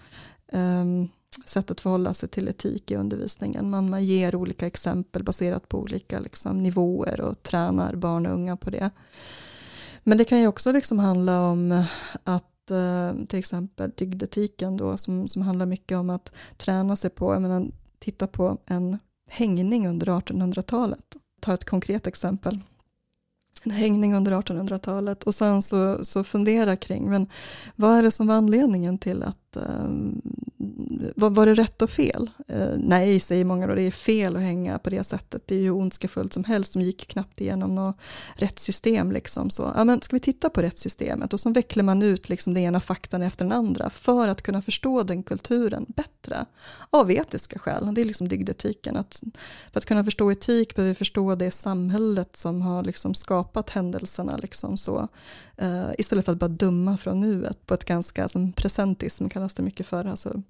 um, 0.51 1.09
sätt 1.45 1.71
att 1.71 1.81
förhålla 1.81 2.13
sig 2.13 2.29
till 2.29 2.47
etik 2.47 2.91
i 2.91 2.95
undervisningen. 2.95 3.69
Man, 3.69 3.89
man 3.89 4.03
ger 4.03 4.35
olika 4.35 4.67
exempel 4.67 5.23
baserat 5.23 5.69
på 5.69 5.79
olika 5.79 6.19
liksom, 6.19 6.63
nivåer 6.63 7.21
och 7.21 7.43
tränar 7.43 7.95
barn 7.95 8.25
och 8.25 8.33
unga 8.33 8.57
på 8.57 8.69
det. 8.69 8.89
Men 10.03 10.17
det 10.17 10.25
kan 10.25 10.39
ju 10.39 10.47
också 10.47 10.71
liksom 10.71 10.99
handla 10.99 11.41
om 11.41 11.83
att 12.23 12.51
Eh, 12.71 13.25
till 13.25 13.39
exempel 13.39 13.91
dygdetiken 13.95 14.77
då 14.77 14.97
som, 14.97 15.27
som 15.27 15.41
handlar 15.41 15.65
mycket 15.65 15.97
om 15.97 16.09
att 16.09 16.31
träna 16.57 16.95
sig 16.95 17.09
på, 17.09 17.33
jag 17.33 17.41
menar, 17.41 17.67
titta 17.99 18.27
på 18.27 18.57
en 18.65 18.97
hängning 19.29 19.87
under 19.87 20.07
1800-talet. 20.07 21.15
Ta 21.41 21.53
ett 21.53 21.63
konkret 21.65 22.07
exempel. 22.07 22.59
En 23.63 23.71
hängning 23.71 24.15
under 24.15 24.31
1800-talet 24.31 25.23
och 25.23 25.35
sen 25.35 25.61
så, 25.61 26.05
så 26.05 26.23
fundera 26.23 26.75
kring, 26.75 27.09
men 27.09 27.27
vad 27.75 27.97
är 27.97 28.03
det 28.03 28.11
som 28.11 28.27
var 28.27 28.35
anledningen 28.35 28.97
till 28.97 29.23
att 29.23 29.44
att 29.55 29.69
eh, 29.69 29.89
var, 31.15 31.29
var 31.29 31.45
det 31.45 31.53
rätt 31.53 31.81
och 31.81 31.89
fel? 31.89 32.29
Eh, 32.47 32.69
nej, 32.77 33.19
säger 33.19 33.45
många 33.45 33.67
då, 33.67 33.75
det 33.75 33.81
är 33.81 33.91
fel 33.91 34.35
att 34.35 34.41
hänga 34.41 34.79
på 34.79 34.89
det 34.89 35.03
sättet. 35.03 35.43
Det 35.45 35.55
är 35.55 35.59
ju 35.59 35.71
ondskefullt 35.71 36.33
som 36.33 36.43
helst, 36.43 36.73
de 36.73 36.81
gick 36.81 37.07
knappt 37.07 37.41
igenom 37.41 37.75
något 37.75 37.97
rättssystem. 38.33 39.11
Liksom, 39.11 39.49
så. 39.49 39.73
Ja, 39.75 39.83
men 39.83 40.01
ska 40.01 40.15
vi 40.15 40.19
titta 40.19 40.49
på 40.49 40.61
rättssystemet? 40.61 41.33
Och 41.33 41.39
så 41.39 41.49
vecklar 41.49 41.83
man 41.83 42.01
ut 42.01 42.29
liksom, 42.29 42.53
den 42.53 42.63
ena 42.63 42.79
faktan 42.79 43.21
efter 43.21 43.45
den 43.45 43.51
andra 43.51 43.89
för 43.89 44.27
att 44.27 44.41
kunna 44.41 44.61
förstå 44.61 45.03
den 45.03 45.23
kulturen 45.23 45.85
bättre. 45.87 46.45
Av 46.89 47.11
etiska 47.11 47.59
skäl, 47.59 47.93
det 47.95 48.01
är 48.01 48.05
liksom 48.05 48.27
dygdetiken. 48.27 48.97
Att, 48.97 49.23
för 49.71 49.79
att 49.79 49.85
kunna 49.85 50.03
förstå 50.03 50.31
etik 50.31 50.75
behöver 50.75 50.91
vi 50.91 50.95
förstå 50.95 51.35
det 51.35 51.51
samhället 51.51 52.35
som 52.35 52.61
har 52.61 52.83
liksom, 52.83 53.13
skapat 53.13 53.69
händelserna. 53.69 54.37
Liksom, 54.37 54.77
så. 54.77 55.07
Uh, 55.61 55.91
istället 55.97 56.25
för 56.25 56.31
att 56.31 56.37
bara 56.37 56.47
döma 56.47 56.97
från 56.97 57.19
nuet 57.19 57.65
på 57.65 57.73
ett 57.73 57.85
ganska, 57.85 58.27
som 58.27 58.51
presentism 58.51 59.27
kallas 59.29 59.44
det 59.53 59.63
mycket 59.63 59.87
för, 59.87 60.05
alltså 60.05 60.41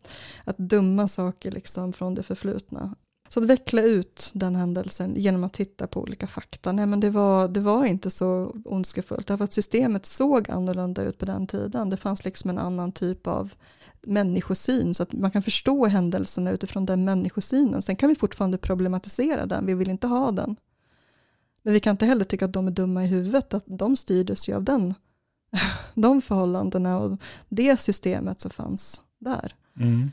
att 0.43 0.58
döma 0.58 1.08
saker 1.08 1.52
liksom 1.52 1.93
från 1.93 2.16
det 2.16 2.24
förflutna. 2.24 2.96
Så 3.30 3.39
att 3.39 3.46
veckla 3.46 3.82
ut 3.82 4.30
den 4.34 4.56
händelsen 4.56 5.14
genom 5.16 5.43
att 5.43 5.54
titta 5.54 5.88
på 5.88 6.02
olika 6.02 6.28
fakta. 6.28 6.72
Nej 6.72 6.86
men 6.86 7.00
det 7.00 7.10
var, 7.10 7.48
det 7.48 7.60
var 7.60 7.86
inte 7.86 8.10
så 8.10 8.56
ondskefullt, 8.66 9.28
därför 9.28 9.43
att 9.43 9.54
systemet 9.54 10.06
såg 10.06 10.52
annorlunda 10.52 11.04
ut 11.04 11.18
på 11.18 11.26
den 11.26 11.48
tiden. 11.48 11.89
Det 11.89 11.98
fanns 11.98 12.26
liksom 12.26 12.50
en 12.50 12.58
annan 12.58 12.91
typ 12.91 13.28
av 13.28 13.54
människosyn, 14.02 14.93
så 14.93 15.04
att 15.04 15.14
man 15.14 15.32
kan 15.32 15.43
förstå 15.43 15.86
händelserna 15.86 16.52
utifrån 16.52 16.86
den 16.86 17.06
människosynen. 17.06 17.82
Sen 17.82 17.96
kan 17.96 18.10
vi 18.10 18.16
fortfarande 18.16 18.58
problematisera 18.58 19.46
den, 19.46 19.66
vi 19.66 19.74
vill 19.74 19.89
inte 19.89 20.08
ha 20.08 20.32
den. 20.32 20.56
Men 21.62 21.74
vi 21.74 21.80
kan 21.80 21.91
inte 21.91 22.06
heller 22.06 22.26
tycka 22.26 22.46
att 22.46 22.54
de 22.54 22.68
är 22.68 22.72
dumma 22.72 23.04
i 23.04 23.08
huvudet, 23.08 23.54
att 23.54 23.64
de 23.66 23.98
styrdes 23.98 24.50
ju 24.50 24.56
av 24.56 24.64
den, 24.64 24.93
de 25.93 26.22
förhållandena 26.22 26.97
och 26.99 27.18
det 27.49 27.80
systemet 27.82 28.41
som 28.41 28.51
fanns 28.51 29.01
där. 29.20 29.56
Mm. 29.80 30.12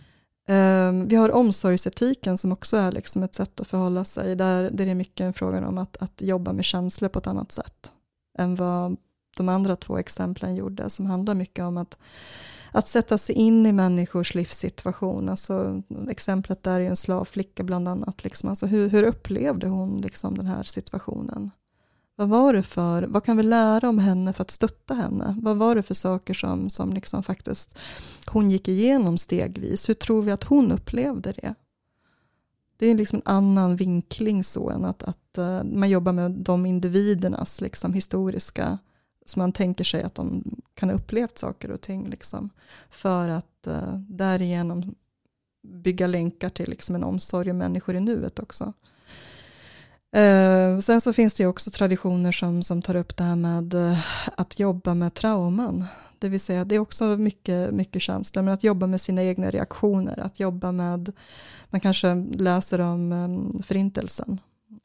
Um, 0.49 1.09
vi 1.09 1.17
har 1.17 1.31
omsorgsetiken 1.31 2.39
som 2.39 2.53
också 2.53 2.77
är 2.77 2.93
liksom 2.93 3.23
ett 3.23 3.35
sätt 3.35 3.61
att 3.61 3.67
förhålla 3.67 4.05
sig, 4.05 4.37
där, 4.37 4.63
där 4.63 4.85
det 4.85 4.91
är 4.91 4.95
mycket 4.95 5.25
en 5.25 5.33
fråga 5.33 5.69
om 5.69 5.79
att, 5.79 5.97
att 5.97 6.23
jobba 6.23 6.53
med 6.53 6.65
känslor 6.65 7.09
på 7.09 7.19
ett 7.19 7.27
annat 7.27 7.53
sätt 7.53 7.91
än 8.39 8.55
vad 8.55 8.97
de 9.37 9.49
andra 9.49 9.77
två 9.77 9.99
exemplen 9.99 10.55
gjorde, 10.55 10.91
som 10.91 11.07
handlar 11.07 11.35
mycket 11.35 11.65
om 11.65 11.77
att, 11.77 11.99
att 12.73 12.89
sätta 12.89 13.19
sig 13.19 13.35
in 13.35 13.67
i 13.67 13.73
människors 13.73 14.35
livssituation. 14.35 15.29
Alltså, 15.29 15.83
exemplet 16.09 16.63
där 16.63 16.81
är 16.81 16.91
en 16.91 16.97
slavflicka 16.97 17.63
bland 17.63 17.89
annat. 17.89 18.25
Liksom. 18.25 18.49
Alltså, 18.49 18.67
hur, 18.67 18.89
hur 18.89 19.03
upplevde 19.03 19.67
hon 19.67 20.01
liksom, 20.01 20.39
den 20.39 20.47
här 20.47 20.63
situationen? 20.63 21.51
Vad 22.23 22.29
var 22.29 22.53
det 22.53 22.63
för, 22.63 23.03
vad 23.03 23.25
kan 23.25 23.37
vi 23.37 23.43
lära 23.43 23.89
om 23.89 23.99
henne 23.99 24.33
för 24.33 24.43
att 24.43 24.51
stötta 24.51 24.95
henne? 24.95 25.37
Vad 25.43 25.57
var 25.57 25.75
det 25.75 25.83
för 25.83 25.95
saker 25.95 26.35
som, 26.35 26.71
som 26.71 26.93
liksom 26.93 27.23
faktiskt 27.23 27.79
hon 28.27 28.51
gick 28.51 28.69
igenom 28.69 29.19
stegvis? 29.19 29.89
Hur 29.89 29.95
tror 29.95 30.23
vi 30.23 30.31
att 30.31 30.45
hon 30.45 30.73
upplevde 30.73 31.33
det? 31.33 31.55
Det 32.77 32.87
är 32.87 32.95
liksom 32.95 33.17
en 33.17 33.33
annan 33.35 33.77
vinkling 33.77 34.45
så 34.45 34.71
än 34.71 34.85
att, 34.85 35.03
att 35.03 35.39
eh, 35.39 35.65
man 35.65 35.91
jobbar 35.91 36.13
med 36.13 36.31
de 36.31 36.67
individernas 36.67 37.61
liksom, 37.61 37.93
historiska, 37.93 38.79
som 39.27 39.41
man 39.41 39.53
tänker 39.53 39.85
sig 39.85 40.03
att 40.03 40.15
de 40.15 40.45
kan 40.75 40.89
ha 40.89 40.97
upplevt 40.97 41.39
saker 41.39 41.71
och 41.71 41.81
ting. 41.81 42.09
Liksom, 42.09 42.51
för 42.91 43.29
att 43.29 43.67
uh, 43.67 43.95
därigenom 44.09 44.95
bygga 45.63 46.07
länkar 46.07 46.51
till 46.51 46.71
liksom, 46.71 46.95
en 46.95 47.05
omsorg 47.05 47.51
om 47.51 47.59
människor 47.59 47.95
i 47.95 48.01
nuet 48.01 48.39
också. 48.39 48.73
Eh, 50.17 50.79
sen 50.79 51.01
så 51.01 51.13
finns 51.13 51.35
det 51.35 51.43
ju 51.43 51.49
också 51.49 51.71
traditioner 51.71 52.33
som, 52.33 52.63
som 52.63 52.83
tar 52.83 52.97
upp 52.97 53.17
det 53.17 53.25
här 53.25 53.37
med 53.37 53.75
eh, 53.75 53.99
att 54.37 54.59
jobba 54.59 54.95
med 54.95 55.15
trauman. 55.15 55.85
Det 56.19 56.29
vill 56.29 56.41
säga, 56.41 56.65
det 56.65 56.75
är 56.75 56.79
också 56.79 57.05
mycket, 57.05 57.75
mycket 57.75 58.03
känslor, 58.03 58.43
men 58.43 58.55
att 58.55 58.65
jobba 58.65 58.87
med 58.87 59.01
sina 59.01 59.23
egna 59.23 59.51
reaktioner, 59.51 60.21
att 60.21 60.41
jobba 60.41 60.73
med, 60.73 61.13
man 61.71 61.81
kanske 61.81 62.15
läser 62.33 62.79
om 62.79 63.13
ehm, 63.13 63.63
förintelsen, 63.63 64.41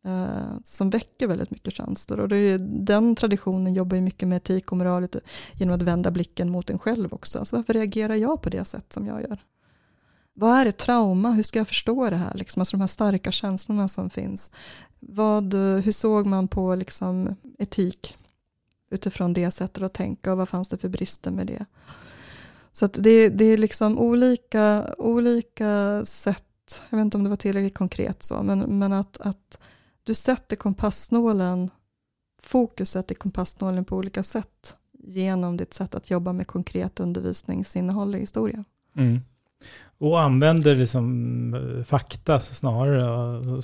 eh, 0.05 0.59
som 0.63 0.89
väcker 0.89 1.27
väldigt 1.27 1.51
mycket 1.51 1.73
känslor. 1.73 2.19
Och 2.19 2.29
det 2.29 2.37
är, 2.37 2.57
den 2.59 3.15
traditionen 3.15 3.73
jobbar 3.73 3.95
ju 3.95 4.01
mycket 4.01 4.27
med 4.27 4.37
etik 4.37 4.71
och 4.71 4.77
moral 4.77 5.07
genom 5.53 5.75
att 5.75 5.81
vända 5.81 6.11
blicken 6.11 6.49
mot 6.49 6.69
en 6.69 6.79
själv 6.79 7.13
också. 7.13 7.39
Alltså 7.39 7.55
varför 7.55 7.73
reagerar 7.73 8.15
jag 8.15 8.41
på 8.41 8.49
det 8.49 8.65
sätt 8.65 8.93
som 8.93 9.07
jag 9.07 9.21
gör? 9.21 9.39
Vad 10.39 10.57
är 10.57 10.65
ett 10.65 10.77
trauma? 10.77 11.31
Hur 11.31 11.43
ska 11.43 11.59
jag 11.59 11.67
förstå 11.67 12.09
det 12.09 12.15
här? 12.15 12.33
Liksom, 12.33 12.61
alltså 12.61 12.77
de 12.77 12.81
här 12.81 12.87
starka 12.87 13.31
känslorna 13.31 13.87
som 13.87 14.09
finns. 14.09 14.51
Vad, 14.99 15.53
eh, 15.53 15.81
hur 15.81 15.91
såg 15.91 16.25
man 16.25 16.47
på 16.47 16.75
liksom, 16.75 17.35
etik 17.59 18.17
utifrån 18.89 19.33
det 19.33 19.51
sättet 19.51 19.83
att 19.83 19.93
tänka 19.93 20.31
och 20.31 20.37
vad 20.37 20.49
fanns 20.49 20.67
det 20.67 20.77
för 20.77 20.89
brister 20.89 21.31
med 21.31 21.47
det? 21.47 21.65
Så 22.71 22.87
det, 22.87 23.29
det 23.29 23.45
är 23.45 23.57
liksom 23.57 23.99
olika, 23.99 24.93
olika 24.97 26.05
sätt, 26.05 26.83
jag 26.89 26.97
vet 26.97 27.05
inte 27.05 27.17
om 27.17 27.23
det 27.23 27.29
var 27.29 27.37
tillräckligt 27.37 27.77
konkret 27.77 28.23
så, 28.23 28.43
men, 28.43 28.59
men 28.59 28.93
att, 28.93 29.17
att 29.21 29.57
du 30.03 30.13
sätter 30.13 30.55
kompassnålen, 30.55 31.69
fokuset 32.41 33.11
i 33.11 33.15
kompassnålen 33.15 33.85
på 33.85 33.95
olika 33.95 34.23
sätt 34.23 34.75
genom 34.99 35.57
ditt 35.57 35.73
sätt 35.73 35.95
att 35.95 36.09
jobba 36.09 36.33
med 36.33 36.47
konkret 36.47 36.99
undervisningsinnehåll 36.99 38.15
i 38.15 38.19
historia. 38.19 38.63
Mm. 38.95 39.19
Och 39.97 40.21
använder 40.21 40.75
liksom 40.75 41.53
eh, 41.53 41.83
fakta 41.83 42.39
snarare 42.39 43.37
eh, 43.37 43.59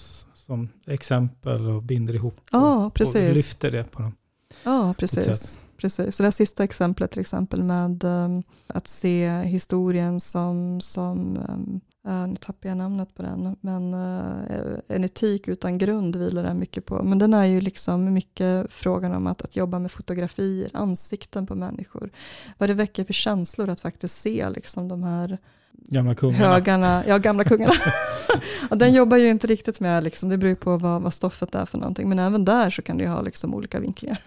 som 0.45 0.69
exempel 0.87 1.69
och 1.69 1.83
binder 1.83 2.13
ihop 2.13 2.41
ja, 2.51 2.85
och, 2.85 3.01
och 3.01 3.15
lyfter 3.15 3.71
det 3.71 3.83
på 3.83 4.01
dem. 4.01 4.15
Ja, 4.63 4.93
precis. 4.97 5.59
precis. 5.77 6.15
Så 6.15 6.23
det 6.23 6.31
sista 6.31 6.63
exemplet 6.63 7.11
till 7.11 7.21
exempel 7.21 7.63
med 7.63 8.03
um, 8.03 8.43
att 8.67 8.87
se 8.87 9.41
historien 9.41 10.19
som, 10.19 10.81
som 10.81 11.37
um, 11.49 11.81
uh, 12.07 12.27
nu 12.27 12.35
tappar 12.35 12.69
jag 12.69 12.77
namnet 12.77 13.15
på 13.15 13.23
den, 13.23 13.55
men 13.61 13.93
uh, 13.93 14.79
en 14.87 15.03
etik 15.03 15.47
utan 15.47 15.77
grund 15.77 16.15
vilar 16.15 16.43
det 16.43 16.53
mycket 16.53 16.85
på. 16.85 17.03
Men 17.03 17.19
den 17.19 17.33
är 17.33 17.45
ju 17.45 17.61
liksom 17.61 18.13
mycket 18.13 18.73
frågan 18.73 19.13
om 19.13 19.27
att, 19.27 19.41
att 19.41 19.55
jobba 19.55 19.79
med 19.79 19.91
fotografier, 19.91 20.69
ansikten 20.73 21.47
på 21.47 21.55
människor. 21.55 22.09
Vad 22.57 22.69
det 22.69 22.73
väcker 22.73 23.03
för 23.03 23.13
känslor 23.13 23.69
att 23.69 23.81
faktiskt 23.81 24.21
se 24.21 24.49
liksom 24.49 24.87
de 24.87 25.03
här 25.03 25.37
Gamla 25.73 26.15
kungarna. 26.15 26.45
Högarna, 26.45 27.03
ja 27.07 27.17
gamla 27.17 27.43
kungarna. 27.43 27.73
och 28.69 28.77
den 28.77 28.93
jobbar 28.93 29.17
ju 29.17 29.29
inte 29.29 29.47
riktigt 29.47 29.79
med, 29.79 30.03
liksom, 30.03 30.29
det 30.29 30.37
beror 30.37 30.49
ju 30.49 30.55
på 30.55 30.77
vad, 30.77 31.01
vad 31.01 31.13
stoffet 31.13 31.55
är 31.55 31.65
för 31.65 31.77
någonting, 31.77 32.09
men 32.09 32.19
även 32.19 32.45
där 32.45 32.69
så 32.69 32.81
kan 32.81 32.97
det 32.97 33.03
ju 33.03 33.09
ha 33.09 33.21
liksom 33.21 33.53
olika 33.53 33.79
vinklingar. 33.79 34.17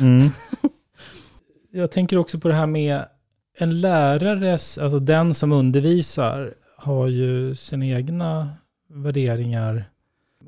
Mm. 0.00 0.28
Jag 1.70 1.90
tänker 1.90 2.16
också 2.16 2.38
på 2.38 2.48
det 2.48 2.54
här 2.54 2.66
med 2.66 3.04
en 3.58 3.80
lärares, 3.80 4.78
alltså 4.78 4.98
den 4.98 5.34
som 5.34 5.52
undervisar, 5.52 6.54
har 6.76 7.08
ju 7.08 7.54
sina 7.54 7.86
egna 7.86 8.50
värderingar 8.88 9.84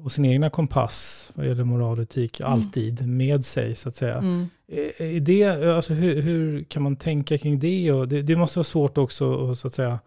och 0.04 0.12
sin 0.12 0.24
egna 0.24 0.50
kompass 0.50 1.30
vad 1.34 1.46
gäller 1.46 1.64
moral 1.64 1.98
och 1.98 2.02
etik 2.02 2.40
mm. 2.40 2.52
alltid 2.52 3.08
med 3.08 3.44
sig 3.44 3.74
så 3.74 3.88
att 3.88 3.96
säga. 3.96 4.16
Mm. 4.16 4.48
Är 4.98 5.20
det, 5.20 5.44
alltså 5.76 5.94
hur, 5.94 6.22
hur, 6.22 6.64
kan 6.64 6.82
man 6.82 6.96
tänka 6.96 7.38
kring 7.38 7.58
det? 7.58 7.92
Och 7.92 8.08
det? 8.08 8.22
Det 8.22 8.36
måste 8.36 8.58
vara 8.58 8.64
svårt 8.64 8.98
också 8.98 9.50
att 9.50 9.58
så 9.58 9.66
att 9.66 9.74
säga 9.74 9.98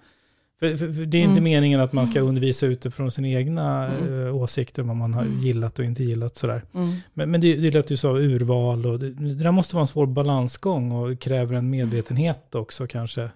för, 0.62 0.76
för, 0.76 0.94
för 0.94 1.06
det 1.06 1.18
är 1.18 1.22
inte 1.22 1.32
mm. 1.32 1.44
meningen 1.44 1.80
att 1.80 1.94
man 1.94 2.08
ska 2.08 2.20
undervisa 2.20 2.66
utifrån 2.66 3.12
sina 3.12 3.28
egna 3.28 3.88
mm. 3.88 4.28
äh, 4.28 4.36
åsikter 4.36 4.84
vad 4.84 4.96
man 4.96 5.14
har 5.14 5.22
mm. 5.22 5.40
gillat 5.40 5.80
och 5.80 5.86
inte 5.86 6.04
gillat. 6.04 6.36
Sådär. 6.36 6.64
Mm. 6.74 6.96
Men, 7.14 7.32
men 7.32 7.42
det, 7.42 7.56
det 7.56 7.72
lät 7.72 7.92
ju 7.92 7.98
så 7.98 8.18
urval 8.18 8.86
och 8.86 9.00
det, 9.00 9.10
det 9.10 9.36
där 9.36 9.52
måste 9.52 9.76
vara 9.76 9.82
en 9.82 9.88
svår 9.88 10.06
balansgång 10.06 10.92
och 10.92 11.20
kräver 11.20 11.56
en 11.56 11.70
medvetenhet 11.70 12.56
också 12.56 12.88
kanske 12.88 13.30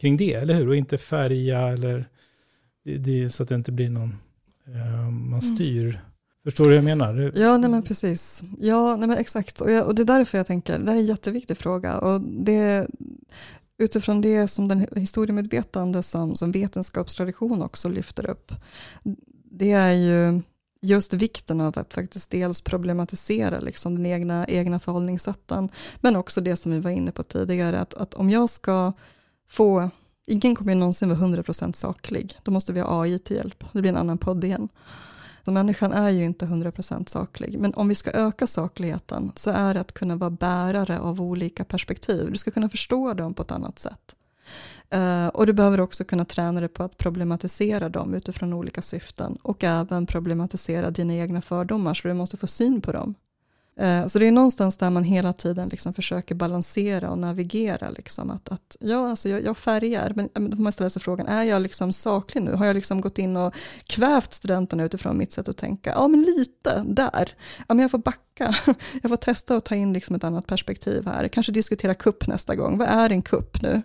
kring 0.00 0.16
det, 0.16 0.34
eller 0.34 0.54
hur? 0.54 0.68
Och 0.68 0.76
inte 0.76 0.98
färga 0.98 1.60
eller 1.60 2.08
det, 2.84 2.98
det, 2.98 3.30
så 3.30 3.42
att 3.42 3.48
det 3.48 3.54
inte 3.54 3.72
blir 3.72 3.90
någon, 3.90 4.16
äh, 4.66 5.10
man 5.10 5.28
mm. 5.28 5.40
styr. 5.40 6.00
Förstår 6.44 6.64
du 6.64 6.70
vad 6.70 6.76
jag 6.76 6.84
menar? 6.84 7.32
Ja, 7.34 7.58
nej 7.58 7.70
men 7.70 7.82
precis. 7.82 8.42
Ja, 8.58 8.96
nej 8.96 9.08
men 9.08 9.18
exakt. 9.18 9.60
Och, 9.60 9.70
jag, 9.70 9.86
och 9.86 9.94
det 9.94 10.02
är 10.02 10.06
därför 10.06 10.38
jag 10.38 10.46
tänker, 10.46 10.78
det 10.78 10.90
här 10.90 10.96
är 10.96 11.00
en 11.00 11.06
jätteviktig 11.06 11.56
fråga. 11.56 11.98
Och 11.98 12.20
det, 12.20 12.88
utifrån 13.78 14.20
det 14.20 14.48
som 14.48 14.68
den 14.68 14.86
historiemedvetande 14.96 16.02
som, 16.02 16.36
som 16.36 16.52
vetenskapstradition 16.52 17.62
också 17.62 17.88
lyfter 17.88 18.30
upp, 18.30 18.52
det 19.44 19.70
är 19.72 19.92
ju 19.92 20.42
just 20.80 21.12
vikten 21.12 21.60
av 21.60 21.78
att 21.78 21.94
faktiskt 21.94 22.30
dels 22.30 22.60
problematisera 22.60 23.60
liksom 23.60 23.94
den 23.94 24.06
egna, 24.06 24.46
egna 24.48 24.80
förhållningssätten, 24.80 25.68
men 26.00 26.16
också 26.16 26.40
det 26.40 26.56
som 26.56 26.72
vi 26.72 26.80
var 26.80 26.90
inne 26.90 27.12
på 27.12 27.22
tidigare, 27.22 27.80
att, 27.80 27.94
att 27.94 28.14
om 28.14 28.30
jag 28.30 28.50
ska 28.50 28.92
få, 29.48 29.90
ingen 30.26 30.54
kommer 30.54 30.72
ju 30.72 30.78
någonsin 30.78 31.08
vara 31.08 31.18
100% 31.18 31.72
saklig, 31.72 32.38
då 32.42 32.50
måste 32.50 32.72
vi 32.72 32.80
ha 32.80 33.02
AI 33.02 33.18
till 33.18 33.36
hjälp, 33.36 33.64
det 33.72 33.80
blir 33.80 33.90
en 33.90 33.96
annan 33.96 34.18
podd 34.18 34.44
igen. 34.44 34.68
Så 35.44 35.52
människan 35.52 35.92
är 35.92 36.10
ju 36.10 36.24
inte 36.24 36.46
100% 36.46 37.08
saklig. 37.08 37.58
Men 37.58 37.74
om 37.74 37.88
vi 37.88 37.94
ska 37.94 38.10
öka 38.10 38.46
sakligheten 38.46 39.32
så 39.34 39.50
är 39.50 39.74
det 39.74 39.80
att 39.80 39.92
kunna 39.92 40.16
vara 40.16 40.30
bärare 40.30 40.98
av 40.98 41.20
olika 41.20 41.64
perspektiv. 41.64 42.30
Du 42.32 42.38
ska 42.38 42.50
kunna 42.50 42.68
förstå 42.68 43.14
dem 43.14 43.34
på 43.34 43.42
ett 43.42 43.50
annat 43.50 43.78
sätt. 43.78 44.14
Eh, 44.90 45.26
och 45.26 45.46
du 45.46 45.52
behöver 45.52 45.80
också 45.80 46.04
kunna 46.04 46.24
träna 46.24 46.60
dig 46.60 46.68
på 46.68 46.82
att 46.82 46.98
problematisera 46.98 47.88
dem 47.88 48.14
utifrån 48.14 48.52
olika 48.52 48.82
syften 48.82 49.38
och 49.42 49.64
även 49.64 50.06
problematisera 50.06 50.90
dina 50.90 51.14
egna 51.14 51.42
fördomar 51.42 51.94
så 51.94 52.08
du 52.08 52.14
måste 52.14 52.36
få 52.36 52.46
syn 52.46 52.80
på 52.80 52.92
dem. 52.92 53.14
Eh, 53.76 54.06
så 54.06 54.18
det 54.18 54.26
är 54.26 54.32
någonstans 54.32 54.76
där 54.76 54.90
man 54.90 55.04
hela 55.04 55.32
tiden 55.32 55.68
liksom 55.68 55.94
försöker 55.94 56.34
balansera 56.34 57.10
och 57.10 57.18
navigera. 57.18 57.90
Liksom. 57.90 58.30
Att, 58.30 58.48
att, 58.48 58.76
ja, 58.80 59.10
alltså 59.10 59.28
jag, 59.28 59.44
jag 59.44 59.56
färgar, 59.56 60.12
men 60.14 60.50
då 60.50 60.56
får 60.56 60.62
man 60.62 60.72
ställa 60.72 60.90
sig 60.90 61.02
frågan, 61.02 61.26
är 61.26 61.44
jag 61.44 61.62
liksom 61.62 61.92
saklig 61.92 62.42
nu? 62.42 62.52
Har 62.52 62.66
jag 62.66 62.74
liksom 62.74 63.00
gått 63.00 63.18
in 63.18 63.36
och 63.36 63.54
kvävt 63.86 64.34
studenterna 64.34 64.84
utifrån 64.84 65.18
mitt 65.18 65.32
sätt 65.32 65.48
att 65.48 65.56
tänka? 65.56 65.90
Ja, 65.90 66.08
men 66.08 66.22
lite 66.22 66.84
där. 66.86 67.32
Ja, 67.58 67.74
men 67.74 67.78
jag 67.78 67.90
får 67.90 67.98
backa. 67.98 68.20
Jag 69.02 69.08
får 69.08 69.16
testa 69.16 69.56
att 69.56 69.64
ta 69.64 69.74
in 69.74 69.92
liksom 69.92 70.16
ett 70.16 70.24
annat 70.24 70.46
perspektiv 70.46 71.06
här. 71.06 71.28
Kanske 71.28 71.52
diskutera 71.52 71.94
kupp 71.94 72.26
nästa 72.26 72.54
gång. 72.54 72.78
Vad 72.78 72.88
är 72.88 73.10
en 73.10 73.22
kupp 73.22 73.62
nu? 73.62 73.82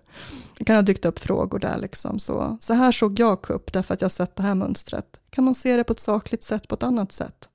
Det 0.58 0.66
kan 0.66 0.76
ha 0.76 0.82
dykt 0.82 1.06
upp 1.06 1.20
frågor 1.20 1.60
där. 1.60 1.78
Liksom. 1.78 2.20
Så, 2.20 2.58
så 2.60 2.74
här 2.74 2.92
såg 2.92 3.20
jag 3.20 3.42
kupp 3.42 3.74
därför 3.74 3.94
att 3.94 4.02
jag 4.02 4.12
sett 4.12 4.36
det 4.36 4.44
här 4.44 4.56
mönstret. 4.56 5.20
Kan 5.30 5.44
man 5.44 5.56
se 5.56 5.76
det 5.76 5.84
på 5.84 5.94
ett 5.94 6.00
sakligt 6.00 6.44
sätt 6.44 6.68
på 6.68 6.76
ett 6.76 6.84
annat 6.84 7.12
sätt? 7.12 7.50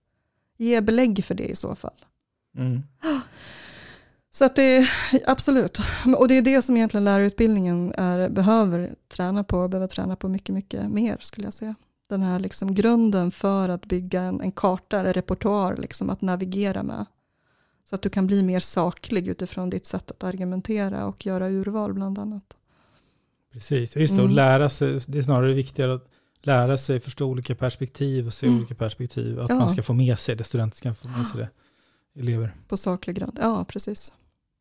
Ge 0.57 0.81
belägg 0.81 1.25
för 1.25 1.35
det 1.35 1.47
i 1.47 1.57
så 1.57 1.75
fall. 1.75 2.05
Mm. 2.57 2.83
Så 4.31 4.45
att 4.45 4.57
det, 4.57 4.89
absolut. 5.27 5.79
Och 6.17 6.29
det 6.29 6.39
är 6.39 6.43
det 6.43 6.63
som 6.63 6.77
egentligen 6.77 7.05
lärarutbildningen 7.05 7.93
är, 7.97 8.29
behöver 8.29 8.95
träna 9.09 9.45
på, 9.45 9.69
behöver 9.69 9.87
träna 9.89 10.17
på 10.17 10.29
mycket, 10.29 10.55
mycket 10.55 10.91
mer 10.91 11.19
skulle 11.21 11.47
jag 11.47 11.55
säga. 11.55 11.75
Den 12.09 12.23
här 12.23 12.39
liksom 12.39 12.75
grunden 12.75 13.31
för 13.31 13.69
att 13.69 13.87
bygga 13.87 14.23
en, 14.23 14.41
en 14.41 14.53
karta 14.53 15.01
eller 15.01 15.13
repertoar 15.13 15.77
liksom 15.77 16.11
att 16.11 16.21
navigera 16.23 16.83
med. 16.83 17.07
Så 17.89 17.95
att 17.95 18.03
du 18.03 18.09
kan 18.11 18.27
bli 18.27 18.43
mer 18.43 18.61
saklig 18.61 19.29
utifrån 19.29 19.71
ditt 19.71 19.87
sätt 19.87 20.11
att 20.11 20.25
argumentera 20.25 21.07
och 21.07 21.27
göra 21.27 21.49
urval 21.49 21.95
bland 21.95 22.19
annat. 22.19 22.57
Precis, 23.53 23.97
just 23.97 24.15
det, 24.17 24.23
och 24.23 24.25
Mm. 24.27 24.37
lära 24.37 24.69
sig, 24.69 25.01
det 25.07 25.19
är 25.19 25.23
snarare 25.23 25.53
viktigare 25.55 25.95
att 25.95 26.09
lära 26.43 26.77
sig 26.79 27.01
förstå 27.01 27.27
olika 27.27 27.55
perspektiv 27.55 28.27
och 28.27 28.33
se 28.35 28.47
Mm. 28.47 28.59
olika 28.59 28.75
perspektiv. 28.75 29.41
Att 29.41 29.51
Ja. 29.51 29.57
man 29.57 29.71
ska 29.71 29.83
få 29.83 29.93
med 29.93 30.19
sig 30.19 30.37
det, 30.37 30.45
studenter 30.45 30.77
ska 30.77 30.95
få 30.95 31.09
med 31.09 31.27
sig 31.27 31.39
det, 31.41 31.49
elever. 32.19 32.55
På 32.69 32.77
saklig 32.77 33.17
grund, 33.17 33.39
ja 33.43 33.65
precis. 33.69 34.13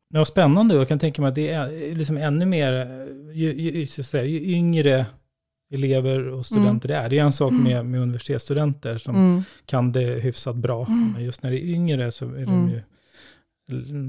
Ja, 0.10 0.26
spännande. 0.26 0.76
Jag 0.76 0.88
kan 0.88 1.00
tänka 1.00 1.22
mig 1.22 1.30
att 1.30 1.36
det 1.36 1.50
är 1.50 1.96
liksom 1.96 2.18
ännu 2.18 2.46
mer, 2.46 2.74
ju, 3.34 3.54
ju, 3.54 3.86
säga, 3.88 4.24
ju 4.26 4.42
yngre 4.56 5.06
elever 5.74 6.28
och 6.28 6.46
studenter 6.46 6.88
det 6.88 6.96
är. 6.96 7.10
Det 7.10 7.20
är 7.20 7.24
en 7.24 7.32
sak 7.32 7.52
med, 7.54 7.86
med 7.86 8.02
universitetsstudenter 8.02 8.98
som 8.98 9.16
Mm. 9.16 9.44
kan 9.66 9.92
det 9.92 10.20
hyfsat 10.22 10.56
bra. 10.56 10.86
Mm. 10.86 11.12
Men 11.12 11.24
just 11.24 11.44
när 11.44 11.52
det 11.52 11.64
är 11.66 11.66
yngre 11.66 12.12
så 12.12 12.26
är 12.26 12.30
de 12.32 12.44
Mm. 12.44 12.70
ju 12.70 12.82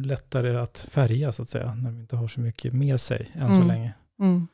lättare 0.03 0.57
att 0.57 0.87
färga 0.91 1.33
så 1.33 1.43
att 1.43 1.49
säga. 1.49 1.75
När 1.75 1.91
de 1.91 2.01
inte 2.01 2.17
har 2.17 2.29
så 2.29 2.41
mycket 2.41 2.73
med 2.73 3.01
sig 3.01 3.31
än 3.35 3.49
så 3.49 3.55
Mm. 3.55 3.69
länge. 3.69 3.93
Mm. 4.21 4.47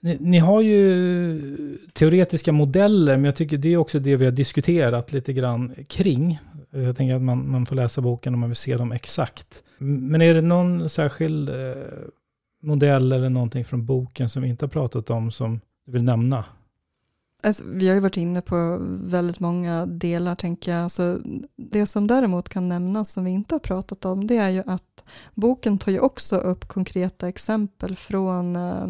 Ni, 0.00 0.16
ni 0.20 0.38
har 0.38 0.60
ju 0.60 1.78
teoretiska 1.92 2.52
modeller, 2.52 3.16
men 3.16 3.24
jag 3.24 3.36
tycker 3.36 3.58
det 3.58 3.72
är 3.72 3.76
också 3.76 3.98
det 3.98 4.16
vi 4.16 4.24
har 4.24 4.32
diskuterat 4.32 5.12
lite 5.12 5.32
grann 5.32 5.74
kring. 5.88 6.38
Jag 6.70 6.96
tänker 6.96 7.14
att 7.14 7.22
man, 7.22 7.50
man 7.50 7.66
får 7.66 7.76
läsa 7.76 8.00
boken 8.00 8.34
om 8.34 8.40
man 8.40 8.48
vill 8.48 8.56
se 8.56 8.76
dem 8.76 8.92
exakt. 8.92 9.62
Men 9.78 10.22
är 10.22 10.34
det 10.34 10.40
någon 10.40 10.88
särskild 10.88 11.48
eh, 11.48 11.74
modell 12.62 13.12
eller 13.12 13.28
någonting 13.28 13.64
från 13.64 13.86
boken 13.86 14.28
som 14.28 14.42
vi 14.42 14.48
inte 14.48 14.64
har 14.64 14.70
pratat 14.70 15.10
om 15.10 15.30
som 15.30 15.60
du 15.86 15.92
vill 15.92 16.04
nämna? 16.04 16.44
Alltså, 17.42 17.64
vi 17.66 17.88
har 17.88 17.94
ju 17.94 18.00
varit 18.00 18.16
inne 18.16 18.40
på 18.40 18.78
väldigt 19.04 19.40
många 19.40 19.86
delar 19.86 20.34
tänker 20.34 20.72
jag. 20.72 20.90
Så 20.90 21.18
det 21.56 21.86
som 21.86 22.06
däremot 22.06 22.48
kan 22.48 22.68
nämnas 22.68 23.12
som 23.12 23.24
vi 23.24 23.30
inte 23.30 23.54
har 23.54 23.60
pratat 23.60 24.04
om 24.04 24.26
det 24.26 24.36
är 24.36 24.48
ju 24.48 24.62
att 24.66 25.04
boken 25.34 25.78
tar 25.78 25.92
ju 25.92 26.00
också 26.00 26.36
upp 26.36 26.68
konkreta 26.68 27.28
exempel 27.28 27.96
från 27.96 28.56
eh, 28.56 28.88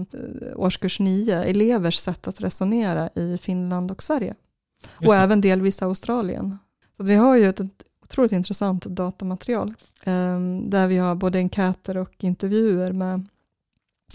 årskurs 0.57 1.01
9, 1.01 1.42
elevers 1.42 1.96
sätt 1.96 2.28
att 2.28 2.40
resonera 2.40 3.11
i 3.14 3.38
Finland 3.38 3.90
och 3.90 4.03
Sverige. 4.03 4.34
Just 4.82 5.09
och 5.09 5.14
det. 5.14 5.20
även 5.20 5.40
delvis 5.40 5.82
Australien. 5.82 6.59
Så 6.96 7.03
vi 7.03 7.14
har 7.14 7.36
ju 7.36 7.44
ett 7.44 7.61
otroligt 8.03 8.32
intressant 8.32 8.84
datamaterial 8.84 9.74
eh, 10.03 10.40
där 10.62 10.86
vi 10.86 10.96
har 10.96 11.14
både 11.14 11.38
enkäter 11.38 11.96
och 11.96 12.24
intervjuer 12.24 12.92
med 12.92 13.26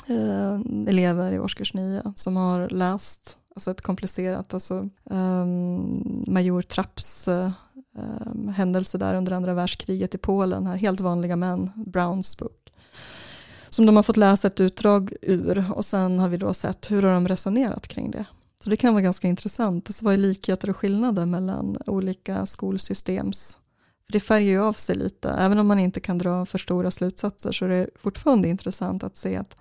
eh, 0.08 0.60
elever 0.88 1.32
i 1.32 1.40
årskurs 1.40 1.74
9 1.74 2.14
som 2.16 2.38
har 2.38 2.70
läst 2.70 3.38
alltså 3.56 3.72
ett 3.72 3.82
komplicerat, 3.82 4.54
alltså 4.54 4.90
ehm, 5.10 5.20
um, 5.20 6.24
Major 6.28 6.62
Trapps 6.62 7.28
uh, 7.28 7.52
um, 7.96 8.48
händelse 8.48 8.98
där 8.98 9.16
under 9.16 9.32
andra 9.32 9.54
världskriget 9.54 10.16
i 10.16 10.18
Polen, 10.18 10.68
här 10.68 10.76
helt 10.76 11.00
vanliga 11.00 11.36
män, 11.36 11.72
Browns 11.76 12.38
bok. 12.38 12.74
Som 13.70 13.86
de 13.86 13.96
har 13.96 14.04
fått 14.04 14.18
läsa 14.18 14.48
ett 14.48 14.60
utdrag 14.60 15.14
ur 15.22 15.72
och 15.76 15.86
sen 15.86 16.20
har 16.20 16.30
vi 16.30 16.38
då 16.38 16.54
sett 16.54 16.92
hur 16.92 17.04
har 17.04 17.14
de 17.14 17.28
resonerat 17.28 17.88
kring 17.88 18.12
det. 18.12 18.26
Så 18.64 18.70
det 18.70 18.78
kan 18.78 18.94
vara 18.94 19.02
ganska 19.02 19.28
intressant. 19.28 19.90
Och 19.90 19.96
så 19.96 20.06
vad 20.06 20.14
är 20.14 20.18
likheter 20.18 20.70
och 20.70 20.78
skillnader 20.78 21.26
mellan 21.26 21.78
olika 21.86 22.46
skolsystems 22.46 23.58
för 24.06 24.14
det 24.14 24.20
färgar 24.20 24.48
ju 24.48 24.62
av 24.62 24.74
sig 24.74 24.96
lite. 24.96 25.30
Även 25.30 25.60
om 25.60 25.68
man 25.68 25.80
inte 25.80 26.00
kan 26.00 26.18
dra 26.18 26.46
för 26.46 26.58
stora 26.58 26.92
slutsatser 26.92 27.52
så 27.52 27.66
är 27.66 27.70
det 27.70 27.90
fortfarande 27.96 28.48
intressant 28.48 29.04
att 29.04 29.18
se 29.18 29.36
att 29.36 29.58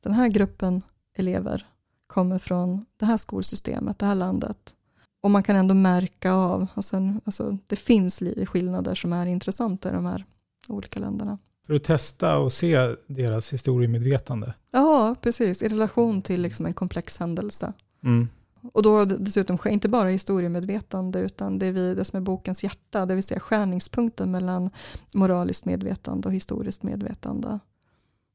den 0.00 0.12
här 0.12 0.28
gruppen 0.28 0.82
elever 1.14 1.66
kommer 2.10 2.38
från 2.38 2.84
det 2.96 3.06
här 3.06 3.16
skolsystemet, 3.16 3.98
det 3.98 4.06
här 4.06 4.14
landet. 4.14 4.74
Och 5.22 5.30
man 5.30 5.42
kan 5.42 5.56
ändå 5.56 5.74
märka 5.74 6.32
av, 6.32 6.66
alltså, 6.74 6.96
alltså 7.24 7.58
det 7.66 7.76
finns 7.76 8.22
skillnader 8.46 8.94
som 8.94 9.12
är 9.12 9.26
intressanta 9.26 9.88
i 9.88 9.92
de 9.92 10.06
här 10.06 10.24
olika 10.68 11.00
länderna. 11.00 11.38
För 11.66 11.74
att 11.74 11.84
testa 11.84 12.36
och 12.36 12.52
se 12.52 12.94
deras 13.06 13.52
historiemedvetande. 13.52 14.54
Ja, 14.70 15.16
precis, 15.20 15.62
i 15.62 15.68
relation 15.68 16.22
till 16.22 16.42
liksom 16.42 16.66
en 16.66 16.72
komplex 16.72 17.18
händelse. 17.18 17.72
Mm. 18.04 18.28
Och 18.72 18.82
då 18.82 19.04
dessutom 19.04 19.58
inte 19.66 19.88
bara 19.88 20.08
historiemedvetande 20.08 21.18
utan 21.20 21.58
det, 21.58 21.66
är 21.66 21.72
vi, 21.72 21.94
det 21.94 22.04
som 22.04 22.16
är 22.16 22.20
bokens 22.20 22.64
hjärta, 22.64 23.06
det 23.06 23.14
vill 23.14 23.24
säga 23.24 23.40
skärningspunkten 23.40 24.30
mellan 24.30 24.70
moraliskt 25.14 25.64
medvetande 25.64 26.28
och 26.28 26.34
historiskt 26.34 26.82
medvetande. 26.82 27.58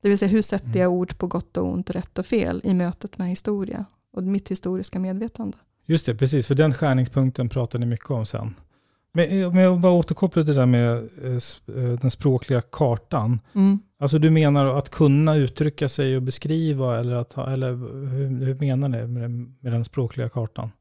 Det 0.05 0.09
vill 0.09 0.17
säga 0.17 0.29
hur 0.29 0.41
sätter 0.41 0.79
jag 0.79 0.91
ord 0.91 1.17
på 1.17 1.27
gott 1.27 1.57
och 1.57 1.67
ont, 1.67 1.89
rätt 1.89 2.17
och 2.17 2.25
fel 2.25 2.61
i 2.63 2.73
mötet 2.73 3.17
med 3.17 3.27
historia 3.27 3.85
och 4.13 4.23
mitt 4.23 4.51
historiska 4.51 4.99
medvetande. 4.99 5.57
Just 5.85 6.05
det, 6.05 6.15
precis. 6.15 6.47
För 6.47 6.55
den 6.55 6.73
skärningspunkten 6.73 7.49
pratade 7.49 7.85
ni 7.85 7.89
mycket 7.89 8.09
om 8.09 8.25
sen. 8.25 8.55
Men 9.13 9.45
om 9.45 9.57
jag 9.57 9.79
bara 9.79 9.91
återkopplar 9.91 10.43
till 10.43 10.53
det 10.53 10.59
där 10.59 10.65
med 10.65 10.97
eh, 10.97 11.83
eh, 11.83 11.99
den 11.99 12.11
språkliga 12.11 12.61
kartan. 12.61 13.39
Mm. 13.55 13.79
Alltså 13.99 14.19
du 14.19 14.29
menar 14.29 14.65
att 14.65 14.89
kunna 14.89 15.35
uttrycka 15.35 15.89
sig 15.89 16.15
och 16.15 16.21
beskriva 16.21 16.99
eller, 16.99 17.15
att 17.15 17.37
eller 17.37 17.71
hur, 18.09 18.45
hur 18.45 18.55
menar 18.55 18.89
ni 18.89 19.07
med, 19.07 19.31
med 19.31 19.71
den 19.71 19.85
språkliga 19.85 20.29
kartan? 20.29 20.71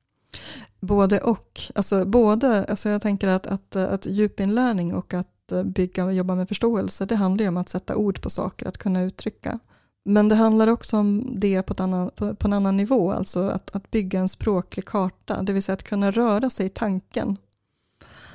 Både 0.80 1.20
och. 1.20 1.60
Alltså, 1.74 2.04
både, 2.04 2.64
alltså 2.64 2.88
jag 2.88 3.02
tänker 3.02 3.28
att, 3.28 3.46
att, 3.46 3.76
att 3.76 4.06
djupinlärning 4.06 4.94
och 4.94 5.14
att 5.14 5.28
bygga 5.64 6.05
och 6.05 6.14
jobba 6.14 6.34
med 6.34 6.49
förståelse, 6.49 7.07
det 7.07 7.16
handlar 7.16 7.42
ju 7.42 7.49
om 7.49 7.57
att 7.57 7.68
sätta 7.68 7.97
ord 7.97 8.22
på 8.22 8.30
saker, 8.30 8.66
att 8.66 8.78
kunna 8.78 9.03
uttrycka. 9.03 9.59
Men 10.05 10.28
det 10.28 10.34
handlar 10.34 10.66
också 10.66 10.97
om 10.97 11.34
det 11.36 11.62
på, 11.62 11.72
ett 11.72 11.80
annan, 11.80 12.11
på, 12.16 12.34
på 12.34 12.47
en 12.47 12.53
annan 12.53 12.76
nivå, 12.76 13.12
alltså 13.12 13.49
att, 13.49 13.76
att 13.76 13.90
bygga 13.90 14.20
en 14.20 14.28
språklig 14.28 14.84
karta, 14.84 15.42
det 15.42 15.53
vill 15.53 15.62
säga 15.62 15.74
att 15.74 15.82
kunna 15.82 16.11
röra 16.11 16.51
sig 16.51 16.66
i 16.66 16.68
tanken 16.68 17.36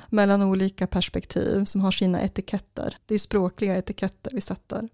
mellan 0.08 0.42
olika 0.42 0.86
perspektiv 0.86 1.64
som 1.64 1.80
har 1.80 1.90
sina 1.90 2.22
etiketter. 2.22 2.96
Det 3.06 3.14
är 3.14 3.18
språkliga 3.18 3.76
etiketter 3.78 4.30
vi 4.34 4.40
sätter. 4.40 4.88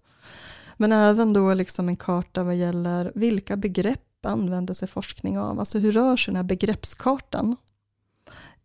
Men 0.77 0.91
även 0.91 1.33
då 1.33 1.53
liksom 1.53 1.89
en 1.89 1.95
karta 1.95 2.43
vad 2.43 2.55
gäller 2.55 3.11
vilka 3.15 3.57
begrepp 3.57 4.25
använder 4.25 4.73
sig 4.73 4.87
forskning 4.87 5.39
av? 5.39 5.59
Alltså 5.59 5.79
hur 5.79 5.91
rör 5.91 6.17
sig 6.17 6.31
den 6.31 6.35
här 6.35 6.43
begreppskartan 6.43 7.55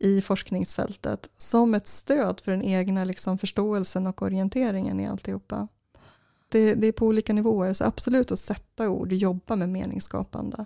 i 0.02 0.20
forskningsfältet 0.20 1.30
som 1.36 1.74
ett 1.74 1.86
stöd 1.86 2.40
för 2.40 2.52
den 2.52 2.62
egna 2.62 3.04
liksom 3.04 3.38
förståelsen 3.38 4.06
och 4.06 4.22
orienteringen 4.22 5.00
i 5.00 5.06
alltihopa? 5.06 5.68
Det, 6.48 6.74
det 6.74 6.86
är 6.86 6.92
på 6.92 7.06
olika 7.06 7.32
nivåer, 7.32 7.72
så 7.72 7.84
absolut 7.84 8.32
att 8.32 8.38
sätta 8.38 8.88
ord, 8.88 9.12
jobba 9.12 9.56
med 9.56 9.68
meningsskapande. 9.68 10.64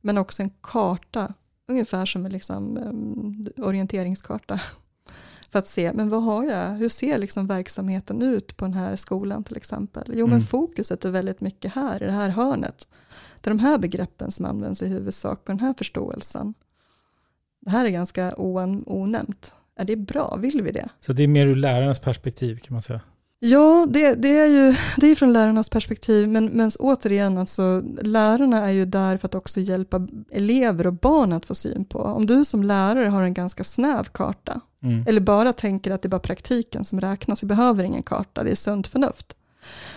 Men 0.00 0.18
också 0.18 0.42
en 0.42 0.50
karta, 0.60 1.34
ungefär 1.68 2.06
som 2.06 2.26
en 2.26 2.32
liksom, 2.32 2.76
um, 2.76 3.48
orienteringskarta. 3.64 4.60
För 5.50 5.58
att 5.58 5.68
se, 5.68 5.92
men 5.92 6.08
vad 6.08 6.22
har 6.22 6.44
jag? 6.44 6.68
Hur 6.76 6.88
ser 6.88 7.18
liksom 7.18 7.46
verksamheten 7.46 8.22
ut 8.22 8.56
på 8.56 8.64
den 8.64 8.74
här 8.74 8.96
skolan 8.96 9.44
till 9.44 9.56
exempel? 9.56 10.04
Jo, 10.14 10.26
men 10.26 10.34
Mm. 10.36 10.46
fokuset 10.46 11.04
är 11.04 11.10
väldigt 11.10 11.40
mycket 11.40 11.74
här, 11.74 12.02
i 12.02 12.06
det 12.06 12.12
här 12.12 12.28
hörnet. 12.28 12.88
Det 13.40 13.50
är 13.50 13.54
de 13.54 13.58
här 13.60 13.78
begreppen 13.78 14.30
som 14.30 14.46
används 14.46 14.82
i 14.82 14.86
huvudsak 14.88 15.38
och 15.38 15.46
den 15.46 15.60
här 15.60 15.74
förståelsen. 15.78 16.54
Det 17.64 17.70
här 17.70 17.84
är 17.84 17.90
ganska 17.90 18.34
onämnt. 18.86 19.54
Är 19.76 19.84
det 19.84 19.96
bra? 19.96 20.36
Vill 20.36 20.62
vi 20.62 20.72
det? 20.72 20.88
Så 21.00 21.12
det 21.12 21.22
är 21.22 21.28
mer 21.28 21.46
ur 21.46 21.56
lärarnas 21.56 21.98
perspektiv 21.98 22.58
kan 22.58 22.74
man 22.74 22.82
säga. 22.82 23.00
Ja, 23.38 23.86
det, 23.90 24.14
det 24.14 24.38
är 24.38 24.46
ju 24.46 24.74
det 24.96 25.06
är 25.06 25.14
från 25.14 25.32
lärarnas 25.32 25.68
perspektiv, 25.68 26.28
men, 26.28 26.46
men 26.46 26.70
återigen, 26.78 27.38
alltså, 27.38 27.82
lärarna 28.02 28.66
är 28.68 28.70
ju 28.72 28.84
där 28.86 29.16
för 29.16 29.28
att 29.28 29.34
också 29.34 29.60
hjälpa 29.60 30.08
elever 30.30 30.86
och 30.86 30.92
barn 30.92 31.32
att 31.32 31.44
få 31.44 31.54
syn 31.54 31.84
på. 31.84 31.98
Om 31.98 32.26
du 32.26 32.44
som 32.44 32.62
lärare 32.62 33.06
har 33.06 33.22
en 33.22 33.34
ganska 33.34 33.64
snäv 33.64 34.04
karta, 34.04 34.60
Mm. 34.82 35.04
eller 35.08 35.20
bara 35.20 35.52
tänker 35.52 35.90
att 35.90 36.02
det 36.02 36.06
är 36.06 36.10
bara 36.10 36.20
praktiken 36.20 36.84
som 36.84 37.00
räknas, 37.00 37.42
vi 37.42 37.46
behöver 37.46 37.84
ingen 37.84 38.02
karta, 38.02 38.42
det 38.44 38.50
är 38.50 38.54
sunt 38.54 38.86
förnuft. 38.86 39.36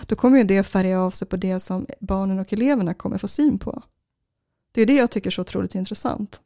Då 0.06 0.16
kommer 0.16 0.38
ju 0.38 0.44
det 0.44 0.62
färga 0.62 1.00
av 1.00 1.10
sig 1.10 1.28
på 1.28 1.36
det 1.36 1.60
som 1.60 1.86
barnen 2.00 2.38
och 2.38 2.52
eleverna 2.52 2.94
kommer 2.94 3.18
få 3.18 3.28
syn 3.28 3.58
på. 3.58 3.82
Det 4.72 4.82
är 4.82 4.86
det 4.86 4.94
jag 4.96 5.10
tycker 5.10 5.30
är 5.30 5.32
så 5.32 5.42
otroligt 5.42 5.74
intressant. 5.74 6.40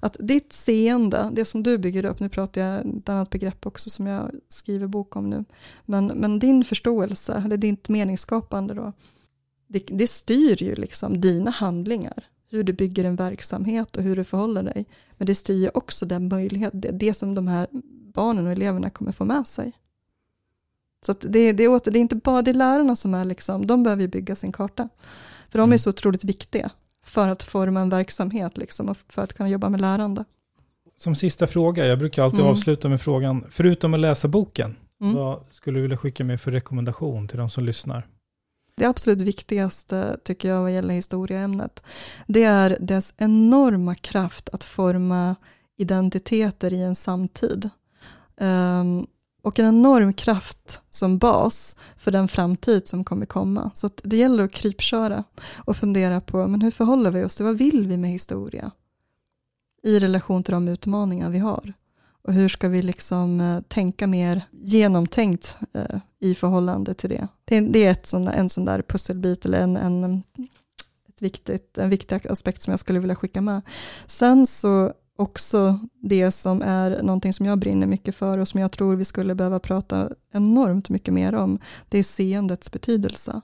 Att 0.00 0.16
ditt 0.20 0.52
seende, 0.52 1.30
det 1.32 1.44
som 1.44 1.62
du 1.62 1.78
bygger 1.78 2.04
upp, 2.04 2.20
nu 2.20 2.28
pratar 2.28 2.60
jag 2.60 2.86
ett 2.86 3.08
annat 3.08 3.30
begrepp 3.30 3.66
också 3.66 3.90
som 3.90 4.06
jag 4.06 4.30
skriver 4.48 4.86
bok 4.86 5.16
om 5.16 5.30
nu, 5.30 5.44
men, 5.84 6.06
men 6.06 6.38
din 6.38 6.64
förståelse, 6.64 7.42
eller 7.44 7.56
ditt 7.56 7.88
meningsskapande 7.88 8.74
då, 8.74 8.92
det, 9.66 9.84
det 9.88 10.06
styr 10.06 10.62
ju 10.62 10.74
liksom 10.74 11.20
dina 11.20 11.50
handlingar, 11.50 12.24
hur 12.50 12.64
du 12.64 12.72
bygger 12.72 13.04
en 13.04 13.16
verksamhet 13.16 13.96
och 13.96 14.02
hur 14.02 14.16
du 14.16 14.24
förhåller 14.24 14.62
dig. 14.62 14.86
Men 15.16 15.26
det 15.26 15.34
styr 15.34 15.62
ju 15.62 15.70
också 15.74 16.06
den 16.06 16.28
möjlighet, 16.28 16.72
det, 16.74 16.90
det 16.90 17.14
som 17.14 17.34
de 17.34 17.48
här 17.48 17.68
barnen 18.14 18.46
och 18.46 18.52
eleverna 18.52 18.90
kommer 18.90 19.12
få 19.12 19.24
med 19.24 19.46
sig. 19.46 19.72
Så 21.06 21.12
det, 21.20 21.52
det, 21.52 21.64
är, 21.64 21.90
det 21.90 21.98
är 21.98 22.00
inte 22.00 22.16
bara 22.16 22.42
det 22.42 22.50
är 22.50 22.54
lärarna 22.54 22.96
som 22.96 23.14
är 23.14 23.24
liksom, 23.24 23.66
de 23.66 23.82
behöver 23.82 24.02
ju 24.02 24.08
bygga 24.08 24.36
sin 24.36 24.52
karta. 24.52 24.88
För 25.48 25.58
de 25.58 25.62
är 25.62 25.66
mm. 25.66 25.78
så 25.78 25.90
otroligt 25.90 26.24
viktiga 26.24 26.70
för 27.08 27.28
att 27.28 27.42
forma 27.42 27.80
en 27.80 27.88
verksamhet 27.88 28.56
liksom, 28.56 28.88
och 28.88 28.96
för 29.08 29.22
att 29.22 29.32
kunna 29.32 29.48
jobba 29.48 29.68
med 29.68 29.80
lärande. 29.80 30.24
Som 30.96 31.16
sista 31.16 31.46
fråga, 31.46 31.86
jag 31.86 31.98
brukar 31.98 32.24
alltid 32.24 32.40
mm. 32.40 32.50
avsluta 32.50 32.88
med 32.88 33.00
frågan, 33.00 33.44
förutom 33.50 33.94
att 33.94 34.00
läsa 34.00 34.28
boken, 34.28 34.76
mm. 35.00 35.14
vad 35.14 35.44
skulle 35.50 35.78
du 35.78 35.82
vilja 35.82 35.96
skicka 35.96 36.24
med 36.24 36.40
för 36.40 36.50
rekommendation 36.50 37.28
till 37.28 37.38
de 37.38 37.50
som 37.50 37.64
lyssnar? 37.64 38.06
Det 38.76 38.84
absolut 38.84 39.20
viktigaste, 39.20 40.18
tycker 40.24 40.48
jag, 40.48 40.62
vad 40.62 40.72
gäller 40.72 40.94
historieämnet, 40.94 41.82
det 42.26 42.44
är 42.44 42.76
dess 42.80 43.14
enorma 43.16 43.94
kraft 43.94 44.48
att 44.48 44.64
forma 44.64 45.36
identiteter 45.76 46.72
i 46.72 46.82
en 46.82 46.94
samtid. 46.94 47.70
Um, 48.36 49.06
och 49.42 49.58
en 49.58 49.66
enorm 49.66 50.12
kraft 50.12 50.82
som 50.90 51.18
bas 51.18 51.76
för 51.96 52.10
den 52.10 52.28
framtid 52.28 52.88
som 52.88 53.04
kommer 53.04 53.26
komma. 53.26 53.70
Så 53.74 53.90
det 54.02 54.16
gäller 54.16 54.44
att 54.44 54.52
krypköra 54.52 55.24
och 55.56 55.76
fundera 55.76 56.20
på 56.20 56.46
men 56.46 56.62
hur 56.62 56.70
förhåller 56.70 57.10
vi 57.10 57.24
oss 57.24 57.36
till 57.36 57.44
vad 57.44 57.58
vill 57.58 57.86
vi 57.86 57.96
med 57.96 58.10
historia? 58.10 58.70
I 59.82 59.98
relation 60.00 60.42
till 60.42 60.54
de 60.54 60.68
utmaningar 60.68 61.30
vi 61.30 61.38
har. 61.38 61.72
Och 62.22 62.32
hur 62.34 62.48
ska 62.48 62.68
vi 62.68 62.82
liksom 62.82 63.40
eh, 63.40 63.60
tänka 63.60 64.06
mer 64.06 64.42
genomtänkt 64.50 65.58
eh, 65.72 66.00
i 66.20 66.34
förhållande 66.34 66.94
till 66.94 67.10
det? 67.10 67.28
Det, 67.44 67.60
det 67.60 67.84
är 67.84 67.90
ett 67.90 68.06
sån, 68.06 68.28
en 68.28 68.48
sån 68.48 68.64
där 68.64 68.82
pusselbit 68.82 69.44
eller 69.44 69.60
en, 69.60 69.76
en, 69.76 70.22
ett 71.08 71.22
viktigt, 71.22 71.78
en 71.78 71.90
viktig 71.90 72.26
aspekt 72.26 72.62
som 72.62 72.70
jag 72.70 72.80
skulle 72.80 72.98
vilja 72.98 73.16
skicka 73.16 73.40
med. 73.40 73.62
Sen 74.06 74.46
så 74.46 74.92
också 75.18 75.78
det 76.02 76.30
som 76.30 76.62
är 76.62 77.02
någonting 77.02 77.32
som 77.32 77.46
jag 77.46 77.58
brinner 77.58 77.86
mycket 77.86 78.14
för 78.14 78.38
och 78.38 78.48
som 78.48 78.60
jag 78.60 78.72
tror 78.72 78.96
vi 78.96 79.04
skulle 79.04 79.34
behöva 79.34 79.60
prata 79.60 80.10
enormt 80.32 80.88
mycket 80.88 81.14
mer 81.14 81.34
om, 81.34 81.58
det 81.88 81.98
är 81.98 82.02
seendets 82.02 82.72
betydelse. 82.72 83.40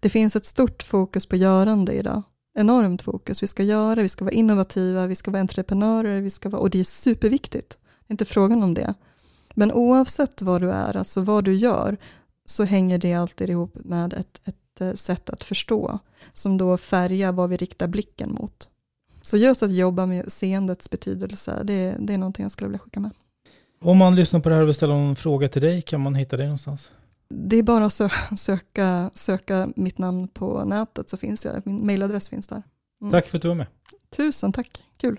Det 0.00 0.10
finns 0.10 0.36
ett 0.36 0.46
stort 0.46 0.82
fokus 0.82 1.26
på 1.26 1.36
görande 1.36 1.92
idag. 1.92 2.22
Enormt 2.54 3.02
fokus. 3.02 3.42
Vi 3.42 3.46
ska 3.46 3.62
göra, 3.62 4.02
vi 4.02 4.08
ska 4.08 4.24
vara 4.24 4.34
innovativa, 4.34 5.06
vi 5.06 5.14
ska 5.14 5.30
vara 5.30 5.40
entreprenörer, 5.40 6.20
vi 6.20 6.30
ska 6.30 6.48
vara, 6.48 6.62
och 6.62 6.70
det 6.70 6.80
är 6.80 6.84
superviktigt. 6.84 7.78
Det 7.80 8.10
är 8.10 8.14
inte 8.14 8.24
frågan 8.24 8.62
om 8.62 8.74
det. 8.74 8.94
Men 9.54 9.72
oavsett 9.72 10.42
vad 10.42 10.62
du 10.62 10.70
är, 10.70 10.96
alltså 10.96 11.20
vad 11.20 11.44
du 11.44 11.54
gör, 11.54 11.96
så 12.44 12.64
hänger 12.64 12.98
det 12.98 13.14
alltid 13.14 13.50
ihop 13.50 13.74
med 13.74 14.12
ett, 14.12 14.40
ett 14.44 14.80
eh, 14.80 14.92
sätt 14.92 15.30
att 15.30 15.44
förstå, 15.44 15.98
som 16.32 16.58
då 16.58 16.76
färgar 16.76 17.32
vad 17.32 17.50
vi 17.50 17.56
riktar 17.56 17.86
blicken 17.86 18.32
mot. 18.32 18.68
Så 19.28 19.36
just 19.36 19.62
att 19.62 19.72
jobba 19.72 20.06
med 20.06 20.32
seendets 20.32 20.90
betydelse, 20.90 21.62
det, 21.64 21.96
det 21.98 22.14
är 22.14 22.18
någonting 22.18 22.42
jag 22.42 22.52
skulle 22.52 22.68
vilja 22.68 22.78
skicka 22.78 23.00
med. 23.00 23.10
Om 23.80 23.98
man 23.98 24.14
lyssnar 24.14 24.40
på 24.40 24.48
det 24.48 24.54
här 24.54 24.62
och 24.62 24.68
vill 24.68 24.74
ställa 24.74 24.94
någon 24.94 25.16
fråga 25.16 25.48
till 25.48 25.62
dig, 25.62 25.82
kan 25.82 26.00
man 26.00 26.14
hitta 26.14 26.36
dig 26.36 26.46
någonstans? 26.46 26.92
Det 27.28 27.56
är 27.56 27.62
bara 27.62 27.84
att 27.84 28.38
söka, 28.38 29.10
söka 29.14 29.68
mitt 29.76 29.98
namn 29.98 30.28
på 30.28 30.64
nätet 30.64 31.08
så 31.08 31.16
finns 31.16 31.44
jag, 31.44 31.66
min 31.66 31.86
mailadress 31.86 32.28
finns 32.28 32.46
där. 32.46 32.62
Mm. 33.00 33.10
Tack 33.10 33.26
för 33.26 33.38
att 33.38 33.42
du 33.42 33.48
var 33.48 33.54
med. 33.54 33.66
Tusen 34.16 34.52
tack, 34.52 34.82
kul. 34.96 35.18